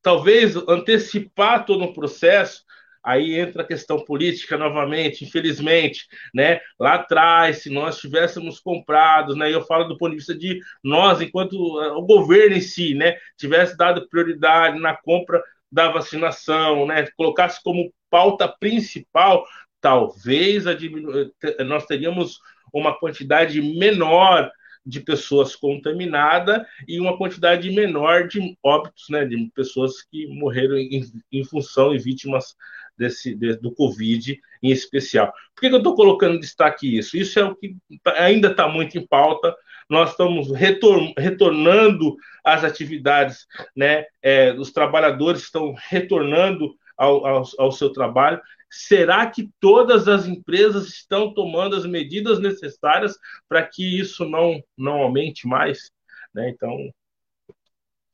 talvez 0.01 0.55
antecipar 0.55 1.65
todo 1.65 1.83
o 1.83 1.93
processo 1.93 2.63
Aí 3.03 3.39
entra 3.39 3.63
a 3.63 3.67
questão 3.67 3.99
política 3.99 4.57
novamente, 4.57 5.23
infelizmente, 5.23 6.07
né? 6.33 6.59
Lá 6.79 6.95
atrás, 6.95 7.63
se 7.63 7.69
nós 7.69 7.97
tivéssemos 7.97 8.59
comprados, 8.59 9.35
né? 9.35 9.51
Eu 9.51 9.63
falo 9.65 9.85
do 9.85 9.97
ponto 9.97 10.11
de 10.11 10.17
vista 10.17 10.35
de 10.35 10.59
nós, 10.83 11.19
enquanto 11.19 11.81
eh, 11.81 11.91
o 11.93 12.03
governo 12.03 12.55
em 12.55 12.61
si, 12.61 12.93
né? 12.93 13.17
Tivesse 13.37 13.75
dado 13.75 14.07
prioridade 14.07 14.79
na 14.79 14.95
compra 14.95 15.41
da 15.71 15.89
vacinação, 15.89 16.85
né? 16.85 17.07
Colocasse 17.17 17.61
como 17.63 17.91
pauta 18.09 18.47
principal, 18.47 19.45
talvez 19.79 20.65
eh, 20.67 21.63
nós 21.63 21.85
teríamos 21.85 22.39
uma 22.71 22.97
quantidade 22.97 23.61
menor 23.61 24.51
de 24.85 24.99
pessoas 24.99 25.55
contaminadas 25.55 26.65
e 26.87 26.99
uma 26.99 27.17
quantidade 27.17 27.69
menor 27.71 28.27
de 28.27 28.57
óbitos, 28.63 29.05
né, 29.09 29.25
de 29.25 29.51
pessoas 29.53 30.01
que 30.01 30.27
morreram 30.27 30.75
em, 30.75 31.03
em 31.31 31.43
função 31.43 31.93
e 31.93 31.99
vítimas 31.99 32.55
desse, 33.01 33.33
de, 33.33 33.57
do 33.57 33.73
Covid 33.73 34.39
em 34.61 34.69
especial. 34.69 35.33
Por 35.55 35.61
que, 35.61 35.69
que 35.69 35.73
eu 35.73 35.79
estou 35.79 35.95
colocando 35.95 36.39
destaque 36.39 36.97
isso? 36.97 37.17
Isso 37.17 37.39
é 37.39 37.43
o 37.43 37.55
que 37.55 37.75
tá, 38.03 38.13
ainda 38.21 38.49
está 38.49 38.67
muito 38.67 38.97
em 38.97 39.05
pauta. 39.05 39.55
Nós 39.89 40.11
estamos 40.11 40.51
retor 40.51 41.11
retornando 41.17 42.15
às 42.43 42.63
atividades, 42.63 43.47
né? 43.75 44.05
É, 44.21 44.53
os 44.53 44.71
trabalhadores 44.71 45.41
estão 45.41 45.73
retornando 45.89 46.75
ao, 46.95 47.25
ao, 47.25 47.43
ao 47.57 47.71
seu 47.71 47.91
trabalho. 47.91 48.39
Será 48.69 49.25
que 49.25 49.49
todas 49.59 50.07
as 50.07 50.27
empresas 50.27 50.87
estão 50.87 51.33
tomando 51.33 51.75
as 51.75 51.85
medidas 51.85 52.39
necessárias 52.39 53.17
para 53.49 53.63
que 53.63 53.99
isso 53.99 54.23
não, 54.23 54.63
não 54.77 55.01
aumente 55.01 55.47
mais? 55.47 55.91
Né? 56.33 56.49
Então, 56.49 56.77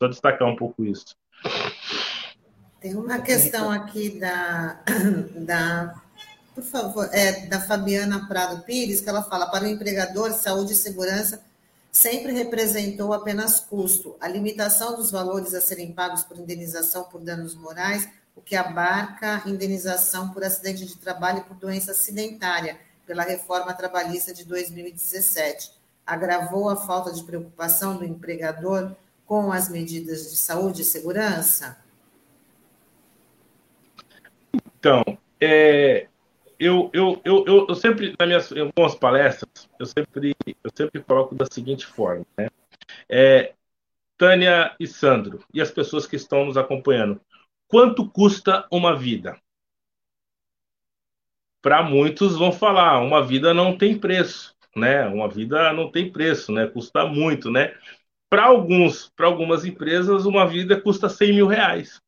só 0.01 0.07
destacar 0.07 0.47
um 0.47 0.55
pouco 0.55 0.83
isso. 0.85 1.15
Tem 2.79 2.95
uma 2.95 3.19
questão 3.19 3.71
aqui 3.71 4.19
da, 4.19 4.79
da 5.35 6.01
por 6.53 6.63
favor, 6.63 7.09
é, 7.11 7.45
da 7.47 7.59
Fabiana 7.61 8.27
Prado 8.27 8.63
Pires, 8.63 9.01
que 9.01 9.09
ela 9.09 9.23
fala: 9.23 9.47
para 9.47 9.63
o 9.63 9.67
empregador, 9.67 10.33
saúde 10.33 10.73
e 10.73 10.75
segurança 10.75 11.41
sempre 11.91 12.31
representou 12.31 13.11
apenas 13.13 13.59
custo. 13.59 14.15
A 14.21 14.27
limitação 14.27 14.95
dos 14.95 15.09
valores 15.09 15.55
a 15.55 15.61
serem 15.61 15.91
pagos 15.91 16.23
por 16.23 16.37
indenização 16.37 17.05
por 17.05 17.21
danos 17.21 17.55
morais, 17.55 18.07
o 18.35 18.41
que 18.41 18.55
abarca 18.55 19.41
indenização 19.47 20.29
por 20.29 20.43
acidente 20.43 20.85
de 20.85 20.95
trabalho 20.95 21.39
e 21.39 21.43
por 21.43 21.57
doença 21.57 21.91
acidentária, 21.91 22.77
pela 23.05 23.23
reforma 23.23 23.73
trabalhista 23.73 24.31
de 24.31 24.45
2017, 24.45 25.71
agravou 26.05 26.69
a 26.69 26.75
falta 26.75 27.11
de 27.11 27.23
preocupação 27.23 27.97
do 27.97 28.05
empregador 28.05 28.95
com 29.25 29.51
as 29.51 29.67
medidas 29.67 30.29
de 30.29 30.37
saúde 30.37 30.83
e 30.83 30.85
segurança? 30.85 31.77
Então, 34.79 35.03
é, 35.41 36.07
eu, 36.59 36.89
eu, 36.93 37.21
eu, 37.25 37.65
eu, 37.67 37.75
sempre, 37.75 38.15
nas 38.19 38.27
minhas 38.27 38.51
em 38.51 38.61
algumas 38.61 38.95
palestras, 38.95 39.69
eu 39.79 39.85
sempre, 39.85 40.35
eu 40.45 40.71
sempre 40.75 41.01
coloco 41.03 41.35
da 41.35 41.45
seguinte 41.45 41.85
forma, 41.85 42.25
né? 42.37 42.47
É, 43.09 43.53
Tânia 44.17 44.75
e 44.79 44.87
Sandro, 44.87 45.43
e 45.53 45.61
as 45.61 45.71
pessoas 45.71 46.07
que 46.07 46.15
estão 46.15 46.45
nos 46.45 46.57
acompanhando, 46.57 47.21
quanto 47.67 48.09
custa 48.09 48.67
uma 48.71 48.95
vida? 48.95 49.37
Para 51.61 51.83
muitos 51.83 52.37
vão 52.37 52.51
falar, 52.51 52.99
uma 53.01 53.25
vida 53.25 53.53
não 53.53 53.77
tem 53.77 53.99
preço, 53.99 54.55
né? 54.75 55.07
Uma 55.07 55.27
vida 55.27 55.73
não 55.73 55.91
tem 55.91 56.11
preço, 56.11 56.51
né? 56.51 56.67
Custa 56.67 57.05
muito, 57.05 57.51
né? 57.51 57.75
Para 58.29 58.45
alguns, 58.45 59.09
para 59.15 59.27
algumas 59.27 59.65
empresas, 59.65 60.25
uma 60.25 60.47
vida 60.47 60.79
custa 60.79 61.09
100 61.09 61.33
mil 61.33 61.47
reais. 61.47 62.01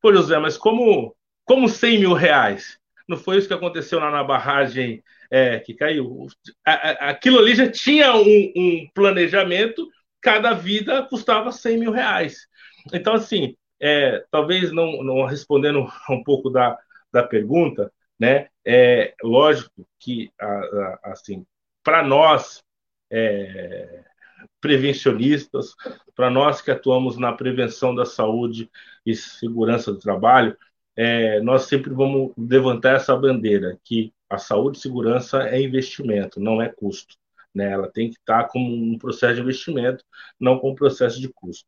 Pô, 0.00 0.12
José, 0.14 0.38
mas 0.38 0.58
como, 0.58 1.15
como 1.46 1.68
100 1.68 2.00
mil 2.00 2.12
reais? 2.12 2.78
Não 3.08 3.16
foi 3.16 3.38
isso 3.38 3.46
que 3.46 3.54
aconteceu 3.54 4.00
lá 4.00 4.10
na 4.10 4.24
barragem 4.24 5.02
é, 5.30 5.60
que 5.60 5.74
caiu? 5.74 6.26
aquilo 6.64 7.38
ali 7.38 7.54
já 7.54 7.70
tinha 7.70 8.14
um, 8.14 8.52
um, 8.56 8.88
planejamento, 8.92 9.88
cada 10.20 10.52
vida 10.52 11.02
custava 11.04 11.52
100 11.52 11.78
mil 11.78 11.92
reais. 11.92 12.48
Então, 12.92 13.14
assim, 13.14 13.56
é, 13.80 14.24
talvez 14.30 14.72
não, 14.72 15.02
não 15.02 15.24
respondendo 15.24 15.86
um 16.10 16.22
pouco 16.22 16.50
da, 16.50 16.76
da 17.12 17.22
pergunta, 17.22 17.92
né? 18.18 18.48
É 18.64 19.14
lógico 19.22 19.86
que, 20.00 20.30
assim, 21.04 21.46
para 21.84 22.02
nós, 22.02 22.64
é, 23.10 24.04
prevencionistas, 24.60 25.74
para 26.14 26.28
nós 26.28 26.60
que 26.60 26.72
atuamos 26.72 27.16
na 27.16 27.32
prevenção 27.32 27.94
da 27.94 28.04
saúde 28.04 28.68
e 29.04 29.14
segurança 29.14 29.92
do 29.92 29.98
trabalho, 29.98 30.56
é, 30.96 31.40
nós 31.40 31.64
sempre 31.64 31.92
vamos 31.92 32.32
levantar 32.36 32.96
essa 32.96 33.14
bandeira 33.14 33.78
que 33.84 34.12
a 34.28 34.38
saúde 34.38 34.78
e 34.78 34.80
segurança 34.80 35.42
é 35.48 35.60
investimento, 35.60 36.40
não 36.40 36.60
é 36.60 36.68
custo. 36.68 37.16
Né? 37.54 37.70
Ela 37.70 37.90
tem 37.90 38.10
que 38.10 38.16
estar 38.16 38.44
como 38.48 38.74
um 38.74 38.98
processo 38.98 39.34
de 39.36 39.40
investimento, 39.42 40.04
não 40.40 40.58
como 40.58 40.72
um 40.72 40.76
processo 40.76 41.20
de 41.20 41.28
custo. 41.28 41.66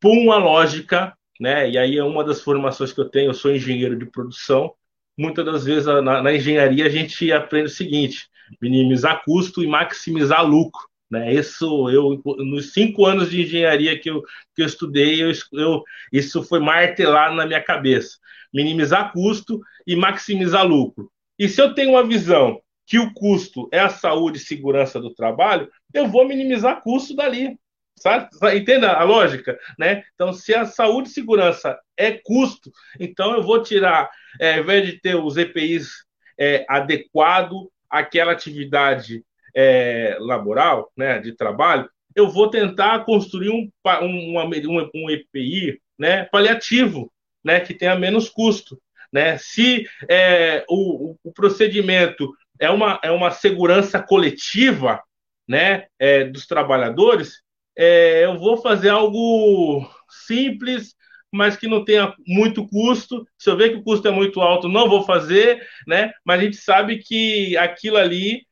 Por 0.00 0.12
uma 0.12 0.36
lógica, 0.36 1.16
né? 1.40 1.70
e 1.70 1.78
aí 1.78 1.96
é 1.96 2.04
uma 2.04 2.24
das 2.24 2.40
formações 2.42 2.92
que 2.92 3.00
eu 3.00 3.08
tenho, 3.08 3.30
eu 3.30 3.34
sou 3.34 3.50
engenheiro 3.50 3.96
de 3.96 4.06
produção, 4.06 4.74
muitas 5.16 5.44
das 5.44 5.64
vezes 5.64 5.86
na, 5.86 6.22
na 6.22 6.32
engenharia 6.32 6.86
a 6.86 6.90
gente 6.90 7.32
aprende 7.32 7.66
o 7.66 7.74
seguinte, 7.74 8.28
minimizar 8.60 9.22
custo 9.24 9.62
e 9.62 9.66
maximizar 9.66 10.44
lucro. 10.44 10.82
Né? 11.14 11.32
Isso, 11.32 11.88
eu, 11.90 12.20
nos 12.38 12.72
cinco 12.72 13.06
anos 13.06 13.30
de 13.30 13.42
engenharia 13.42 13.96
que 13.96 14.10
eu, 14.10 14.20
que 14.52 14.62
eu 14.62 14.66
estudei, 14.66 15.22
eu, 15.22 15.30
eu, 15.52 15.82
isso 16.12 16.42
foi 16.42 16.58
martelado 16.58 17.36
na 17.36 17.46
minha 17.46 17.62
cabeça. 17.62 18.18
Minimizar 18.52 19.12
custo 19.12 19.60
e 19.86 19.94
maximizar 19.94 20.66
lucro. 20.66 21.08
E 21.38 21.48
se 21.48 21.62
eu 21.62 21.72
tenho 21.72 21.90
uma 21.90 22.04
visão 22.04 22.60
que 22.84 22.98
o 22.98 23.14
custo 23.14 23.68
é 23.72 23.78
a 23.78 23.88
saúde 23.88 24.38
e 24.38 24.44
segurança 24.44 25.00
do 25.00 25.14
trabalho, 25.14 25.70
eu 25.92 26.08
vou 26.08 26.26
minimizar 26.26 26.82
custo 26.82 27.14
dali. 27.14 27.56
Sabe? 27.96 28.28
Entenda 28.56 28.92
a 28.92 29.04
lógica, 29.04 29.56
né? 29.78 30.02
Então, 30.14 30.32
se 30.32 30.52
a 30.52 30.66
saúde 30.66 31.08
e 31.08 31.12
segurança 31.12 31.78
é 31.96 32.10
custo, 32.10 32.72
então 32.98 33.36
eu 33.36 33.42
vou 33.44 33.62
tirar, 33.62 34.10
é, 34.40 34.54
ao 34.54 34.60
invés 34.62 34.84
de 34.84 35.00
ter 35.00 35.14
os 35.14 35.36
EPIs 35.36 36.04
é, 36.36 36.66
adequado 36.68 37.70
àquela 37.88 38.32
atividade 38.32 39.22
é, 39.54 40.16
laboral, 40.20 40.90
né, 40.96 41.18
de 41.18 41.32
trabalho, 41.32 41.88
eu 42.14 42.28
vou 42.28 42.48
tentar 42.48 43.04
construir 43.04 43.50
um, 43.50 43.70
um, 44.02 44.38
um, 44.38 44.90
um 44.94 45.10
EPI 45.10 45.80
né, 45.98 46.24
paliativo, 46.24 47.12
né, 47.44 47.60
que 47.60 47.74
tenha 47.74 47.96
menos 47.96 48.28
custo. 48.28 48.80
Né? 49.12 49.38
Se 49.38 49.86
é, 50.08 50.64
o, 50.68 51.16
o, 51.22 51.32
procedimento 51.32 52.32
é 52.58 52.70
uma, 52.70 53.00
é 53.02 53.10
uma 53.10 53.30
segurança 53.30 54.02
coletiva 54.02 55.00
né, 55.46 55.86
é, 55.98 56.24
dos 56.24 56.46
trabalhadores, 56.46 57.42
é, 57.76 58.24
eu 58.24 58.38
vou 58.38 58.56
fazer 58.56 58.88
algo 58.88 59.88
simples, 60.26 60.94
mas 61.32 61.56
que 61.56 61.66
não 61.66 61.84
tenha 61.84 62.14
muito 62.26 62.66
custo. 62.68 63.26
Se 63.36 63.50
eu 63.50 63.56
ver 63.56 63.70
que 63.70 63.76
o 63.76 63.82
custo 63.82 64.06
é 64.06 64.10
muito 64.10 64.40
alto, 64.40 64.68
não 64.68 64.88
vou 64.88 65.04
fazer, 65.04 65.66
né? 65.84 66.12
Mas 66.24 66.40
a 66.40 66.44
gente 66.44 66.56
sabe 66.56 66.98
que 66.98 67.56
aquilo 67.56 67.96
ali 67.96 68.46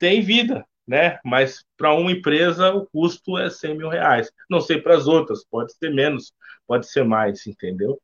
tem 0.00 0.22
vida, 0.22 0.66
né? 0.88 1.20
Mas 1.24 1.64
para 1.76 1.92
uma 1.92 2.10
empresa 2.10 2.74
o 2.74 2.86
custo 2.86 3.38
é 3.38 3.48
100 3.48 3.76
mil 3.76 3.88
reais. 3.88 4.32
Não 4.48 4.60
sei 4.60 4.80
para 4.80 4.96
as 4.96 5.06
outras, 5.06 5.44
pode 5.44 5.72
ser 5.74 5.90
menos, 5.94 6.32
pode 6.66 6.90
ser 6.90 7.04
mais, 7.04 7.46
entendeu? 7.46 8.00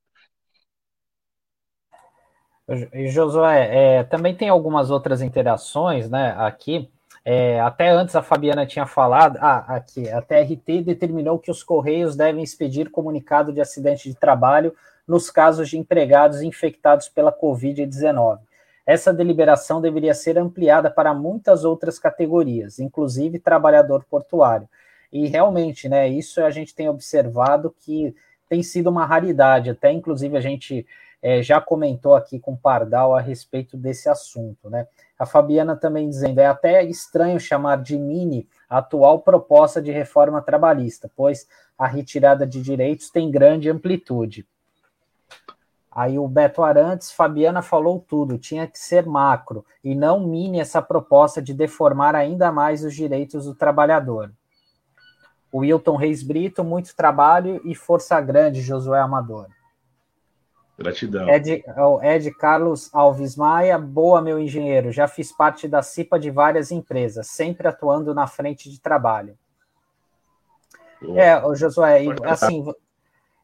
Josué, 3.08 3.68
é, 3.72 4.04
também 4.04 4.34
tem 4.34 4.48
algumas 4.48 4.90
outras 4.90 5.22
interações, 5.22 6.10
né? 6.10 6.34
Aqui, 6.36 6.90
é, 7.24 7.60
até 7.60 7.90
antes 7.90 8.14
a 8.14 8.22
Fabiana 8.22 8.66
tinha 8.66 8.86
falado, 8.86 9.38
ah, 9.40 9.76
aqui, 9.76 10.08
a 10.10 10.20
TRT 10.20 10.82
determinou 10.82 11.38
que 11.38 11.50
os 11.50 11.62
Correios 11.62 12.16
devem 12.16 12.42
expedir 12.42 12.90
comunicado 12.90 13.52
de 13.52 13.60
acidente 13.60 14.08
de 14.08 14.16
trabalho 14.16 14.74
nos 15.06 15.30
casos 15.30 15.68
de 15.68 15.78
empregados 15.78 16.42
infectados 16.42 17.08
pela 17.08 17.32
Covid-19 17.32 18.40
essa 18.86 19.12
deliberação 19.12 19.80
deveria 19.80 20.14
ser 20.14 20.38
ampliada 20.38 20.88
para 20.88 21.12
muitas 21.12 21.64
outras 21.64 21.98
categorias, 21.98 22.78
inclusive 22.78 23.40
trabalhador 23.40 24.04
portuário. 24.08 24.68
E 25.12 25.26
realmente, 25.26 25.88
né, 25.88 26.08
isso 26.08 26.40
a 26.42 26.50
gente 26.50 26.74
tem 26.74 26.88
observado 26.88 27.74
que 27.80 28.14
tem 28.48 28.62
sido 28.62 28.88
uma 28.88 29.04
raridade, 29.04 29.70
até 29.70 29.90
inclusive 29.90 30.36
a 30.36 30.40
gente 30.40 30.86
é, 31.20 31.42
já 31.42 31.60
comentou 31.60 32.14
aqui 32.14 32.38
com 32.38 32.52
o 32.52 32.56
Pardal 32.56 33.14
a 33.14 33.20
respeito 33.20 33.76
desse 33.76 34.08
assunto, 34.08 34.70
né? 34.70 34.86
A 35.18 35.26
Fabiana 35.26 35.74
também 35.74 36.08
dizendo, 36.08 36.38
é 36.38 36.46
até 36.46 36.84
estranho 36.84 37.40
chamar 37.40 37.82
de 37.82 37.98
mini 37.98 38.46
a 38.68 38.78
atual 38.78 39.20
proposta 39.20 39.80
de 39.80 39.90
reforma 39.90 40.42
trabalhista, 40.42 41.10
pois 41.16 41.48
a 41.76 41.86
retirada 41.86 42.46
de 42.46 42.62
direitos 42.62 43.10
tem 43.10 43.30
grande 43.30 43.68
amplitude. 43.68 44.46
Aí 45.96 46.18
o 46.18 46.28
Beto 46.28 46.62
Arantes, 46.62 47.10
Fabiana 47.10 47.62
falou 47.62 48.04
tudo, 48.06 48.36
tinha 48.36 48.66
que 48.66 48.78
ser 48.78 49.06
macro 49.06 49.64
e 49.82 49.94
não 49.94 50.20
mini 50.20 50.60
essa 50.60 50.82
proposta 50.82 51.40
de 51.40 51.54
deformar 51.54 52.14
ainda 52.14 52.52
mais 52.52 52.84
os 52.84 52.94
direitos 52.94 53.46
do 53.46 53.54
trabalhador. 53.54 54.30
O 55.50 55.60
Wilton 55.60 55.96
Reis 55.96 56.22
Brito, 56.22 56.62
muito 56.62 56.94
trabalho 56.94 57.62
e 57.64 57.74
força 57.74 58.20
grande, 58.20 58.60
Josué 58.60 59.00
Amador. 59.00 59.46
Gratidão. 60.78 61.30
Ed, 61.30 61.64
Ed 62.02 62.30
Carlos 62.32 62.94
Alves 62.94 63.34
Maia, 63.34 63.78
boa, 63.78 64.20
meu 64.20 64.38
engenheiro. 64.38 64.92
Já 64.92 65.08
fiz 65.08 65.32
parte 65.32 65.66
da 65.66 65.80
CIPA 65.80 66.18
de 66.18 66.30
várias 66.30 66.70
empresas, 66.70 67.28
sempre 67.28 67.68
atuando 67.68 68.14
na 68.14 68.26
frente 68.26 68.70
de 68.70 68.78
trabalho. 68.78 69.34
Boa. 71.00 71.18
É, 71.18 71.54
Josué, 71.54 72.04
assim, 72.24 72.66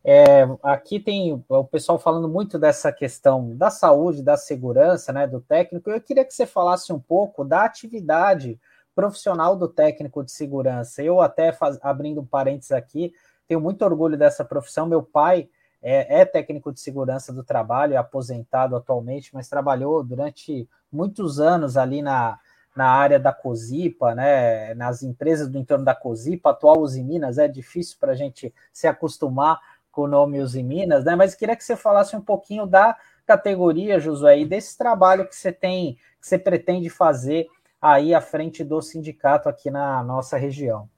é, 0.04 0.42
aqui 0.62 0.98
tem 0.98 1.44
o 1.48 1.64
pessoal 1.64 1.98
falando 1.98 2.28
muito 2.28 2.58
dessa 2.58 2.90
questão 2.90 3.56
da 3.56 3.70
saúde, 3.70 4.22
da 4.22 4.36
segurança, 4.36 5.12
né, 5.12 5.26
do 5.26 5.40
técnico. 5.40 5.90
Eu 5.90 6.00
queria 6.00 6.24
que 6.24 6.34
você 6.34 6.44
falasse 6.44 6.92
um 6.92 6.98
pouco 6.98 7.44
da 7.44 7.64
atividade 7.64 8.58
profissional 8.94 9.56
do 9.56 9.68
técnico 9.68 10.24
de 10.24 10.32
segurança. 10.32 11.02
Eu 11.02 11.20
até 11.20 11.52
faz, 11.52 11.78
abrindo 11.82 12.20
um 12.20 12.26
parênteses 12.26 12.72
aqui, 12.72 13.12
tenho 13.46 13.60
muito 13.60 13.84
orgulho 13.84 14.18
dessa 14.18 14.44
profissão. 14.44 14.86
Meu 14.86 15.02
pai 15.02 15.48
é, 15.80 16.20
é 16.20 16.24
técnico 16.24 16.72
de 16.72 16.80
segurança 16.80 17.32
do 17.32 17.44
trabalho, 17.44 17.94
é 17.94 17.96
aposentado 17.96 18.74
atualmente, 18.74 19.32
mas 19.32 19.48
trabalhou 19.48 20.02
durante 20.02 20.68
muitos 20.90 21.38
anos 21.38 21.76
ali 21.76 22.02
na, 22.02 22.38
na 22.74 22.86
área 22.86 23.20
da 23.20 23.32
COSIPA, 23.32 24.14
né, 24.14 24.74
nas 24.74 25.02
empresas 25.02 25.48
do 25.48 25.58
entorno 25.58 25.84
da 25.84 25.94
COSIPA, 25.94 26.50
atual 26.50 26.80
Uzi 26.80 27.02
Minas, 27.02 27.38
é 27.38 27.46
difícil 27.46 27.96
para 28.00 28.12
a 28.12 28.16
gente 28.16 28.54
se 28.72 28.86
acostumar 28.86 29.60
nome 30.06 30.40
Uzi 30.40 30.62
Minas, 30.62 31.04
né? 31.04 31.14
Mas 31.14 31.34
queria 31.34 31.56
que 31.56 31.64
você 31.64 31.76
falasse 31.76 32.16
um 32.16 32.20
pouquinho 32.20 32.66
da 32.66 32.96
categoria, 33.26 34.00
Josué, 34.00 34.40
e 34.40 34.46
desse 34.46 34.76
trabalho 34.76 35.26
que 35.28 35.36
você 35.36 35.52
tem, 35.52 35.94
que 36.20 36.26
você 36.26 36.38
pretende 36.38 36.88
fazer 36.90 37.46
aí 37.80 38.14
à 38.14 38.20
frente 38.20 38.62
do 38.62 38.80
sindicato 38.80 39.48
aqui 39.48 39.70
na 39.70 40.02
nossa 40.02 40.36
região. 40.36 40.88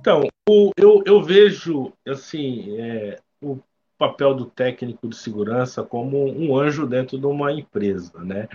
Então, 0.00 0.22
o, 0.48 0.70
eu, 0.76 1.02
eu 1.06 1.22
vejo 1.22 1.92
assim 2.06 2.76
é, 2.78 3.18
o 3.40 3.58
papel 3.96 4.34
do 4.34 4.46
técnico 4.46 5.08
de 5.08 5.16
segurança 5.16 5.82
como 5.82 6.26
um 6.26 6.56
anjo 6.56 6.86
dentro 6.86 7.18
de 7.18 7.26
uma 7.26 7.52
empresa, 7.52 8.18
né? 8.18 8.48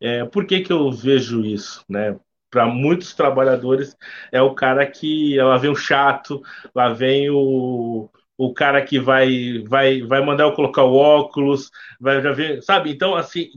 É, 0.00 0.24
por 0.24 0.46
que, 0.46 0.60
que 0.60 0.72
eu 0.72 0.90
vejo 0.92 1.44
isso, 1.44 1.84
né? 1.88 2.18
Para 2.50 2.66
muitos 2.66 3.14
trabalhadores 3.14 3.96
é 4.30 4.42
o 4.42 4.54
cara 4.54 4.86
que 4.86 5.36
lá 5.38 5.56
vem 5.56 5.70
o 5.70 5.76
chato, 5.76 6.42
lá 6.74 6.92
vem 6.92 7.30
o, 7.30 8.10
o 8.44 8.52
cara 8.52 8.84
que 8.84 8.98
vai 8.98 9.62
vai 9.68 10.02
vai 10.02 10.20
mandar 10.24 10.44
eu 10.44 10.52
colocar 10.52 10.82
o 10.82 10.94
óculos, 10.94 11.70
vai 12.00 12.20
já 12.20 12.32
ver, 12.32 12.60
sabe? 12.62 12.90
Então 12.90 13.14
assim 13.14 13.50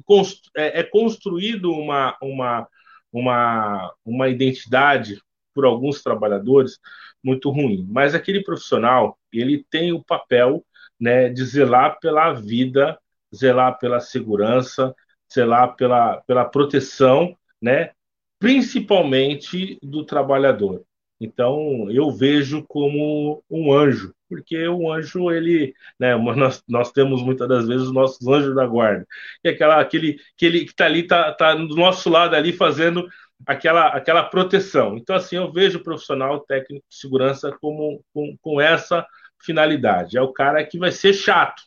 é, 0.56 0.82
é 0.82 0.84
construído 0.84 1.72
uma 1.72 2.16
uma 2.22 2.68
uma 3.12 3.94
uma 4.06 4.30
identidade 4.30 5.20
por 5.56 5.66
alguns 5.66 6.04
trabalhadores 6.04 6.80
muito 7.24 7.50
ruim. 7.50 7.88
Mas 7.90 8.14
aquele 8.14 8.44
profissional 8.44 9.18
ele 9.34 9.66
tem 9.72 9.92
o 9.92 10.04
papel 10.04 10.64
né, 11.00 11.30
de 11.30 11.44
zelar 11.46 12.00
pela 12.00 12.34
vida, 12.34 13.00
zelar 13.36 13.80
pela 13.80 14.00
segurança, 14.00 14.94
zelar 15.34 15.76
pela, 15.76 16.22
pela 16.28 16.46
proteção, 16.46 17.36
né, 17.62 17.92
principalmente 18.40 19.80
do 19.82 20.06
trabalhador. 20.06 20.84
Então, 21.20 21.90
eu 21.90 22.12
vejo 22.12 22.64
como 22.68 23.44
um 23.50 23.74
anjo, 23.74 24.14
porque 24.28 24.68
o 24.68 24.92
anjo, 24.92 25.32
ele, 25.32 25.74
né, 26.00 26.16
nós, 26.36 26.64
nós 26.68 26.92
temos 26.92 27.22
muitas 27.22 27.48
das 27.48 27.68
vezes 27.68 27.88
os 27.88 27.94
nossos 27.94 28.26
anjos 28.28 28.56
da 28.56 28.66
guarda, 28.66 29.06
é 29.44 29.50
aquela, 29.50 29.80
aquele, 29.80 30.20
aquele 30.36 30.66
que 30.66 30.72
está 30.72 30.86
ali, 30.86 31.02
está 31.02 31.32
tá 31.34 31.56
do 31.56 31.76
nosso 31.76 32.10
lado 32.10 32.36
ali 32.36 32.52
fazendo 32.52 33.08
aquela, 33.46 33.88
aquela 33.88 34.24
proteção. 34.24 34.98
Então, 34.98 35.16
assim, 35.16 35.38
eu 35.38 35.52
vejo 35.52 35.80
o 35.80 35.84
profissional 35.84 36.40
técnico 36.42 36.86
de 36.90 36.96
segurança 36.98 37.52
como, 37.62 38.04
com, 38.14 38.36
com 38.42 38.62
essa 38.62 39.06
finalidade. 39.42 40.18
É 40.18 40.22
o 40.22 40.34
cara 40.34 40.66
que 40.66 40.78
vai 40.78 40.92
ser 40.92 41.14
chato, 41.14 41.64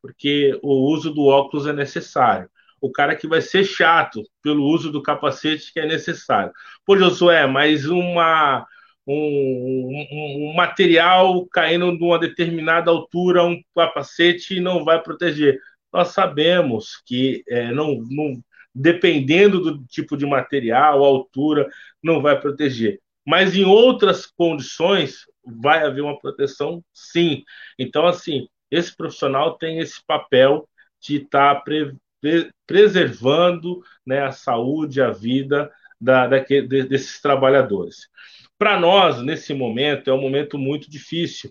porque 0.00 0.58
o 0.62 0.90
uso 0.90 1.12
do 1.12 1.26
óculos 1.26 1.66
é 1.66 1.72
necessário 1.72 2.48
o 2.80 2.90
cara 2.90 3.16
que 3.16 3.26
vai 3.26 3.40
ser 3.40 3.64
chato 3.64 4.22
pelo 4.42 4.64
uso 4.64 4.90
do 4.90 5.02
capacete 5.02 5.72
que 5.72 5.80
é 5.80 5.86
necessário. 5.86 6.52
Pô, 6.84 6.96
Josué, 6.96 7.46
mas 7.46 7.86
uma, 7.86 8.66
um, 9.12 10.06
um, 10.12 10.50
um, 10.50 10.54
material 10.54 11.46
caindo 11.46 11.96
de 11.96 12.04
uma 12.04 12.18
determinada 12.18 12.90
altura, 12.90 13.44
um 13.44 13.60
capacete 13.74 14.60
não 14.60 14.84
vai 14.84 15.02
proteger. 15.02 15.58
Nós 15.92 16.08
sabemos 16.08 17.02
que 17.06 17.42
é, 17.48 17.72
não, 17.72 18.02
não, 18.10 18.42
dependendo 18.74 19.60
do 19.60 19.84
tipo 19.86 20.16
de 20.16 20.26
material, 20.26 21.02
altura, 21.02 21.68
não 22.02 22.20
vai 22.20 22.38
proteger. 22.38 23.00
Mas 23.26 23.56
em 23.56 23.64
outras 23.64 24.26
condições 24.26 25.24
vai 25.44 25.84
haver 25.84 26.02
uma 26.02 26.18
proteção, 26.18 26.82
sim. 26.92 27.42
Então, 27.78 28.06
assim, 28.06 28.46
esse 28.70 28.94
profissional 28.94 29.56
tem 29.56 29.78
esse 29.78 30.04
papel 30.06 30.68
de 31.00 31.16
estar 31.16 31.54
tá 31.54 31.60
pre 31.60 31.96
preservando 32.66 33.80
né, 34.04 34.22
a 34.22 34.32
saúde, 34.32 35.00
a 35.00 35.10
vida 35.10 35.70
da, 36.00 36.26
desses 36.26 37.20
trabalhadores. 37.20 38.08
Para 38.58 38.78
nós, 38.78 39.22
nesse 39.22 39.54
momento, 39.54 40.10
é 40.10 40.12
um 40.12 40.20
momento 40.20 40.58
muito 40.58 40.90
difícil, 40.90 41.50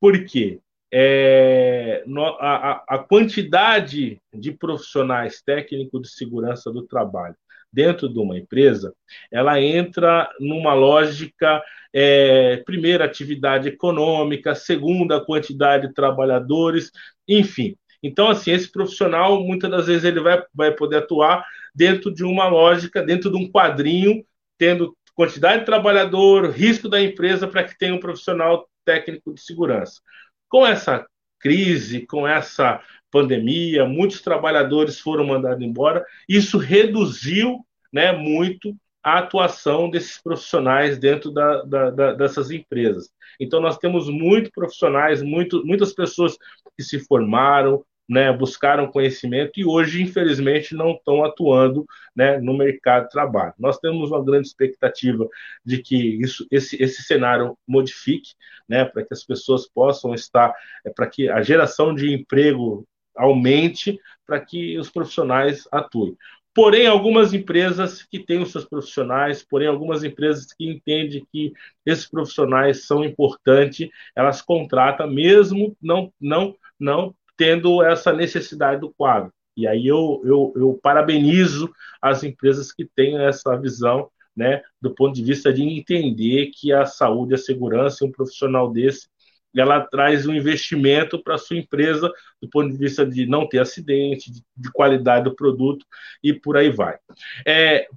porque 0.00 0.60
é, 0.92 2.02
a, 2.40 2.84
a, 2.88 2.98
quantidade 2.98 4.20
de 4.34 4.50
profissionais 4.50 5.40
técnicos 5.40 6.02
de 6.02 6.08
segurança 6.10 6.72
do 6.72 6.82
trabalho 6.82 7.36
dentro 7.72 8.08
de 8.08 8.18
uma 8.18 8.36
empresa, 8.36 8.92
ela 9.30 9.60
entra 9.60 10.28
numa 10.40 10.74
lógica, 10.74 11.62
é, 11.92 12.56
primeira, 12.66 13.04
atividade 13.04 13.68
econômica, 13.68 14.56
segunda, 14.56 15.24
quantidade 15.24 15.86
de 15.86 15.94
trabalhadores, 15.94 16.90
enfim. 17.28 17.76
Então, 18.02 18.28
assim, 18.28 18.50
esse 18.50 18.70
profissional, 18.72 19.44
muitas 19.44 19.70
das 19.70 19.86
vezes, 19.86 20.04
ele 20.04 20.20
vai, 20.20 20.42
vai 20.52 20.72
poder 20.72 20.96
atuar 20.96 21.46
dentro 21.72 22.12
de 22.12 22.24
uma 22.24 22.48
lógica, 22.48 23.02
dentro 23.02 23.30
de 23.30 23.36
um 23.36 23.48
quadrinho, 23.48 24.24
tendo 24.58 24.96
quantidade 25.20 25.58
de 25.60 25.66
trabalhador, 25.66 26.48
risco 26.48 26.88
da 26.88 26.98
empresa 26.98 27.46
para 27.46 27.62
que 27.62 27.76
tenha 27.76 27.94
um 27.94 28.00
profissional 28.00 28.66
técnico 28.86 29.34
de 29.34 29.42
segurança. 29.42 30.00
Com 30.48 30.66
essa 30.66 31.06
crise, 31.38 32.06
com 32.06 32.26
essa 32.26 32.82
pandemia, 33.10 33.84
muitos 33.84 34.22
trabalhadores 34.22 34.98
foram 34.98 35.26
mandados 35.26 35.62
embora. 35.62 36.02
Isso 36.26 36.56
reduziu 36.56 37.58
né, 37.92 38.12
muito 38.12 38.74
a 39.02 39.18
atuação 39.18 39.90
desses 39.90 40.16
profissionais 40.16 40.96
dentro 40.96 41.30
da, 41.30 41.64
da, 41.64 41.90
da, 41.90 42.12
dessas 42.14 42.50
empresas. 42.50 43.10
Então, 43.38 43.60
nós 43.60 43.76
temos 43.76 44.08
muitos 44.08 44.50
profissionais, 44.52 45.20
muito, 45.20 45.62
muitas 45.66 45.92
pessoas 45.92 46.38
que 46.74 46.82
se 46.82 46.98
formaram, 46.98 47.84
né, 48.10 48.32
buscaram 48.32 48.90
conhecimento 48.90 49.52
e 49.60 49.64
hoje, 49.64 50.02
infelizmente, 50.02 50.74
não 50.74 50.90
estão 50.90 51.24
atuando 51.24 51.86
né, 52.14 52.40
no 52.40 52.58
mercado 52.58 53.04
de 53.04 53.10
trabalho. 53.10 53.54
Nós 53.56 53.78
temos 53.78 54.10
uma 54.10 54.24
grande 54.24 54.48
expectativa 54.48 55.28
de 55.64 55.80
que 55.80 56.20
isso, 56.20 56.44
esse, 56.50 56.82
esse 56.82 57.04
cenário 57.04 57.56
modifique, 57.68 58.32
né, 58.68 58.84
para 58.84 59.04
que 59.04 59.14
as 59.14 59.22
pessoas 59.22 59.68
possam 59.68 60.12
estar, 60.12 60.52
é, 60.84 60.90
para 60.90 61.06
que 61.06 61.28
a 61.28 61.40
geração 61.40 61.94
de 61.94 62.12
emprego 62.12 62.84
aumente, 63.16 63.96
para 64.26 64.40
que 64.40 64.76
os 64.76 64.90
profissionais 64.90 65.68
atuem. 65.70 66.16
Porém, 66.52 66.88
algumas 66.88 67.32
empresas 67.32 68.02
que 68.02 68.18
têm 68.18 68.42
os 68.42 68.50
seus 68.50 68.64
profissionais, 68.64 69.40
porém, 69.48 69.68
algumas 69.68 70.02
empresas 70.02 70.52
que 70.52 70.68
entendem 70.68 71.24
que 71.30 71.52
esses 71.86 72.10
profissionais 72.10 72.86
são 72.86 73.04
importantes, 73.04 73.88
elas 74.16 74.42
contratam 74.42 75.08
mesmo 75.08 75.76
não, 75.80 76.12
não, 76.20 76.56
não 76.76 77.14
tendo 77.40 77.82
essa 77.82 78.12
necessidade 78.12 78.82
do 78.82 78.90
quadro. 78.90 79.32
E 79.56 79.66
aí 79.66 79.86
eu, 79.86 80.20
eu, 80.26 80.52
eu 80.54 80.80
parabenizo 80.82 81.72
as 82.00 82.22
empresas 82.22 82.70
que 82.70 82.84
têm 82.84 83.18
essa 83.18 83.56
visão, 83.56 84.10
né, 84.36 84.60
do 84.78 84.94
ponto 84.94 85.14
de 85.14 85.24
vista 85.24 85.50
de 85.50 85.62
entender 85.62 86.50
que 86.54 86.70
a 86.70 86.84
saúde, 86.84 87.32
a 87.32 87.38
segurança, 87.38 88.04
um 88.04 88.12
profissional 88.12 88.70
desse, 88.70 89.08
ela 89.56 89.80
traz 89.80 90.26
um 90.26 90.34
investimento 90.34 91.18
para 91.18 91.36
a 91.36 91.38
sua 91.38 91.56
empresa 91.56 92.12
do 92.42 92.48
ponto 92.50 92.70
de 92.70 92.76
vista 92.76 93.06
de 93.06 93.24
não 93.24 93.48
ter 93.48 93.60
acidente, 93.60 94.30
de, 94.30 94.42
de 94.54 94.70
qualidade 94.70 95.24
do 95.24 95.34
produto 95.34 95.86
e 96.22 96.34
por 96.34 96.58
aí 96.58 96.68
vai. 96.68 96.98
É, 97.46 97.88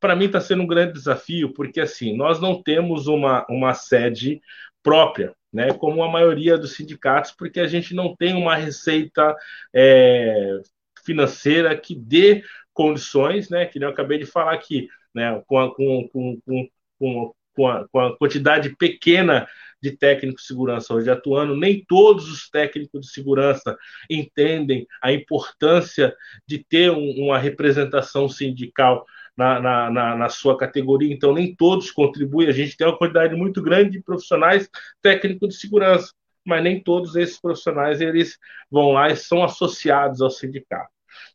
para 0.00 0.14
mim 0.14 0.26
está 0.26 0.40
sendo 0.40 0.62
um 0.62 0.66
grande 0.66 0.92
desafio, 0.92 1.52
porque 1.52 1.80
assim, 1.80 2.16
nós 2.16 2.40
não 2.40 2.62
temos 2.62 3.08
uma, 3.08 3.44
uma 3.50 3.74
sede 3.74 4.40
própria 4.80 5.34
né, 5.52 5.72
como 5.72 6.02
a 6.02 6.10
maioria 6.10 6.56
dos 6.56 6.74
sindicatos, 6.74 7.32
porque 7.32 7.60
a 7.60 7.66
gente 7.66 7.94
não 7.94 8.16
tem 8.16 8.34
uma 8.34 8.56
receita 8.56 9.36
é, 9.74 10.60
financeira 11.04 11.76
que 11.76 11.94
dê 11.94 12.42
condições, 12.72 13.50
né, 13.50 13.66
que 13.66 13.78
eu 13.78 13.88
acabei 13.88 14.18
de 14.18 14.26
falar 14.26 14.54
aqui, 14.54 14.88
né, 15.14 15.42
com, 15.46 15.58
a, 15.58 15.74
com, 15.74 16.08
com, 16.08 16.40
com, 16.98 17.34
com, 17.54 17.68
a, 17.68 17.86
com 17.88 18.00
a 18.00 18.16
quantidade 18.16 18.74
pequena 18.76 19.46
de 19.82 19.90
técnicos 19.90 20.42
de 20.42 20.48
segurança 20.48 20.94
hoje 20.94 21.10
atuando, 21.10 21.56
nem 21.56 21.84
todos 21.84 22.30
os 22.30 22.48
técnicos 22.48 23.00
de 23.00 23.12
segurança 23.12 23.76
entendem 24.08 24.86
a 25.02 25.12
importância 25.12 26.14
de 26.46 26.58
ter 26.58 26.90
um, 26.92 27.24
uma 27.24 27.36
representação 27.36 28.28
sindical 28.28 29.04
na, 29.36 29.60
na, 29.60 29.90
na, 29.90 30.16
na, 30.16 30.28
sua 30.28 30.56
categoria, 30.56 31.12
então 31.12 31.32
nem 31.32 31.54
todos 31.54 31.90
contribuem. 31.90 32.48
A 32.48 32.52
gente 32.52 32.76
tem 32.76 32.86
uma 32.86 32.98
quantidade 32.98 33.34
muito 33.34 33.62
grande 33.62 33.90
de 33.90 34.02
profissionais 34.02 34.68
técnicos 35.00 35.48
de 35.50 35.56
segurança, 35.56 36.12
mas 36.44 36.62
nem 36.62 36.82
todos 36.82 37.16
esses 37.16 37.40
profissionais 37.40 38.00
eles 38.00 38.38
vão 38.70 38.92
lá 38.92 39.10
e 39.10 39.16
são 39.16 39.42
associados 39.42 40.20
ao 40.20 40.30
sindicato. 40.30 40.90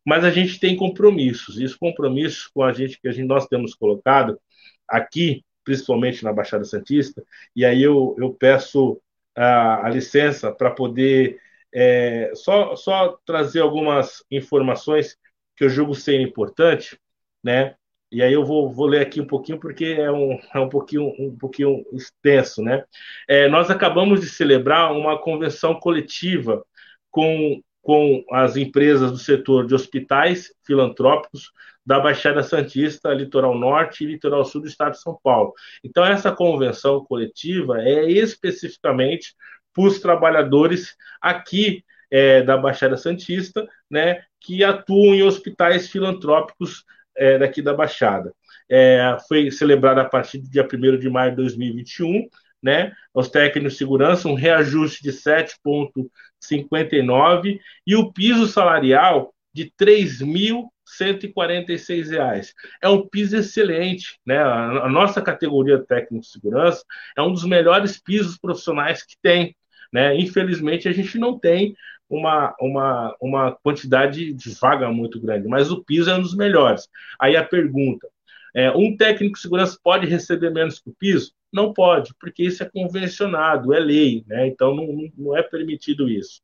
Mas 0.06 0.24
a 0.24 0.32
gente 0.32 0.60
tem 0.60 0.76
compromissos, 0.76 1.60
e 1.60 1.66
os 1.66 1.76
compromissos 1.76 2.48
com 2.48 2.64
a 2.64 2.74
gente 2.74 3.00
que 3.00 3.08
a 3.08 3.12
gente, 3.12 3.28
nós 3.28 3.48
temos 3.48 3.76
colocado 3.76 4.40
aqui, 4.88 5.44
principalmente 5.64 6.24
na 6.24 6.34
Baixada 6.34 6.64
Santista, 6.64 7.24
e 7.56 7.66
aí 7.66 7.84
eu, 7.84 8.16
eu 8.18 8.34
peço 8.34 9.02
a, 9.36 9.86
a 9.88 9.90
licença 9.90 10.52
para 10.52 10.72
poder 10.72 11.40
é, 11.74 12.32
só, 12.34 12.76
só 12.76 13.18
trazer 13.26 13.62
algumas 13.62 14.24
informações 14.32 15.18
que 15.56 15.64
eu 15.64 15.70
julgo 15.70 15.94
ser 15.94 16.20
importante, 16.22 17.00
né? 17.44 17.76
E 18.12 18.22
aí 18.22 18.32
eu 18.32 18.46
vou, 18.46 18.72
vou 18.72 18.88
ler 18.88 19.02
aqui 19.02 19.20
um 19.20 19.28
pouquinho 19.28 19.60
porque 19.60 19.86
é 19.86 20.12
um, 20.12 20.40
é 20.54 20.60
um, 20.60 20.70
pouquinho, 20.70 21.14
um 21.20 21.36
pouquinho 21.38 21.84
extenso, 21.92 22.62
né? 22.62 22.84
É, 23.28 23.50
nós 23.50 23.70
acabamos 23.70 24.22
de 24.22 24.30
celebrar 24.30 24.94
uma 24.94 25.20
convenção 25.20 25.76
coletiva 25.76 26.64
com, 27.12 27.62
com 27.82 28.24
as 28.32 28.56
empresas 28.56 29.12
do 29.12 29.18
setor 29.18 29.68
de 29.68 29.76
hospitais 29.76 30.54
filantrópicos 30.66 31.52
da 31.86 32.00
Baixada 32.00 32.44
Santista, 32.44 33.14
Litoral 33.14 33.58
Norte 33.58 34.04
e 34.04 34.08
Litoral 34.08 34.44
Sul 34.44 34.62
do 34.62 34.68
Estado 34.68 34.92
de 34.92 35.02
São 35.02 35.18
Paulo. 35.24 35.54
Então, 35.84 36.06
essa 36.06 36.32
convenção 36.32 37.04
coletiva 37.06 37.82
é 37.82 38.12
especificamente 38.12 39.34
para 39.74 39.86
os 39.86 40.00
trabalhadores 40.00 40.96
aqui 41.22 41.84
é, 42.12 42.42
da 42.42 42.58
Baixada 42.58 42.98
Santista, 42.98 43.68
né, 43.90 44.22
que 44.40 44.64
atuam 44.64 45.16
em 45.16 45.24
hospitais 45.24 45.90
filantrópicos 45.90 46.84
é, 47.18 47.38
daqui 47.38 47.62
da 47.62 47.74
Baixada. 47.74 48.34
É, 48.70 49.18
foi 49.28 49.52
celebrada 49.52 50.02
a 50.02 50.06
partir 50.06 50.38
do 50.40 50.50
dia 50.50 50.66
1 50.66 50.98
de 50.98 51.10
maio 51.10 51.32
de 51.32 51.38
2021, 51.38 52.28
né? 52.62 52.92
Os 53.14 53.30
técnicos 53.30 53.72
de 53.74 53.78
segurança, 53.78 54.28
um 54.28 54.34
reajuste 54.34 55.02
de 55.04 55.12
7,59 55.12 57.60
e 57.86 57.96
o 57.96 58.12
piso 58.12 58.48
salarial 58.48 59.32
de 59.54 59.64
R$ 59.64 59.72
3.146. 59.80 62.52
É 62.82 62.90
um 62.90 63.08
piso 63.08 63.38
excelente, 63.38 64.20
né? 64.26 64.40
A 64.40 64.90
nossa 64.90 65.22
categoria 65.22 65.78
técnico 65.84 66.24
de 66.24 66.32
segurança 66.32 66.84
é 67.18 67.22
um 67.22 67.32
dos 67.32 67.44
melhores 67.44 68.00
pisos 68.00 68.38
profissionais 68.38 69.04
que 69.04 69.16
tem, 69.22 69.56
né? 69.92 70.16
Infelizmente 70.16 70.90
a 70.90 70.92
gente 70.92 71.18
não 71.18 71.40
tem 71.40 71.76
uma, 72.10 72.56
uma, 72.60 73.16
uma 73.22 73.52
quantidade 73.52 74.34
de 74.34 74.50
vaga 74.60 74.90
muito 74.92 75.20
grande, 75.20 75.48
mas 75.48 75.72
o 75.72 75.84
piso 75.84 76.10
é 76.10 76.16
um 76.16 76.22
dos 76.22 76.36
melhores. 76.36 76.88
Aí 77.20 77.36
a 77.36 77.44
pergunta: 77.44 78.08
é, 78.56 78.72
um 78.72 78.96
técnico 78.96 79.36
de 79.36 79.42
segurança 79.42 79.78
pode 79.84 80.08
receber 80.08 80.50
menos 80.52 80.80
que 80.80 80.90
o 80.90 80.96
piso? 80.98 81.34
Não 81.52 81.74
pode, 81.74 82.14
porque 82.20 82.44
isso 82.44 82.62
é 82.62 82.70
convencionado, 82.70 83.74
é 83.74 83.80
lei, 83.80 84.24
né? 84.28 84.48
então 84.48 84.76
não, 84.76 85.10
não 85.18 85.38
é 85.38 85.42
permitido 85.42 86.10
isso. 86.10 86.42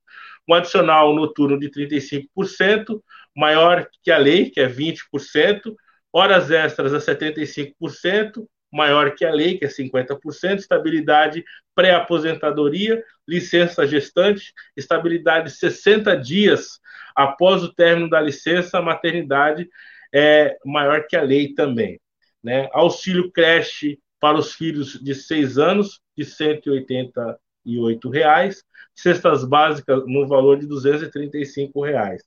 Um 0.47 0.53
adicional 0.53 1.13
noturno 1.13 1.59
de 1.59 1.69
35%, 1.69 3.01
maior 3.35 3.87
que 4.01 4.11
a 4.11 4.17
lei, 4.17 4.49
que 4.49 4.59
é 4.59 4.67
20%, 4.67 5.75
horas 6.11 6.51
extras 6.51 6.93
a 6.93 6.99
75%, 6.99 8.45
maior 8.73 9.13
que 9.13 9.23
a 9.23 9.31
lei, 9.31 9.57
que 9.57 9.65
é 9.65 9.67
50%, 9.67 10.57
estabilidade 10.57 11.45
pré-aposentadoria, 11.75 13.03
licença 13.27 13.85
gestante, 13.85 14.51
estabilidade 14.75 15.51
60 15.51 16.17
dias 16.17 16.79
após 17.15 17.63
o 17.63 17.71
término 17.71 18.09
da 18.09 18.19
licença, 18.19 18.81
maternidade 18.81 19.69
é 20.13 20.57
maior 20.65 21.05
que 21.07 21.15
a 21.15 21.21
lei 21.21 21.53
também. 21.53 21.99
Né? 22.43 22.67
Auxílio 22.73 23.31
creche 23.31 23.99
para 24.19 24.37
os 24.37 24.53
filhos 24.53 24.99
de 24.99 25.13
6 25.13 25.57
anos, 25.57 26.01
de 26.17 26.25
188 26.25 28.09
reais, 28.09 28.63
cestas 28.95 29.43
básicas 29.43 30.03
no 30.07 30.27
valor 30.27 30.57
de 30.57 30.67
235 30.67 31.83
reais. 31.83 32.23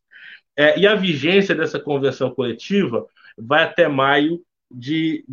É, 0.57 0.79
e 0.79 0.87
a 0.87 0.95
vigência 0.95 1.55
dessa 1.55 1.79
convenção 1.79 2.31
coletiva 2.31 3.07
vai 3.37 3.65
até 3.65 3.89
maio 3.89 4.43
de 4.71 5.25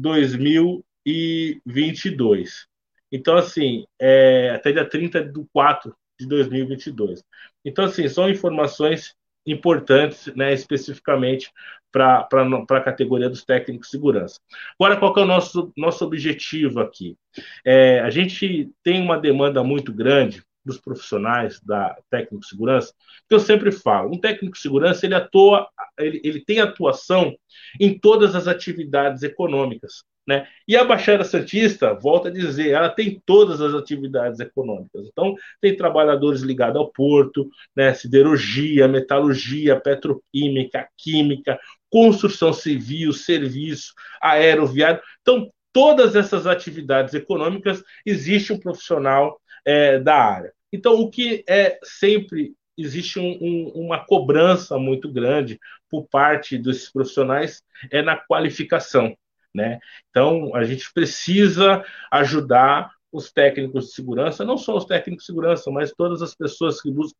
2022. 1.06 2.68
Então, 3.12 3.36
assim, 3.36 3.86
é, 4.00 4.52
até 4.52 4.72
dia 4.72 4.88
30 4.88 5.24
de 5.24 5.46
4 5.54 5.96
de 6.20 6.28
2022. 6.28 7.24
Então, 7.64 7.86
assim, 7.86 8.08
são 8.08 8.30
informações 8.30 9.16
importantes, 9.46 10.34
né, 10.36 10.54
especificamente 10.54 11.52
para 11.92 12.28
a 12.70 12.82
categoria 12.82 13.30
dos 13.30 13.44
técnicos 13.44 13.88
de 13.88 13.92
segurança. 13.92 14.40
Agora, 14.80 14.98
qual 14.98 15.14
é 15.18 15.22
o 15.22 15.26
nosso, 15.26 15.72
nosso 15.78 16.04
objetivo 16.06 16.80
aqui? 16.80 17.16
É, 17.64 18.00
a 18.00 18.10
gente 18.10 18.72
tem 18.82 19.02
uma 19.02 19.20
demanda 19.20 19.64
muito 19.64 19.94
grande 19.94 20.44
dos 20.66 20.80
profissionais 20.80 21.60
da 21.60 21.96
técnico 22.10 22.40
de 22.40 22.48
segurança, 22.48 22.94
que 23.28 23.36
eu 23.36 23.40
sempre 23.40 23.72
falo, 23.72 24.14
um 24.14 24.20
técnico 24.20 24.56
de 24.56 24.62
segurança 24.62 25.06
ele 25.06 25.14
atua, 25.14 25.68
ele, 26.00 26.22
ele 26.24 26.44
tem 26.44 26.62
atuação 26.62 27.36
em 27.80 28.00
todas 28.00 28.34
as 28.34 28.48
atividades 28.48 29.24
econômicas, 29.24 30.04
né? 30.28 30.48
E 30.68 30.78
a 30.78 30.84
Baixada 30.84 31.24
Santista, 31.24 31.94
volta 31.94 32.30
a 32.30 32.32
dizer, 32.32 32.72
ela 32.72 32.90
tem 32.90 33.22
todas 33.26 33.62
as 33.62 33.74
atividades 33.74 34.40
econômicas. 34.40 35.08
Então, 35.08 35.36
tem 35.60 35.76
trabalhadores 35.76 36.42
ligados 36.42 36.78
ao 36.78 36.92
porto, 36.92 37.50
né? 37.76 37.94
siderurgia, 37.94 38.88
metalurgia, 38.88 39.80
petroquímica, 39.80 40.88
química, 40.98 41.60
construção 41.90 42.54
civil, 42.54 43.12
serviço, 43.12 43.94
aeroviário. 44.22 45.02
Então, 45.22 45.52
todas 45.74 46.16
essas 46.16 46.48
atividades 46.48 47.14
econômicas, 47.14 47.84
existe 48.06 48.54
um 48.54 48.60
profissional 48.60 49.40
é, 49.66 50.00
da 50.00 50.16
área. 50.16 50.54
Então, 50.72 50.94
o 50.94 51.10
que 51.10 51.44
é 51.48 51.78
sempre 51.84 52.54
existe 52.78 53.20
um, 53.20 53.38
um, 53.42 53.72
uma 53.76 54.04
cobrança 54.06 54.78
muito 54.78 55.12
grande 55.12 55.60
por 55.90 56.08
parte 56.08 56.58
desses 56.58 56.92
profissionais 56.92 57.62
é 57.92 58.02
na 58.02 58.18
qualificação. 58.18 59.16
Né? 59.54 59.80
Então, 60.10 60.56
a 60.56 60.64
gente 60.64 60.92
precisa 60.94 61.84
ajudar 62.12 62.92
os 63.14 63.32
técnicos 63.32 63.86
de 63.86 63.94
segurança, 63.94 64.44
não 64.44 64.58
só 64.58 64.76
os 64.76 64.86
técnicos 64.86 65.24
de 65.24 65.28
segurança, 65.28 65.70
mas 65.70 65.94
todas 65.96 66.24
as 66.24 66.34
pessoas 66.34 66.82
que 66.82 66.92
buscam 66.92 67.16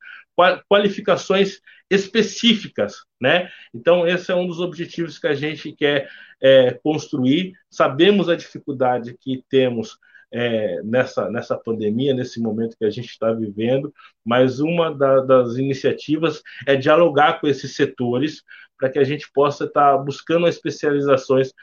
qualificações 0.68 1.62
específicas, 1.88 2.96
né? 3.22 3.48
Então, 3.72 4.08
esse 4.08 4.32
é 4.32 4.36
um 4.36 4.48
dos 4.48 4.60
objetivos 4.60 5.20
que 5.20 5.28
a 5.28 5.36
gente 5.36 5.72
quer 5.72 6.10
é, 6.42 6.72
construir. 6.84 7.54
Sabemos 7.70 8.28
a 8.28 8.36
dificuldade 8.36 9.16
que 9.20 9.44
temos 9.48 10.00
é, 10.34 10.82
nessa, 10.82 11.30
nessa 11.30 11.56
pandemia, 11.56 12.16
nesse 12.16 12.42
momento 12.42 12.76
que 12.76 12.86
a 12.86 12.90
gente 12.90 13.10
está 13.10 13.32
vivendo, 13.32 13.94
mas 14.26 14.60
uma 14.60 14.92
da, 14.92 15.22
das 15.22 15.58
iniciativas 15.58 16.42
é 16.66 16.76
dialogar 16.76 17.40
com 17.40 17.48
esses 17.48 17.76
setores 17.76 18.42
para 18.76 18.90
que 18.90 18.98
a 18.98 19.04
gente 19.04 19.32
possa 19.32 19.66
estar 19.66 19.92
tá 19.92 19.98
buscando 19.98 20.48
especializações 20.48 21.54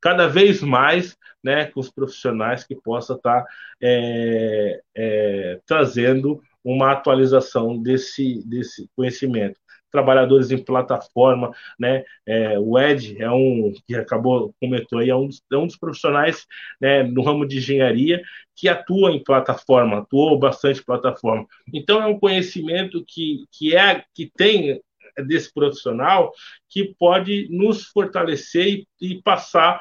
cada 0.00 0.26
vez 0.26 0.62
mais 0.62 1.16
né, 1.42 1.66
com 1.66 1.80
os 1.80 1.90
profissionais 1.90 2.64
que 2.64 2.74
possa 2.74 3.14
estar 3.14 3.42
tá, 3.42 3.46
é, 3.82 4.80
é, 4.94 5.60
trazendo 5.66 6.40
uma 6.64 6.92
atualização 6.92 7.80
desse, 7.80 8.46
desse 8.46 8.88
conhecimento. 8.94 9.58
Trabalhadores 9.90 10.52
em 10.52 10.62
plataforma, 10.62 11.50
né? 11.76 12.04
É, 12.24 12.56
o 12.60 12.78
Ed 12.78 13.20
é 13.20 13.28
um 13.28 13.72
que 13.88 13.96
acabou 13.96 14.54
comentou 14.60 15.00
aí 15.00 15.10
é 15.10 15.16
um 15.16 15.26
dos, 15.26 15.42
é 15.52 15.56
um 15.56 15.66
dos 15.66 15.76
profissionais 15.76 16.46
né, 16.80 17.02
no 17.02 17.22
ramo 17.22 17.44
de 17.44 17.58
engenharia 17.58 18.22
que 18.54 18.68
atua 18.68 19.10
em 19.10 19.24
plataforma, 19.24 19.98
atuou 19.98 20.38
bastante 20.38 20.84
plataforma. 20.84 21.44
Então 21.74 22.00
é 22.00 22.06
um 22.06 22.20
conhecimento 22.20 23.04
que, 23.04 23.46
que 23.50 23.74
é 23.74 24.04
que 24.14 24.30
tem 24.36 24.80
desse 25.26 25.52
profissional 25.52 26.32
que 26.68 26.94
pode 26.96 27.48
nos 27.50 27.86
fortalecer 27.86 28.68
e, 28.68 28.86
e 29.00 29.22
passar 29.22 29.80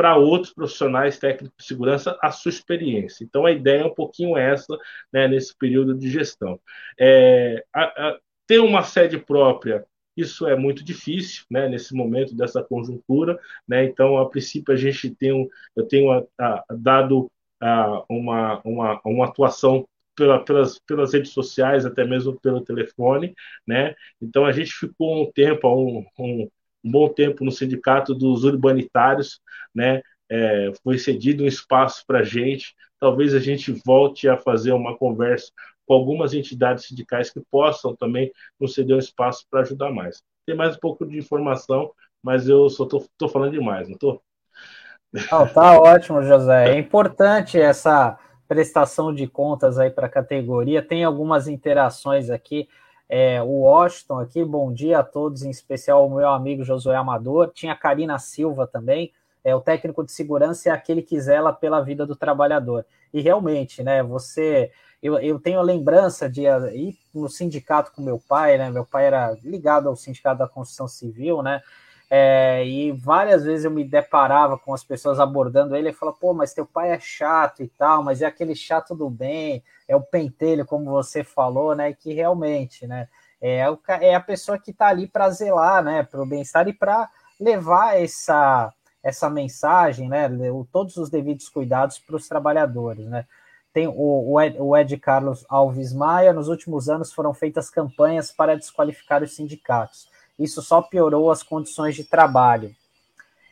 para 0.00 0.16
outros 0.16 0.54
profissionais 0.54 1.18
técnicos 1.18 1.58
de 1.58 1.66
segurança 1.66 2.18
a 2.22 2.30
sua 2.30 2.48
experiência. 2.48 3.22
Então, 3.22 3.44
a 3.44 3.52
ideia 3.52 3.82
é 3.82 3.84
um 3.84 3.94
pouquinho 3.94 4.34
essa 4.34 4.74
né, 5.12 5.28
nesse 5.28 5.54
período 5.54 5.94
de 5.94 6.08
gestão. 6.08 6.58
É, 6.98 7.62
a, 7.70 7.82
a, 7.82 8.18
ter 8.46 8.60
uma 8.60 8.82
sede 8.82 9.18
própria, 9.18 9.84
isso 10.16 10.48
é 10.48 10.56
muito 10.56 10.82
difícil 10.82 11.44
né, 11.50 11.68
nesse 11.68 11.94
momento 11.94 12.34
dessa 12.34 12.62
conjuntura. 12.62 13.38
Né, 13.68 13.84
então, 13.84 14.16
a 14.16 14.26
princípio, 14.26 14.72
a 14.72 14.76
gente 14.76 15.10
tem 15.10 15.34
um, 15.34 15.46
eu 15.76 15.86
tenho 15.86 16.10
a, 16.38 16.64
dado 16.70 17.30
uma, 18.08 18.62
uma, 18.64 19.00
uma 19.04 19.26
atuação 19.26 19.86
pela, 20.16 20.42
pelas, 20.42 20.78
pelas 20.78 21.12
redes 21.12 21.32
sociais, 21.32 21.84
até 21.84 22.06
mesmo 22.06 22.40
pelo 22.40 22.62
telefone, 22.62 23.34
né? 23.66 23.94
Então 24.20 24.46
a 24.46 24.52
gente 24.52 24.72
ficou 24.72 25.22
um 25.22 25.30
tempo, 25.30 25.68
um, 25.68 26.06
um, 26.18 26.50
um 26.84 26.90
bom 26.90 27.08
tempo 27.08 27.44
no 27.44 27.52
sindicato 27.52 28.14
dos 28.14 28.44
urbanitários, 28.44 29.40
né? 29.74 30.02
É, 30.28 30.72
foi 30.84 30.96
cedido 30.96 31.44
um 31.44 31.46
espaço 31.46 32.04
para 32.06 32.20
a 32.20 32.24
gente. 32.24 32.74
Talvez 32.98 33.34
a 33.34 33.40
gente 33.40 33.72
volte 33.84 34.28
a 34.28 34.36
fazer 34.36 34.72
uma 34.72 34.96
conversa 34.96 35.50
com 35.86 35.94
algumas 35.94 36.34
entidades 36.34 36.86
sindicais 36.86 37.30
que 37.30 37.42
possam 37.50 37.96
também 37.96 38.30
nos 38.60 38.74
ceder 38.74 38.94
um 38.94 39.00
espaço 39.00 39.44
para 39.50 39.60
ajudar 39.60 39.90
mais. 39.90 40.22
Tem 40.46 40.54
mais 40.54 40.76
um 40.76 40.78
pouco 40.78 41.04
de 41.04 41.18
informação, 41.18 41.90
mas 42.22 42.48
eu 42.48 42.68
só 42.70 42.84
estou 42.84 43.28
falando 43.28 43.52
demais, 43.52 43.88
não 43.88 43.94
estou? 43.94 44.22
Não, 45.12 45.46
tá 45.48 45.80
ótimo, 45.80 46.22
José. 46.22 46.70
É 46.70 46.78
importante 46.78 47.60
essa 47.60 48.16
prestação 48.46 49.12
de 49.12 49.26
contas 49.26 49.78
aí 49.78 49.90
para 49.90 50.06
a 50.06 50.10
categoria. 50.10 50.82
Tem 50.82 51.02
algumas 51.02 51.48
interações 51.48 52.30
aqui 52.30 52.68
é, 53.12 53.42
o 53.42 53.62
Washington 53.62 54.20
aqui, 54.20 54.44
bom 54.44 54.72
dia 54.72 55.00
a 55.00 55.02
todos, 55.02 55.42
em 55.42 55.50
especial 55.50 56.06
o 56.06 56.14
meu 56.14 56.28
amigo 56.28 56.62
Josué 56.62 56.94
Amador. 56.94 57.50
Tinha 57.52 57.72
a 57.72 57.76
Karina 57.76 58.16
Silva 58.20 58.68
também, 58.68 59.12
é, 59.42 59.52
o 59.52 59.60
técnico 59.60 60.04
de 60.04 60.12
segurança 60.12 60.68
é 60.68 60.72
aquele 60.72 61.02
que 61.02 61.20
zela 61.20 61.52
pela 61.52 61.80
vida 61.80 62.06
do 62.06 62.14
trabalhador. 62.14 62.86
E 63.12 63.20
realmente, 63.20 63.82
né, 63.82 64.00
você. 64.00 64.70
Eu, 65.02 65.18
eu 65.18 65.40
tenho 65.40 65.58
a 65.58 65.62
lembrança 65.62 66.28
de 66.28 66.42
ir 66.42 66.96
no 67.12 67.28
sindicato 67.28 67.90
com 67.90 68.02
meu 68.02 68.18
pai, 68.18 68.58
né? 68.58 68.70
Meu 68.70 68.84
pai 68.84 69.06
era 69.06 69.34
ligado 69.42 69.88
ao 69.88 69.96
sindicato 69.96 70.38
da 70.38 70.46
construção 70.46 70.86
civil, 70.86 71.42
né? 71.42 71.62
É, 72.12 72.66
e 72.66 72.90
várias 72.90 73.44
vezes 73.44 73.64
eu 73.64 73.70
me 73.70 73.84
deparava 73.84 74.58
com 74.58 74.74
as 74.74 74.82
pessoas 74.82 75.20
abordando 75.20 75.76
ele 75.76 75.90
e 75.90 75.92
falava, 75.92 76.18
pô, 76.18 76.34
mas 76.34 76.52
teu 76.52 76.66
pai 76.66 76.90
é 76.90 76.98
chato 76.98 77.62
e 77.62 77.68
tal, 77.68 78.02
mas 78.02 78.20
é 78.20 78.26
aquele 78.26 78.56
chato 78.56 78.96
do 78.96 79.08
bem, 79.08 79.62
é 79.86 79.94
o 79.94 80.00
pentelho, 80.00 80.66
como 80.66 80.90
você 80.90 81.22
falou, 81.22 81.72
né? 81.72 81.92
Que 81.92 82.12
realmente, 82.12 82.84
né? 82.84 83.08
É, 83.40 83.70
o, 83.70 83.78
é 84.00 84.12
a 84.16 84.20
pessoa 84.20 84.58
que 84.58 84.72
está 84.72 84.88
ali 84.88 85.06
para 85.06 85.30
zelar, 85.30 85.84
né? 85.84 86.02
Para 86.02 86.20
o 86.20 86.26
bem-estar 86.26 86.66
e 86.66 86.72
para 86.72 87.08
levar 87.40 87.96
essa, 87.96 88.72
essa 89.04 89.30
mensagem, 89.30 90.08
né? 90.08 90.28
Todos 90.72 90.96
os 90.96 91.10
devidos 91.10 91.48
cuidados 91.48 92.00
para 92.00 92.16
os 92.16 92.26
trabalhadores, 92.26 93.06
né? 93.06 93.24
Tem 93.72 93.86
o, 93.86 94.32
o, 94.32 94.40
Ed, 94.40 94.56
o 94.58 94.76
Ed 94.76 94.96
Carlos 94.98 95.46
Alves 95.48 95.92
Maia, 95.92 96.32
nos 96.32 96.48
últimos 96.48 96.88
anos 96.88 97.12
foram 97.12 97.32
feitas 97.32 97.70
campanhas 97.70 98.32
para 98.32 98.56
desqualificar 98.56 99.22
os 99.22 99.36
sindicatos 99.36 100.10
isso 100.40 100.62
só 100.62 100.80
piorou 100.80 101.30
as 101.30 101.42
condições 101.42 101.94
de 101.94 102.02
trabalho. 102.02 102.74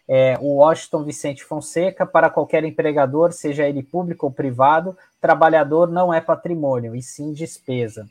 É, 0.09 0.39
o 0.41 0.57
Washington 0.57 1.05
Vicente 1.05 1.45
Fonseca, 1.45 2.07
para 2.07 2.31
qualquer 2.31 2.65
empregador, 2.65 3.31
seja 3.31 3.69
ele 3.69 3.83
público 3.83 4.25
ou 4.25 4.33
privado, 4.33 4.97
trabalhador 5.21 5.91
não 5.91 6.13
é 6.13 6.21
patrimônio, 6.21 6.97
e 6.97 7.03
sim 7.03 7.33
despesa. 7.35 8.09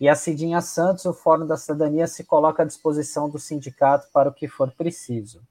E 0.00 0.08
a 0.08 0.14
Cidinha 0.14 0.62
Santos, 0.62 1.04
o 1.04 1.12
Fórum 1.12 1.46
da 1.46 1.58
Cidadania, 1.58 2.06
se 2.06 2.24
coloca 2.24 2.62
à 2.62 2.66
disposição 2.66 3.28
do 3.28 3.38
sindicato 3.38 4.08
para 4.14 4.30
o 4.30 4.32
que 4.32 4.48
for 4.48 4.70
preciso. 4.70 5.42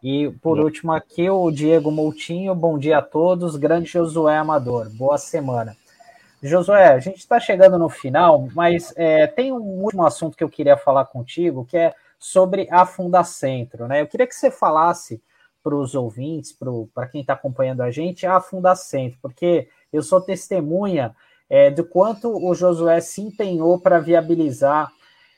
E, 0.00 0.30
por 0.40 0.60
último, 0.60 0.92
aqui 0.92 1.28
o 1.28 1.50
Diego 1.50 1.90
Moutinho, 1.90 2.54
bom 2.54 2.78
dia 2.78 2.98
a 2.98 3.02
todos, 3.02 3.56
grande 3.56 3.90
Josué 3.90 4.36
Amador, 4.36 4.88
boa 4.90 5.18
semana. 5.18 5.76
Josué, 6.42 6.88
a 6.88 6.98
gente 6.98 7.18
está 7.18 7.38
chegando 7.38 7.78
no 7.78 7.88
final, 7.88 8.48
mas 8.54 8.92
é, 8.96 9.26
tem 9.28 9.52
um 9.52 9.82
último 9.84 10.04
assunto 10.04 10.36
que 10.36 10.42
eu 10.42 10.48
queria 10.48 10.76
falar 10.76 11.04
contigo, 11.04 11.64
que 11.64 11.76
é 11.76 11.94
sobre 12.18 12.66
a 12.70 12.84
Fundacentro. 12.84 13.86
Né? 13.86 14.00
Eu 14.00 14.06
queria 14.08 14.26
que 14.26 14.34
você 14.34 14.50
falasse 14.50 15.22
para 15.62 15.74
os 15.74 15.94
ouvintes, 15.94 16.56
para 16.92 17.06
quem 17.06 17.20
está 17.20 17.34
acompanhando 17.34 17.82
a 17.82 17.90
gente, 17.90 18.26
a 18.26 18.40
Fundacentro, 18.40 19.18
porque 19.22 19.68
eu 19.92 20.02
sou 20.02 20.20
testemunha 20.20 21.14
é, 21.48 21.70
do 21.70 21.84
quanto 21.84 22.28
o 22.28 22.54
Josué 22.54 23.00
se 23.00 23.20
empenhou 23.20 23.78
para 23.78 24.00
viabilizar 24.00 24.90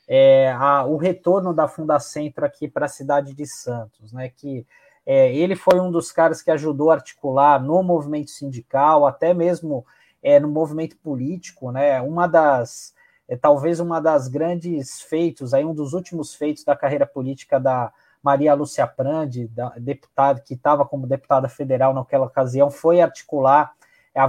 é, 0.07 0.51
a, 0.51 0.85
o 0.85 0.97
retorno 0.97 1.53
da 1.53 1.67
Fundacentro 1.67 2.45
aqui 2.45 2.67
para 2.67 2.85
a 2.85 2.89
cidade 2.89 3.33
de 3.33 3.45
Santos, 3.45 4.11
né? 4.11 4.29
Que 4.29 4.65
É, 5.07 5.31
ele 5.31 5.55
foi 5.55 5.79
um 5.79 5.91
dos 5.91 6.11
caras 6.11 6.41
que 6.41 6.49
ajudou 6.49 6.89
a 6.89 6.95
articular 6.95 7.61
no 7.61 7.83
movimento 7.83 8.31
sindical, 8.31 9.05
até 9.05 9.35
mesmo 9.35 9.85
é, 10.25 10.39
no 10.39 10.47
movimento 10.47 10.97
político, 10.97 11.71
né? 11.71 12.01
Uma 12.01 12.25
das, 12.25 12.95
é, 13.27 13.37
talvez 13.37 13.79
uma 13.79 14.01
das 14.01 14.27
grandes 14.27 14.99
feitos, 14.99 15.53
aí 15.53 15.63
um 15.63 15.73
dos 15.73 15.93
últimos 15.93 16.33
feitos 16.33 16.63
da 16.63 16.75
carreira 16.75 17.05
política 17.05 17.59
da 17.59 17.93
Maria 18.23 18.55
Lúcia 18.55 18.87
Prandi, 18.87 19.47
da, 19.47 19.69
deputada 19.77 20.41
que 20.41 20.55
estava 20.55 20.83
como 20.83 21.05
deputada 21.05 21.47
federal 21.47 21.93
naquela 21.93 22.25
ocasião, 22.25 22.71
foi 22.71 23.01
articular 23.01 23.71
a, 24.15 24.25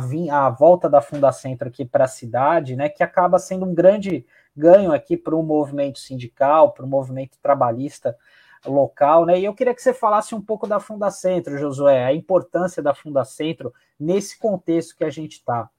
a 0.47 0.51
volta 0.51 0.86
da 0.86 1.01
Fundacentro 1.01 1.68
aqui 1.68 1.82
para 1.82 2.05
a 2.05 2.09
cidade, 2.09 2.76
né? 2.76 2.90
Que 2.90 3.03
acaba 3.03 3.38
sendo 3.38 3.64
um 3.64 3.74
grande 3.74 4.26
ganho 4.55 4.92
aqui 4.92 5.16
para 5.16 5.34
o 5.34 5.42
movimento 5.42 5.99
sindical, 5.99 6.72
para 6.72 6.84
o 6.84 6.88
movimento 6.88 7.38
trabalhista 7.40 8.14
local, 8.66 9.24
né? 9.24 9.40
E 9.40 9.47
eu 9.47 9.55
queria 9.55 9.74
que 9.74 9.80
você 9.80 9.94
falasse 9.94 10.34
um 10.34 10.42
pouco 10.42 10.66
da 10.66 10.78
Fundacentro, 10.78 11.57
Josué, 11.57 12.05
a 12.05 12.12
importância 12.12 12.82
da 12.82 12.94
Fundacentro 12.94 13.72
nesse 13.99 14.38
contexto 14.38 14.94
que 14.94 15.05
a 15.05 15.11
gente 15.11 15.38
está. 15.38 15.70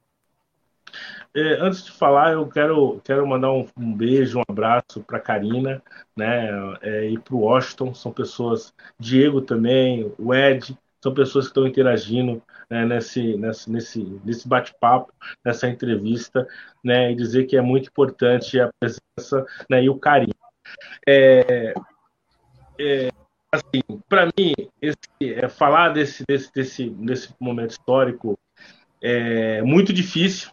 É, 1.35 1.53
antes 1.61 1.83
de 1.83 1.91
falar, 1.91 2.33
eu 2.33 2.47
quero, 2.47 2.99
quero 3.03 3.27
mandar 3.27 3.51
um, 3.51 3.65
um 3.77 3.93
beijo, 3.93 4.39
um 4.39 4.43
abraço 4.47 5.03
para 5.05 5.19
Karina 5.19 5.81
né, 6.15 6.49
é, 6.81 7.09
e 7.09 7.19
para 7.19 7.35
o 7.35 7.41
Washington, 7.41 7.93
são 7.93 8.11
pessoas, 8.11 8.73
Diego 8.99 9.41
também, 9.41 10.11
o 10.17 10.33
Ed, 10.33 10.77
são 11.03 11.13
pessoas 11.13 11.45
que 11.45 11.51
estão 11.51 11.67
interagindo 11.67 12.41
né, 12.69 12.85
nesse, 12.85 13.37
nesse, 13.37 13.71
nesse, 13.71 14.21
nesse 14.25 14.47
bate-papo, 14.47 15.13
nessa 15.45 15.67
entrevista, 15.67 16.47
né, 16.83 17.11
e 17.11 17.15
dizer 17.15 17.45
que 17.45 17.55
é 17.55 17.61
muito 17.61 17.89
importante 17.89 18.59
a 18.59 18.69
presença 18.79 19.45
né, 19.69 19.83
e 19.83 19.89
o 19.89 19.99
carinho. 19.99 20.33
É, 21.07 21.73
é, 22.79 23.09
assim, 23.51 23.81
para 24.09 24.25
mim, 24.25 24.53
esse, 24.81 24.97
é, 25.21 25.47
falar 25.47 25.89
desse, 25.89 26.23
desse, 26.27 26.51
desse, 26.51 26.89
desse 26.89 27.33
momento 27.39 27.71
histórico 27.71 28.37
é 29.01 29.61
muito 29.61 29.93
difícil, 29.93 30.51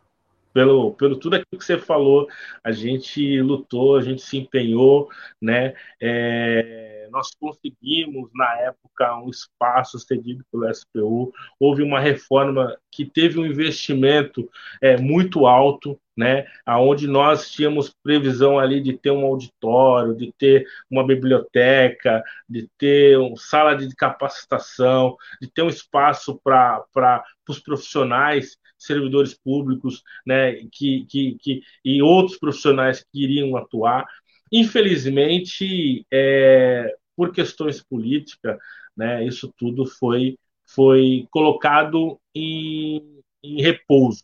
pelo, 0.55 0.95
pelo 0.95 1.19
tudo 1.19 1.35
aquilo 1.35 1.59
que 1.59 1.65
você 1.65 1.77
falou, 1.77 2.29
a 2.63 2.71
gente 2.71 3.41
lutou, 3.43 3.97
a 3.97 4.03
gente 4.03 4.23
se 4.23 4.39
empenhou, 4.39 5.09
né? 5.43 5.75
É, 6.01 7.09
nós 7.11 7.35
conseguimos, 7.35 8.31
na 8.35 8.61
época, 8.61 9.19
um 9.19 9.29
espaço 9.29 9.99
cedido 9.99 10.45
pelo 10.51 10.73
SPU, 10.73 11.33
houve 11.59 11.83
uma 11.83 11.99
reforma 11.99 12.77
que 12.91 13.05
teve 13.05 13.39
um 13.39 13.45
investimento 13.45 14.49
é, 14.81 14.97
muito 14.97 15.47
alto, 15.47 16.01
né, 16.17 16.47
aonde 16.65 17.07
nós 17.07 17.51
tínhamos 17.51 17.95
previsão 18.03 18.59
ali 18.59 18.81
de 18.81 18.97
ter 18.97 19.11
um 19.11 19.25
auditório, 19.25 20.15
de 20.15 20.33
ter 20.39 20.65
uma 20.91 21.05
biblioteca, 21.07 22.23
de 22.49 22.69
ter 22.79 23.19
uma 23.19 23.37
sala 23.37 23.75
de 23.75 23.95
capacitação, 23.97 25.17
de 25.41 25.51
ter 25.51 25.63
um 25.63 25.69
espaço 25.69 26.41
para 26.43 27.25
os 27.49 27.59
profissionais 27.59 28.57
servidores 28.79 29.35
públicos, 29.35 30.03
né, 30.27 30.55
que, 30.71 31.07
que, 31.07 31.37
que, 31.41 31.63
e 31.85 32.03
outros 32.03 32.39
profissionais 32.39 33.03
que 33.03 33.25
iriam 33.25 33.57
atuar. 33.57 34.05
Infelizmente, 34.53 36.07
é, 36.13 36.95
por 37.17 37.33
questões 37.33 37.83
políticas, 37.83 38.59
né, 38.97 39.25
isso 39.27 39.53
tudo 39.57 39.87
foi, 39.87 40.39
foi 40.67 41.27
colocado 41.31 42.21
em, 42.35 43.21
em 43.43 43.63
repouso. 43.63 44.23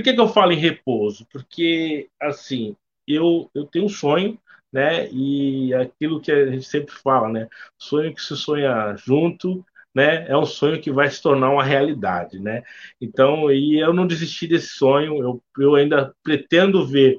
Por 0.00 0.04
que, 0.04 0.14
que 0.14 0.20
eu 0.20 0.28
falo 0.28 0.52
em 0.52 0.58
repouso? 0.58 1.26
Porque, 1.30 2.08
assim, 2.18 2.74
eu, 3.06 3.50
eu 3.54 3.66
tenho 3.66 3.84
um 3.84 3.88
sonho, 3.88 4.38
né? 4.72 5.06
E 5.10 5.74
aquilo 5.74 6.20
que 6.20 6.32
a 6.32 6.46
gente 6.50 6.64
sempre 6.64 6.94
fala, 6.94 7.28
né? 7.28 7.48
Sonho 7.78 8.14
que 8.14 8.22
se 8.22 8.34
sonha 8.34 8.94
junto 8.96 9.62
né, 9.94 10.26
é 10.28 10.36
um 10.36 10.46
sonho 10.46 10.80
que 10.80 10.90
vai 10.90 11.10
se 11.10 11.20
tornar 11.20 11.50
uma 11.50 11.64
realidade, 11.64 12.38
né? 12.38 12.62
Então, 13.00 13.50
e 13.50 13.78
eu 13.78 13.92
não 13.92 14.06
desisti 14.06 14.46
desse 14.46 14.68
sonho, 14.68 15.20
eu, 15.20 15.42
eu 15.58 15.74
ainda 15.74 16.14
pretendo 16.22 16.86
ver 16.86 17.18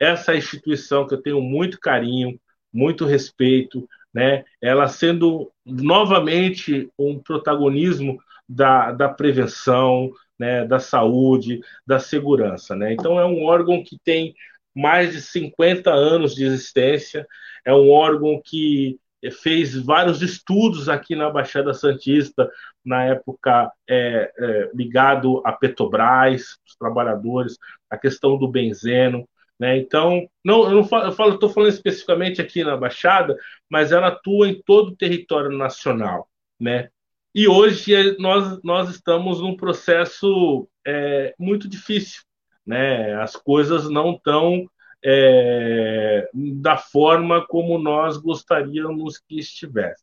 essa 0.00 0.34
instituição 0.34 1.06
que 1.06 1.14
eu 1.14 1.22
tenho 1.22 1.40
muito 1.40 1.78
carinho, 1.78 2.40
muito 2.72 3.04
respeito, 3.04 3.88
né, 4.12 4.44
ela 4.62 4.88
sendo 4.88 5.52
novamente 5.64 6.90
um 6.98 7.18
protagonismo 7.18 8.18
da, 8.48 8.92
da 8.92 9.08
prevenção, 9.08 10.10
né, 10.38 10.64
da 10.66 10.78
saúde, 10.78 11.60
da 11.86 11.98
segurança, 11.98 12.76
né? 12.76 12.92
Então, 12.92 13.18
é 13.18 13.24
um 13.24 13.44
órgão 13.44 13.82
que 13.82 13.98
tem 14.04 14.34
mais 14.74 15.12
de 15.12 15.22
50 15.22 15.90
anos 15.90 16.34
de 16.34 16.44
existência, 16.44 17.26
é 17.64 17.72
um 17.72 17.90
órgão 17.90 18.40
que 18.44 18.98
fez 19.30 19.76
vários 19.76 20.22
estudos 20.22 20.88
aqui 20.88 21.16
na 21.16 21.30
Baixada 21.30 21.72
Santista, 21.72 22.50
na 22.84 23.04
época 23.04 23.72
é, 23.88 24.32
é, 24.38 24.70
ligado 24.74 25.42
a 25.44 25.52
Petrobras, 25.52 26.58
os 26.66 26.76
trabalhadores, 26.78 27.58
a 27.90 27.96
questão 27.96 28.38
do 28.38 28.48
benzeno. 28.48 29.28
Né? 29.58 29.78
Então, 29.78 30.28
não, 30.44 30.64
eu 30.64 30.70
não 30.72 30.84
falo, 30.84 31.34
estou 31.34 31.48
falando 31.48 31.70
especificamente 31.70 32.40
aqui 32.40 32.62
na 32.62 32.76
Baixada, 32.76 33.36
mas 33.68 33.90
ela 33.90 34.08
atua 34.08 34.48
em 34.48 34.62
todo 34.62 34.88
o 34.88 34.96
território 34.96 35.50
nacional. 35.56 36.28
Né? 36.60 36.90
E 37.38 37.46
hoje 37.46 38.16
nós, 38.18 38.62
nós 38.62 38.88
estamos 38.88 39.42
num 39.42 39.54
processo 39.54 40.66
é, 40.86 41.34
muito 41.38 41.68
difícil. 41.68 42.22
Né? 42.64 43.14
As 43.16 43.36
coisas 43.36 43.90
não 43.90 44.14
estão 44.14 44.66
é, 45.04 46.30
da 46.32 46.78
forma 46.78 47.46
como 47.46 47.78
nós 47.78 48.16
gostaríamos 48.16 49.18
que 49.18 49.38
estivesse. 49.38 50.02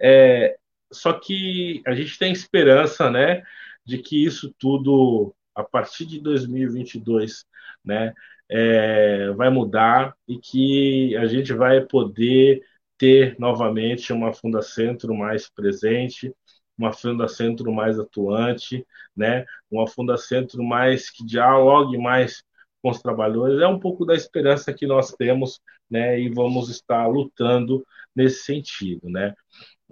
É, 0.00 0.56
só 0.92 1.12
que 1.12 1.84
a 1.86 1.94
gente 1.94 2.18
tem 2.18 2.32
esperança, 2.32 3.12
né, 3.12 3.44
de 3.84 3.98
que 3.98 4.24
isso 4.24 4.52
tudo 4.58 5.32
a 5.54 5.62
partir 5.62 6.04
de 6.04 6.20
2022, 6.20 7.44
né, 7.84 8.12
é, 8.50 9.30
vai 9.36 9.50
mudar 9.50 10.16
e 10.26 10.36
que 10.36 11.16
a 11.16 11.26
gente 11.26 11.52
vai 11.52 11.80
poder 11.82 12.60
ter 12.98 13.36
novamente 13.38 14.12
uma 14.12 14.32
Fundacentro 14.32 15.14
mais 15.14 15.48
presente, 15.48 16.34
uma 16.78 16.92
Fundacentro 16.92 17.72
mais 17.72 17.98
atuante, 17.98 18.86
né, 19.16 19.44
uma 19.70 19.86
Fundacentro 19.86 20.62
mais 20.62 21.10
que 21.10 21.24
dialogue 21.24 21.96
mais 21.98 22.42
com 22.82 22.90
os 22.90 23.00
trabalhadores, 23.00 23.60
é 23.60 23.66
um 23.66 23.80
pouco 23.80 24.04
da 24.04 24.14
esperança 24.14 24.72
que 24.72 24.86
nós 24.86 25.12
temos, 25.12 25.60
né, 25.90 26.20
e 26.20 26.28
vamos 26.28 26.68
estar 26.68 27.06
lutando 27.06 27.84
nesse 28.14 28.44
sentido, 28.44 29.08
né. 29.08 29.34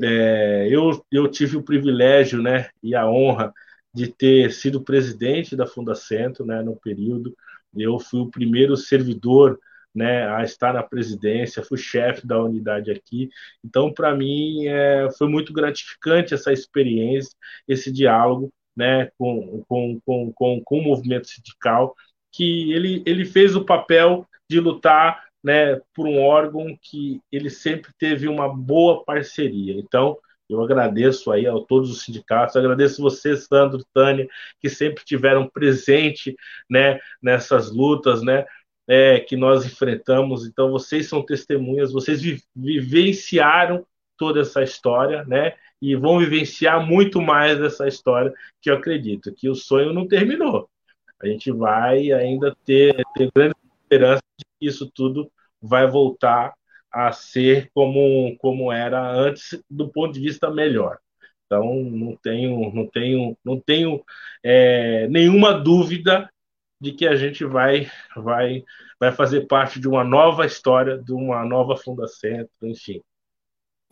É, 0.03 0.68
eu, 0.70 1.05
eu 1.11 1.28
tive 1.28 1.57
o 1.57 1.62
privilégio, 1.62 2.43
né, 2.43 2.68
e 2.82 2.95
a 2.95 3.09
honra 3.09 3.53
de 3.95 4.09
ter 4.09 4.53
sido 4.53 4.82
presidente 4.82 5.55
da 5.55 5.66
Fundacentro, 5.66 6.45
né, 6.45 6.62
no 6.62 6.76
período, 6.76 7.35
eu 7.76 7.99
fui 7.99 8.20
o 8.20 8.30
primeiro 8.30 8.76
servidor 8.76 9.59
né, 9.95 10.28
a 10.28 10.42
estar 10.42 10.72
na 10.72 10.82
presidência, 10.82 11.62
fui 11.62 11.78
chefe 11.78 12.26
da 12.26 12.42
unidade 12.42 12.90
aqui. 12.90 13.30
Então, 13.64 13.92
para 13.92 14.14
mim, 14.14 14.66
é, 14.66 15.09
foi 15.16 15.28
muito 15.28 15.53
gratificante 15.53 16.34
essa 16.34 16.53
experiência, 16.53 17.36
esse 17.68 17.92
diálogo 17.92 18.53
né, 18.76 19.11
com, 19.16 19.64
com, 19.68 20.01
com, 20.05 20.32
com, 20.32 20.61
com 20.64 20.78
o 20.78 20.82
movimento 20.82 21.28
sindical 21.28 21.95
que 22.32 22.72
ele, 22.72 23.03
ele 23.07 23.24
fez 23.24 23.55
o 23.55 23.64
papel 23.64 24.26
de 24.51 24.59
lutar 24.59 25.24
né, 25.42 25.80
por 25.95 26.07
um 26.07 26.20
órgão 26.20 26.76
que 26.80 27.20
ele 27.30 27.51
sempre 27.51 27.92
teve 27.99 28.26
uma 28.26 28.49
boa 28.49 29.05
parceria. 29.05 29.74
Então, 29.74 30.18
eu 30.49 30.62
agradeço 30.62 31.30
aí 31.30 31.47
a 31.47 31.53
todos 31.53 31.90
os 31.90 32.03
sindicatos, 32.03 32.57
agradeço 32.57 33.01
você, 33.01 33.36
Sandro, 33.36 33.84
Tânia, 33.95 34.28
que 34.61 34.68
sempre 34.68 35.05
tiveram 35.05 35.49
presente 35.49 36.34
né, 36.68 36.99
nessas 37.22 37.70
lutas, 37.70 38.22
né, 38.22 38.45
é, 38.89 39.20
que 39.20 39.37
nós 39.37 39.64
enfrentamos. 39.64 40.47
Então, 40.47 40.70
vocês 40.70 41.09
são 41.09 41.24
testemunhas, 41.24 41.93
vocês 41.93 42.20
vi 42.20 42.43
vivenciaram 42.55 43.87
toda 44.16 44.41
essa 44.41 44.62
história, 44.62 45.24
né, 45.24 45.55
e 45.82 45.97
vão 45.97 46.18
vivenciar 46.18 46.87
muito 46.87 47.20
mais 47.20 47.59
dessa 47.59 47.89
história, 47.89 48.32
que 48.62 48.70
eu 48.70 48.76
acredito 48.76 49.35
que 49.35 49.49
o 49.49 49.55
sonho 49.55 49.93
não 49.93 50.07
terminou 50.07 50.68
a 51.24 51.26
gente 51.26 51.51
vai 51.51 52.12
ainda 52.12 52.55
ter, 52.64 53.03
ter 53.14 53.30
grande 53.35 53.55
esperança 53.82 54.22
de 54.39 54.45
que 54.59 54.66
isso 54.66 54.91
tudo 54.95 55.30
vai 55.61 55.87
voltar 55.87 56.55
a 56.93 57.11
ser 57.12 57.70
como, 57.74 58.37
como 58.39 58.70
era 58.70 59.11
antes, 59.11 59.61
do 59.68 59.89
ponto 59.89 60.12
de 60.12 60.20
vista 60.20 60.51
melhor. 60.51 60.99
Então, 61.47 61.82
não 61.82 62.16
tenho, 62.16 62.72
não 62.72 62.87
tenho, 62.87 63.37
não 63.45 63.61
tenho 63.61 64.05
é, 64.43 65.09
nenhuma 65.09 65.53
dúvida 65.53 66.30
de 66.85 66.93
que 66.93 67.07
a 67.07 67.16
gente 67.16 67.45
vai, 67.45 67.91
vai, 68.16 68.62
vai 69.01 69.11
fazer 69.12 69.47
parte 69.47 69.80
de 69.80 69.89
uma 69.89 70.05
nova 70.05 70.47
história, 70.47 70.99
de 70.99 71.12
uma 71.12 71.45
nova 71.45 71.76
Fundação, 71.76 72.49
enfim. 72.62 73.03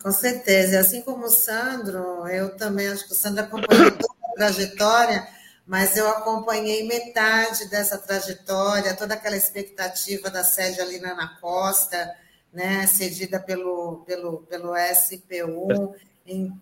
Com 0.01 0.11
certeza. 0.11 0.79
Assim 0.79 1.01
como 1.01 1.25
o 1.25 1.29
Sandro, 1.29 2.27
eu 2.27 2.55
também 2.55 2.87
acho 2.87 3.05
que 3.05 3.13
o 3.13 3.15
Sandro 3.15 3.43
acompanhou 3.43 3.91
toda 3.91 4.13
a 4.31 4.35
trajetória 4.35 5.27
mas 5.65 5.95
eu 5.95 6.09
acompanhei 6.09 6.85
metade 6.85 7.69
dessa 7.69 7.97
trajetória, 7.97 8.95
toda 8.95 9.13
aquela 9.13 9.37
expectativa 9.37 10.29
da 10.29 10.43
sede 10.43 10.81
ali 10.81 10.99
na 10.99 11.37
Costa, 11.39 12.15
né, 12.51 12.85
cedida 12.85 13.39
pelo, 13.39 14.03
pelo, 14.05 14.39
pelo 14.41 14.73
SPU. 14.93 15.95
Em, 16.25 16.53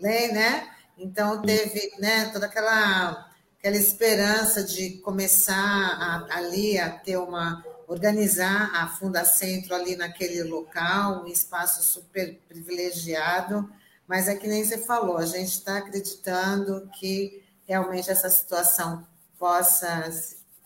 né? 0.00 0.70
Então 0.98 1.42
teve 1.42 1.92
né, 1.98 2.30
toda 2.32 2.46
aquela, 2.46 3.30
aquela 3.66 3.76
esperança 3.76 4.62
de 4.62 4.90
começar 4.98 5.56
a, 5.58 6.36
ali 6.36 6.78
a 6.78 6.88
ter 6.88 7.16
uma 7.16 7.64
organizar 7.88 8.70
a 8.72 8.86
Funda 8.86 9.24
Centro 9.24 9.74
ali 9.74 9.96
naquele 9.96 10.44
local, 10.44 11.24
um 11.24 11.26
espaço 11.26 11.82
super 11.82 12.38
privilegiado, 12.48 13.68
mas 14.06 14.28
é 14.28 14.36
que 14.36 14.46
nem 14.46 14.64
você 14.64 14.78
falou, 14.78 15.18
a 15.18 15.26
gente 15.26 15.50
está 15.50 15.78
acreditando 15.78 16.88
que 16.96 17.42
realmente 17.66 18.08
essa 18.08 18.30
situação 18.30 19.04
possa, 19.36 20.10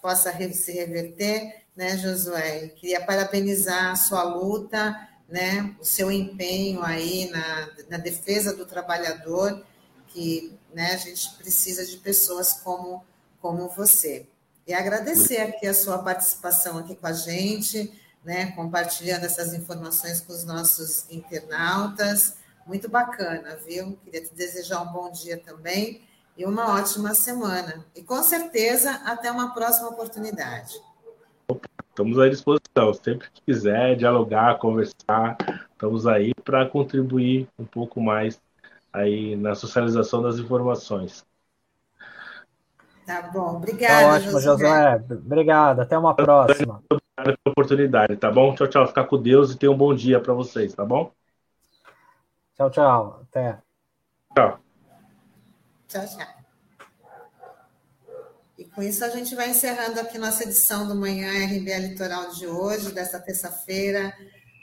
possa 0.02 0.30
se 0.52 0.72
reverter, 0.72 1.64
né, 1.74 1.96
Josué? 1.96 2.68
Queria 2.68 3.00
parabenizar 3.02 3.92
a 3.92 3.96
sua 3.96 4.24
luta, 4.24 5.08
né, 5.26 5.74
o 5.80 5.84
seu 5.86 6.12
empenho 6.12 6.82
aí 6.82 7.30
na, 7.30 7.70
na 7.88 7.96
defesa 7.96 8.54
do 8.54 8.66
trabalhador, 8.66 9.64
que 10.08 10.59
né, 10.74 10.92
a 10.92 10.96
gente 10.96 11.34
precisa 11.34 11.84
de 11.84 11.96
pessoas 11.98 12.54
como, 12.54 13.04
como 13.40 13.68
você. 13.68 14.26
E 14.66 14.72
agradecer 14.74 15.38
aqui 15.38 15.66
a 15.66 15.74
sua 15.74 15.98
participação 15.98 16.78
aqui 16.78 16.94
com 16.94 17.06
a 17.06 17.12
gente, 17.12 17.92
né, 18.24 18.52
compartilhando 18.52 19.24
essas 19.24 19.52
informações 19.54 20.20
com 20.20 20.32
os 20.32 20.44
nossos 20.44 21.10
internautas. 21.10 22.36
Muito 22.66 22.88
bacana, 22.88 23.56
viu? 23.66 23.98
Queria 24.04 24.22
te 24.22 24.34
desejar 24.34 24.82
um 24.82 24.92
bom 24.92 25.10
dia 25.10 25.38
também 25.38 26.02
e 26.36 26.44
uma 26.44 26.74
ótima 26.76 27.14
semana. 27.14 27.84
E 27.94 28.02
com 28.02 28.22
certeza, 28.22 28.92
até 29.04 29.30
uma 29.30 29.52
próxima 29.52 29.88
oportunidade. 29.88 30.80
Estamos 31.88 32.18
à 32.18 32.28
disposição. 32.28 32.94
Sempre 32.94 33.28
que 33.30 33.42
quiser 33.42 33.96
dialogar, 33.96 34.58
conversar, 34.58 35.36
estamos 35.72 36.06
aí 36.06 36.32
para 36.44 36.66
contribuir 36.66 37.48
um 37.58 37.64
pouco 37.64 38.00
mais 38.00 38.40
aí 38.92 39.36
na 39.36 39.54
socialização 39.54 40.22
das 40.22 40.38
informações. 40.38 41.24
Tá 43.06 43.22
bom, 43.22 43.56
obrigada. 43.56 44.06
Tá 44.06 44.14
ótimo, 44.14 44.40
Josué. 44.40 45.04
Obrigado, 45.10 45.80
até 45.80 45.98
uma 45.98 46.14
próxima. 46.14 46.82
Obrigado 46.88 47.02
pela 47.24 47.38
oportunidade, 47.46 48.16
tá 48.16 48.30
bom? 48.30 48.54
Tchau, 48.54 48.68
tchau. 48.68 48.86
Fica 48.86 49.04
com 49.04 49.20
Deus 49.20 49.50
e 49.50 49.58
tenha 49.58 49.72
um 49.72 49.76
bom 49.76 49.94
dia 49.94 50.20
para 50.20 50.32
vocês, 50.32 50.74
tá 50.74 50.84
bom? 50.84 51.12
Tchau, 52.54 52.70
tchau. 52.70 53.22
Até. 53.22 53.58
Tchau. 54.34 54.60
Tchau, 55.88 56.06
tchau. 56.06 56.26
E 58.56 58.64
com 58.66 58.82
isso 58.82 59.04
a 59.04 59.08
gente 59.08 59.34
vai 59.34 59.50
encerrando 59.50 59.98
aqui 59.98 60.18
nossa 60.18 60.44
edição 60.44 60.86
do 60.86 60.94
Manhã 60.94 61.30
RBA 61.46 61.78
Litoral 61.78 62.30
de 62.30 62.46
hoje, 62.46 62.92
desta 62.92 63.18
terça-feira, 63.18 64.12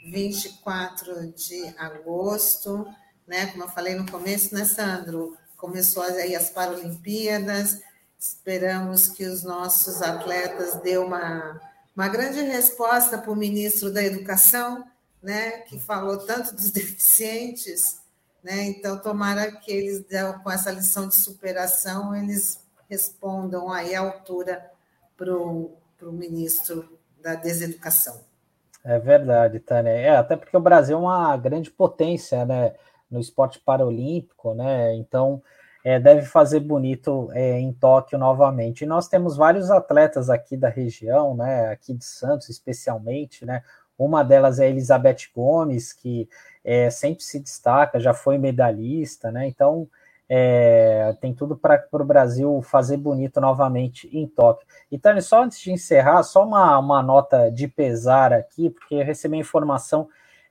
24 0.06 1.32
de 1.32 1.74
agosto. 1.76 2.86
Né? 3.28 3.46
Como 3.48 3.62
eu 3.62 3.68
falei 3.68 3.94
no 3.94 4.10
começo, 4.10 4.54
né, 4.54 4.64
Sandro? 4.64 5.36
Começou 5.56 6.02
aí 6.02 6.34
as 6.34 6.48
Paralimpíadas, 6.48 7.82
esperamos 8.18 9.08
que 9.08 9.24
os 9.24 9.44
nossos 9.44 10.00
atletas 10.00 10.76
dêem 10.76 10.98
uma, 10.98 11.60
uma 11.94 12.08
grande 12.08 12.40
resposta 12.40 13.18
para 13.18 13.30
o 13.30 13.36
ministro 13.36 13.92
da 13.92 14.02
Educação, 14.02 14.84
né, 15.22 15.58
que 15.62 15.78
falou 15.78 16.16
tanto 16.16 16.54
dos 16.54 16.70
deficientes, 16.72 18.00
né? 18.42 18.62
Então, 18.64 18.98
tomara 18.98 19.50
que 19.52 19.70
eles, 19.70 20.04
com 20.42 20.50
essa 20.50 20.70
lição 20.70 21.08
de 21.08 21.16
superação, 21.16 22.14
eles 22.14 22.60
respondam 22.88 23.70
aí 23.70 23.94
à 23.94 24.00
altura 24.00 24.70
para 25.16 25.36
o 25.36 25.76
ministro 26.02 26.98
da 27.20 27.34
Deseducação. 27.34 28.20
É 28.84 28.98
verdade, 28.98 29.58
Tânia. 29.58 29.90
É, 29.90 30.16
até 30.16 30.36
porque 30.36 30.56
o 30.56 30.60
Brasil 30.60 30.96
é 30.96 31.00
uma 31.00 31.36
grande 31.36 31.70
potência 31.70 32.46
né, 32.46 32.74
no 33.10 33.20
esporte 33.20 33.60
paralímpico, 33.60 34.54
né? 34.54 34.94
Então, 34.94 35.42
é, 35.84 35.98
deve 35.98 36.22
fazer 36.22 36.60
bonito 36.60 37.30
é, 37.32 37.58
em 37.58 37.72
Tóquio 37.72 38.18
novamente. 38.18 38.82
E 38.82 38.86
nós 38.86 39.08
temos 39.08 39.36
vários 39.36 39.70
atletas 39.70 40.28
aqui 40.28 40.56
da 40.56 40.68
região, 40.68 41.34
né? 41.36 41.68
Aqui 41.68 41.94
de 41.94 42.04
Santos, 42.04 42.48
especialmente, 42.48 43.44
né? 43.46 43.62
Uma 43.98 44.22
delas 44.22 44.60
é 44.60 44.66
a 44.66 44.68
Elizabeth 44.68 45.28
Gomes, 45.34 45.92
que 45.92 46.28
é, 46.64 46.90
sempre 46.90 47.22
se 47.24 47.40
destaca, 47.40 47.98
já 47.98 48.14
foi 48.14 48.38
medalhista, 48.38 49.30
né? 49.32 49.46
Então 49.48 49.88
é, 50.28 51.16
tem 51.20 51.32
tudo 51.32 51.56
para 51.56 51.82
o 51.90 52.04
Brasil 52.04 52.60
fazer 52.62 52.98
bonito 52.98 53.40
novamente 53.40 54.08
em 54.12 54.26
Tóquio. 54.26 54.66
Então, 54.92 55.18
só 55.20 55.42
antes 55.42 55.58
de 55.58 55.72
encerrar, 55.72 56.22
só 56.22 56.44
uma, 56.44 56.78
uma 56.78 57.02
nota 57.02 57.50
de 57.50 57.66
pesar 57.66 58.32
aqui, 58.32 58.68
porque 58.68 58.96
eu 58.96 59.04
recebi 59.04 59.36
a 59.36 59.40
informação 59.40 60.08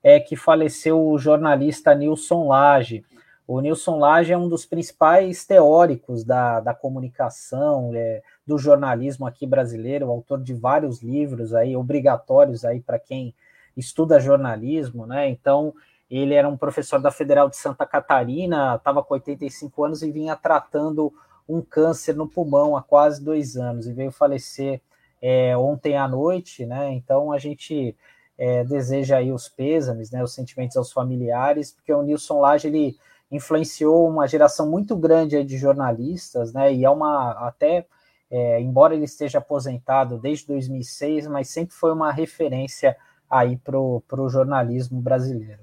é, 0.08 0.22
que 0.22 0.38
faleceu 0.38 1.06
o 1.06 1.18
jornalista 1.18 1.94
Nilson 1.94 2.48
Lage. 2.48 3.04
O 3.46 3.60
Nilson 3.60 4.00
Lage 4.00 4.32
é 4.32 4.38
um 4.38 4.48
dos 4.48 4.66
principais 4.66 5.46
teóricos 5.46 6.24
da, 6.24 6.62
da 6.62 6.74
comunicação, 6.74 7.92
é, 7.94 8.22
do 8.46 8.58
jornalismo 8.58 9.28
aqui 9.28 9.46
brasileiro, 9.46 10.10
autor 10.10 10.42
de 10.42 10.54
vários 10.54 11.04
livros 11.04 11.54
aí 11.54 11.76
obrigatórios 11.76 12.64
aí 12.64 12.80
para 12.80 12.98
quem 12.98 13.36
estuda 13.76 14.18
jornalismo, 14.18 15.06
né? 15.06 15.28
Então, 15.28 15.74
ele 16.10 16.34
era 16.34 16.48
um 16.48 16.56
professor 16.56 17.02
da 17.02 17.12
Federal 17.12 17.50
de 17.50 17.58
Santa 17.58 17.86
Catarina, 17.86 18.76
estava 18.76 19.04
com 19.04 19.14
85 19.14 19.84
anos 19.84 20.04
e 20.04 20.10
vinha 20.10 20.38
tratando 20.38 21.12
um 21.50 21.62
câncer 21.62 22.16
no 22.16 22.30
pulmão 22.30 22.78
há 22.78 22.82
quase 22.82 23.22
dois 23.22 23.58
anos 23.58 23.86
e 23.86 23.92
veio 23.92 24.12
falecer 24.12 24.80
é, 25.22 25.58
ontem 25.58 25.98
à 25.98 26.08
noite, 26.08 26.66
né? 26.66 26.94
Então 26.94 27.30
a 27.34 27.38
gente 27.38 27.94
é, 28.38 28.64
deseja 28.64 29.18
aí 29.18 29.32
os 29.32 29.50
pêsames, 29.50 30.12
né? 30.12 30.24
Os 30.24 30.34
sentimentos 30.34 30.78
aos 30.78 30.92
familiares, 30.92 31.72
porque 31.72 31.94
o 31.94 32.04
Nilson 32.04 32.40
Lage 32.40 32.68
ele 32.68 32.98
influenciou 33.32 34.08
uma 34.08 34.28
geração 34.28 34.70
muito 34.70 34.96
grande 34.96 35.44
de 35.44 35.58
jornalistas, 35.58 36.54
né? 36.54 36.74
E 36.74 36.86
é 36.86 36.90
uma 36.90 37.32
até 37.48 37.86
é, 38.30 38.60
embora 38.60 38.94
ele 38.94 39.06
esteja 39.06 39.38
aposentado 39.38 40.18
desde 40.18 40.48
2006, 40.48 41.28
mas 41.28 41.50
sempre 41.50 41.74
foi 41.74 41.92
uma 41.94 42.12
referência 42.12 42.96
aí 43.30 43.58
para 43.58 43.80
o 43.80 44.30
jornalismo 44.30 45.02
brasileiro. 45.02 45.62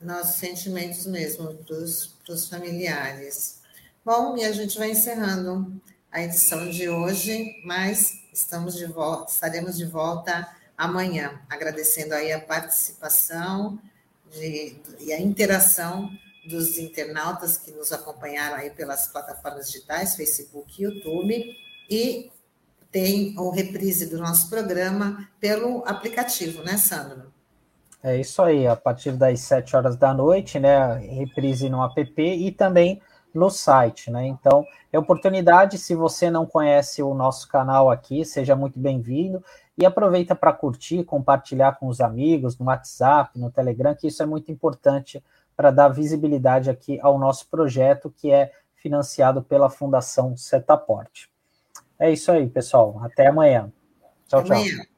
Nossos 0.00 0.36
sentimentos 0.36 1.06
mesmo 1.06 1.54
para 1.54 1.74
os 2.32 2.48
familiares. 2.48 3.60
Bom, 4.04 4.36
e 4.36 4.44
a 4.44 4.52
gente 4.52 4.78
vai 4.78 4.92
encerrando 4.92 5.80
a 6.10 6.22
edição 6.22 6.70
de 6.70 6.88
hoje, 6.88 7.60
mas 7.64 8.12
estamos 8.32 8.76
de 8.76 8.86
volta, 8.86 9.32
estaremos 9.32 9.76
de 9.76 9.84
volta 9.84 10.48
amanhã, 10.78 11.40
agradecendo 11.50 12.14
aí 12.14 12.32
a 12.32 12.40
participação 12.40 13.76
de, 14.30 14.76
e 15.00 15.12
a 15.12 15.20
interação 15.20 16.08
dos 16.48 16.78
internautas 16.78 17.56
que 17.58 17.72
nos 17.72 17.92
acompanharam 17.92 18.56
aí 18.56 18.70
pelas 18.70 19.08
plataformas 19.08 19.66
digitais, 19.66 20.14
Facebook 20.14 20.80
e 20.80 20.84
YouTube, 20.84 21.56
e 21.90 22.30
tem 22.90 23.34
o 23.36 23.50
reprise 23.50 24.06
do 24.06 24.18
nosso 24.18 24.48
programa 24.48 25.28
pelo 25.40 25.82
aplicativo, 25.86 26.62
né, 26.62 26.78
Sandro? 26.78 27.32
É 28.02 28.16
isso 28.16 28.40
aí, 28.40 28.66
a 28.66 28.76
partir 28.76 29.12
das 29.12 29.40
7 29.40 29.76
horas 29.76 29.96
da 29.96 30.14
noite, 30.14 30.58
né, 30.60 30.96
reprise 30.98 31.68
no 31.68 31.82
app 31.84 32.22
e 32.22 32.52
também 32.52 33.02
no 33.34 33.50
site, 33.50 34.10
né? 34.10 34.26
Então, 34.26 34.64
é 34.90 34.98
oportunidade, 34.98 35.76
se 35.76 35.94
você 35.94 36.30
não 36.30 36.46
conhece 36.46 37.02
o 37.02 37.12
nosso 37.12 37.48
canal 37.48 37.90
aqui, 37.90 38.24
seja 38.24 38.56
muito 38.56 38.78
bem-vindo 38.78 39.44
e 39.78 39.86
aproveita 39.86 40.34
para 40.34 40.52
curtir, 40.52 41.04
compartilhar 41.04 41.78
com 41.78 41.86
os 41.86 42.00
amigos 42.00 42.58
no 42.58 42.66
WhatsApp, 42.66 43.38
no 43.38 43.50
Telegram, 43.50 43.94
que 43.94 44.08
isso 44.08 44.22
é 44.22 44.26
muito 44.26 44.50
importante 44.50 45.22
para 45.56 45.70
dar 45.70 45.88
visibilidade 45.88 46.68
aqui 46.68 46.98
ao 47.00 47.18
nosso 47.18 47.48
projeto, 47.48 48.10
que 48.10 48.32
é 48.32 48.50
financiado 48.74 49.42
pela 49.42 49.70
Fundação 49.70 50.36
Setaporte. 50.36 51.30
É 51.98 52.10
isso 52.10 52.30
aí, 52.30 52.48
pessoal. 52.48 53.00
Até 53.02 53.28
amanhã. 53.28 53.72
Tchau, 54.26 54.42
tchau. 54.42 54.56
Amanhã. 54.56 54.97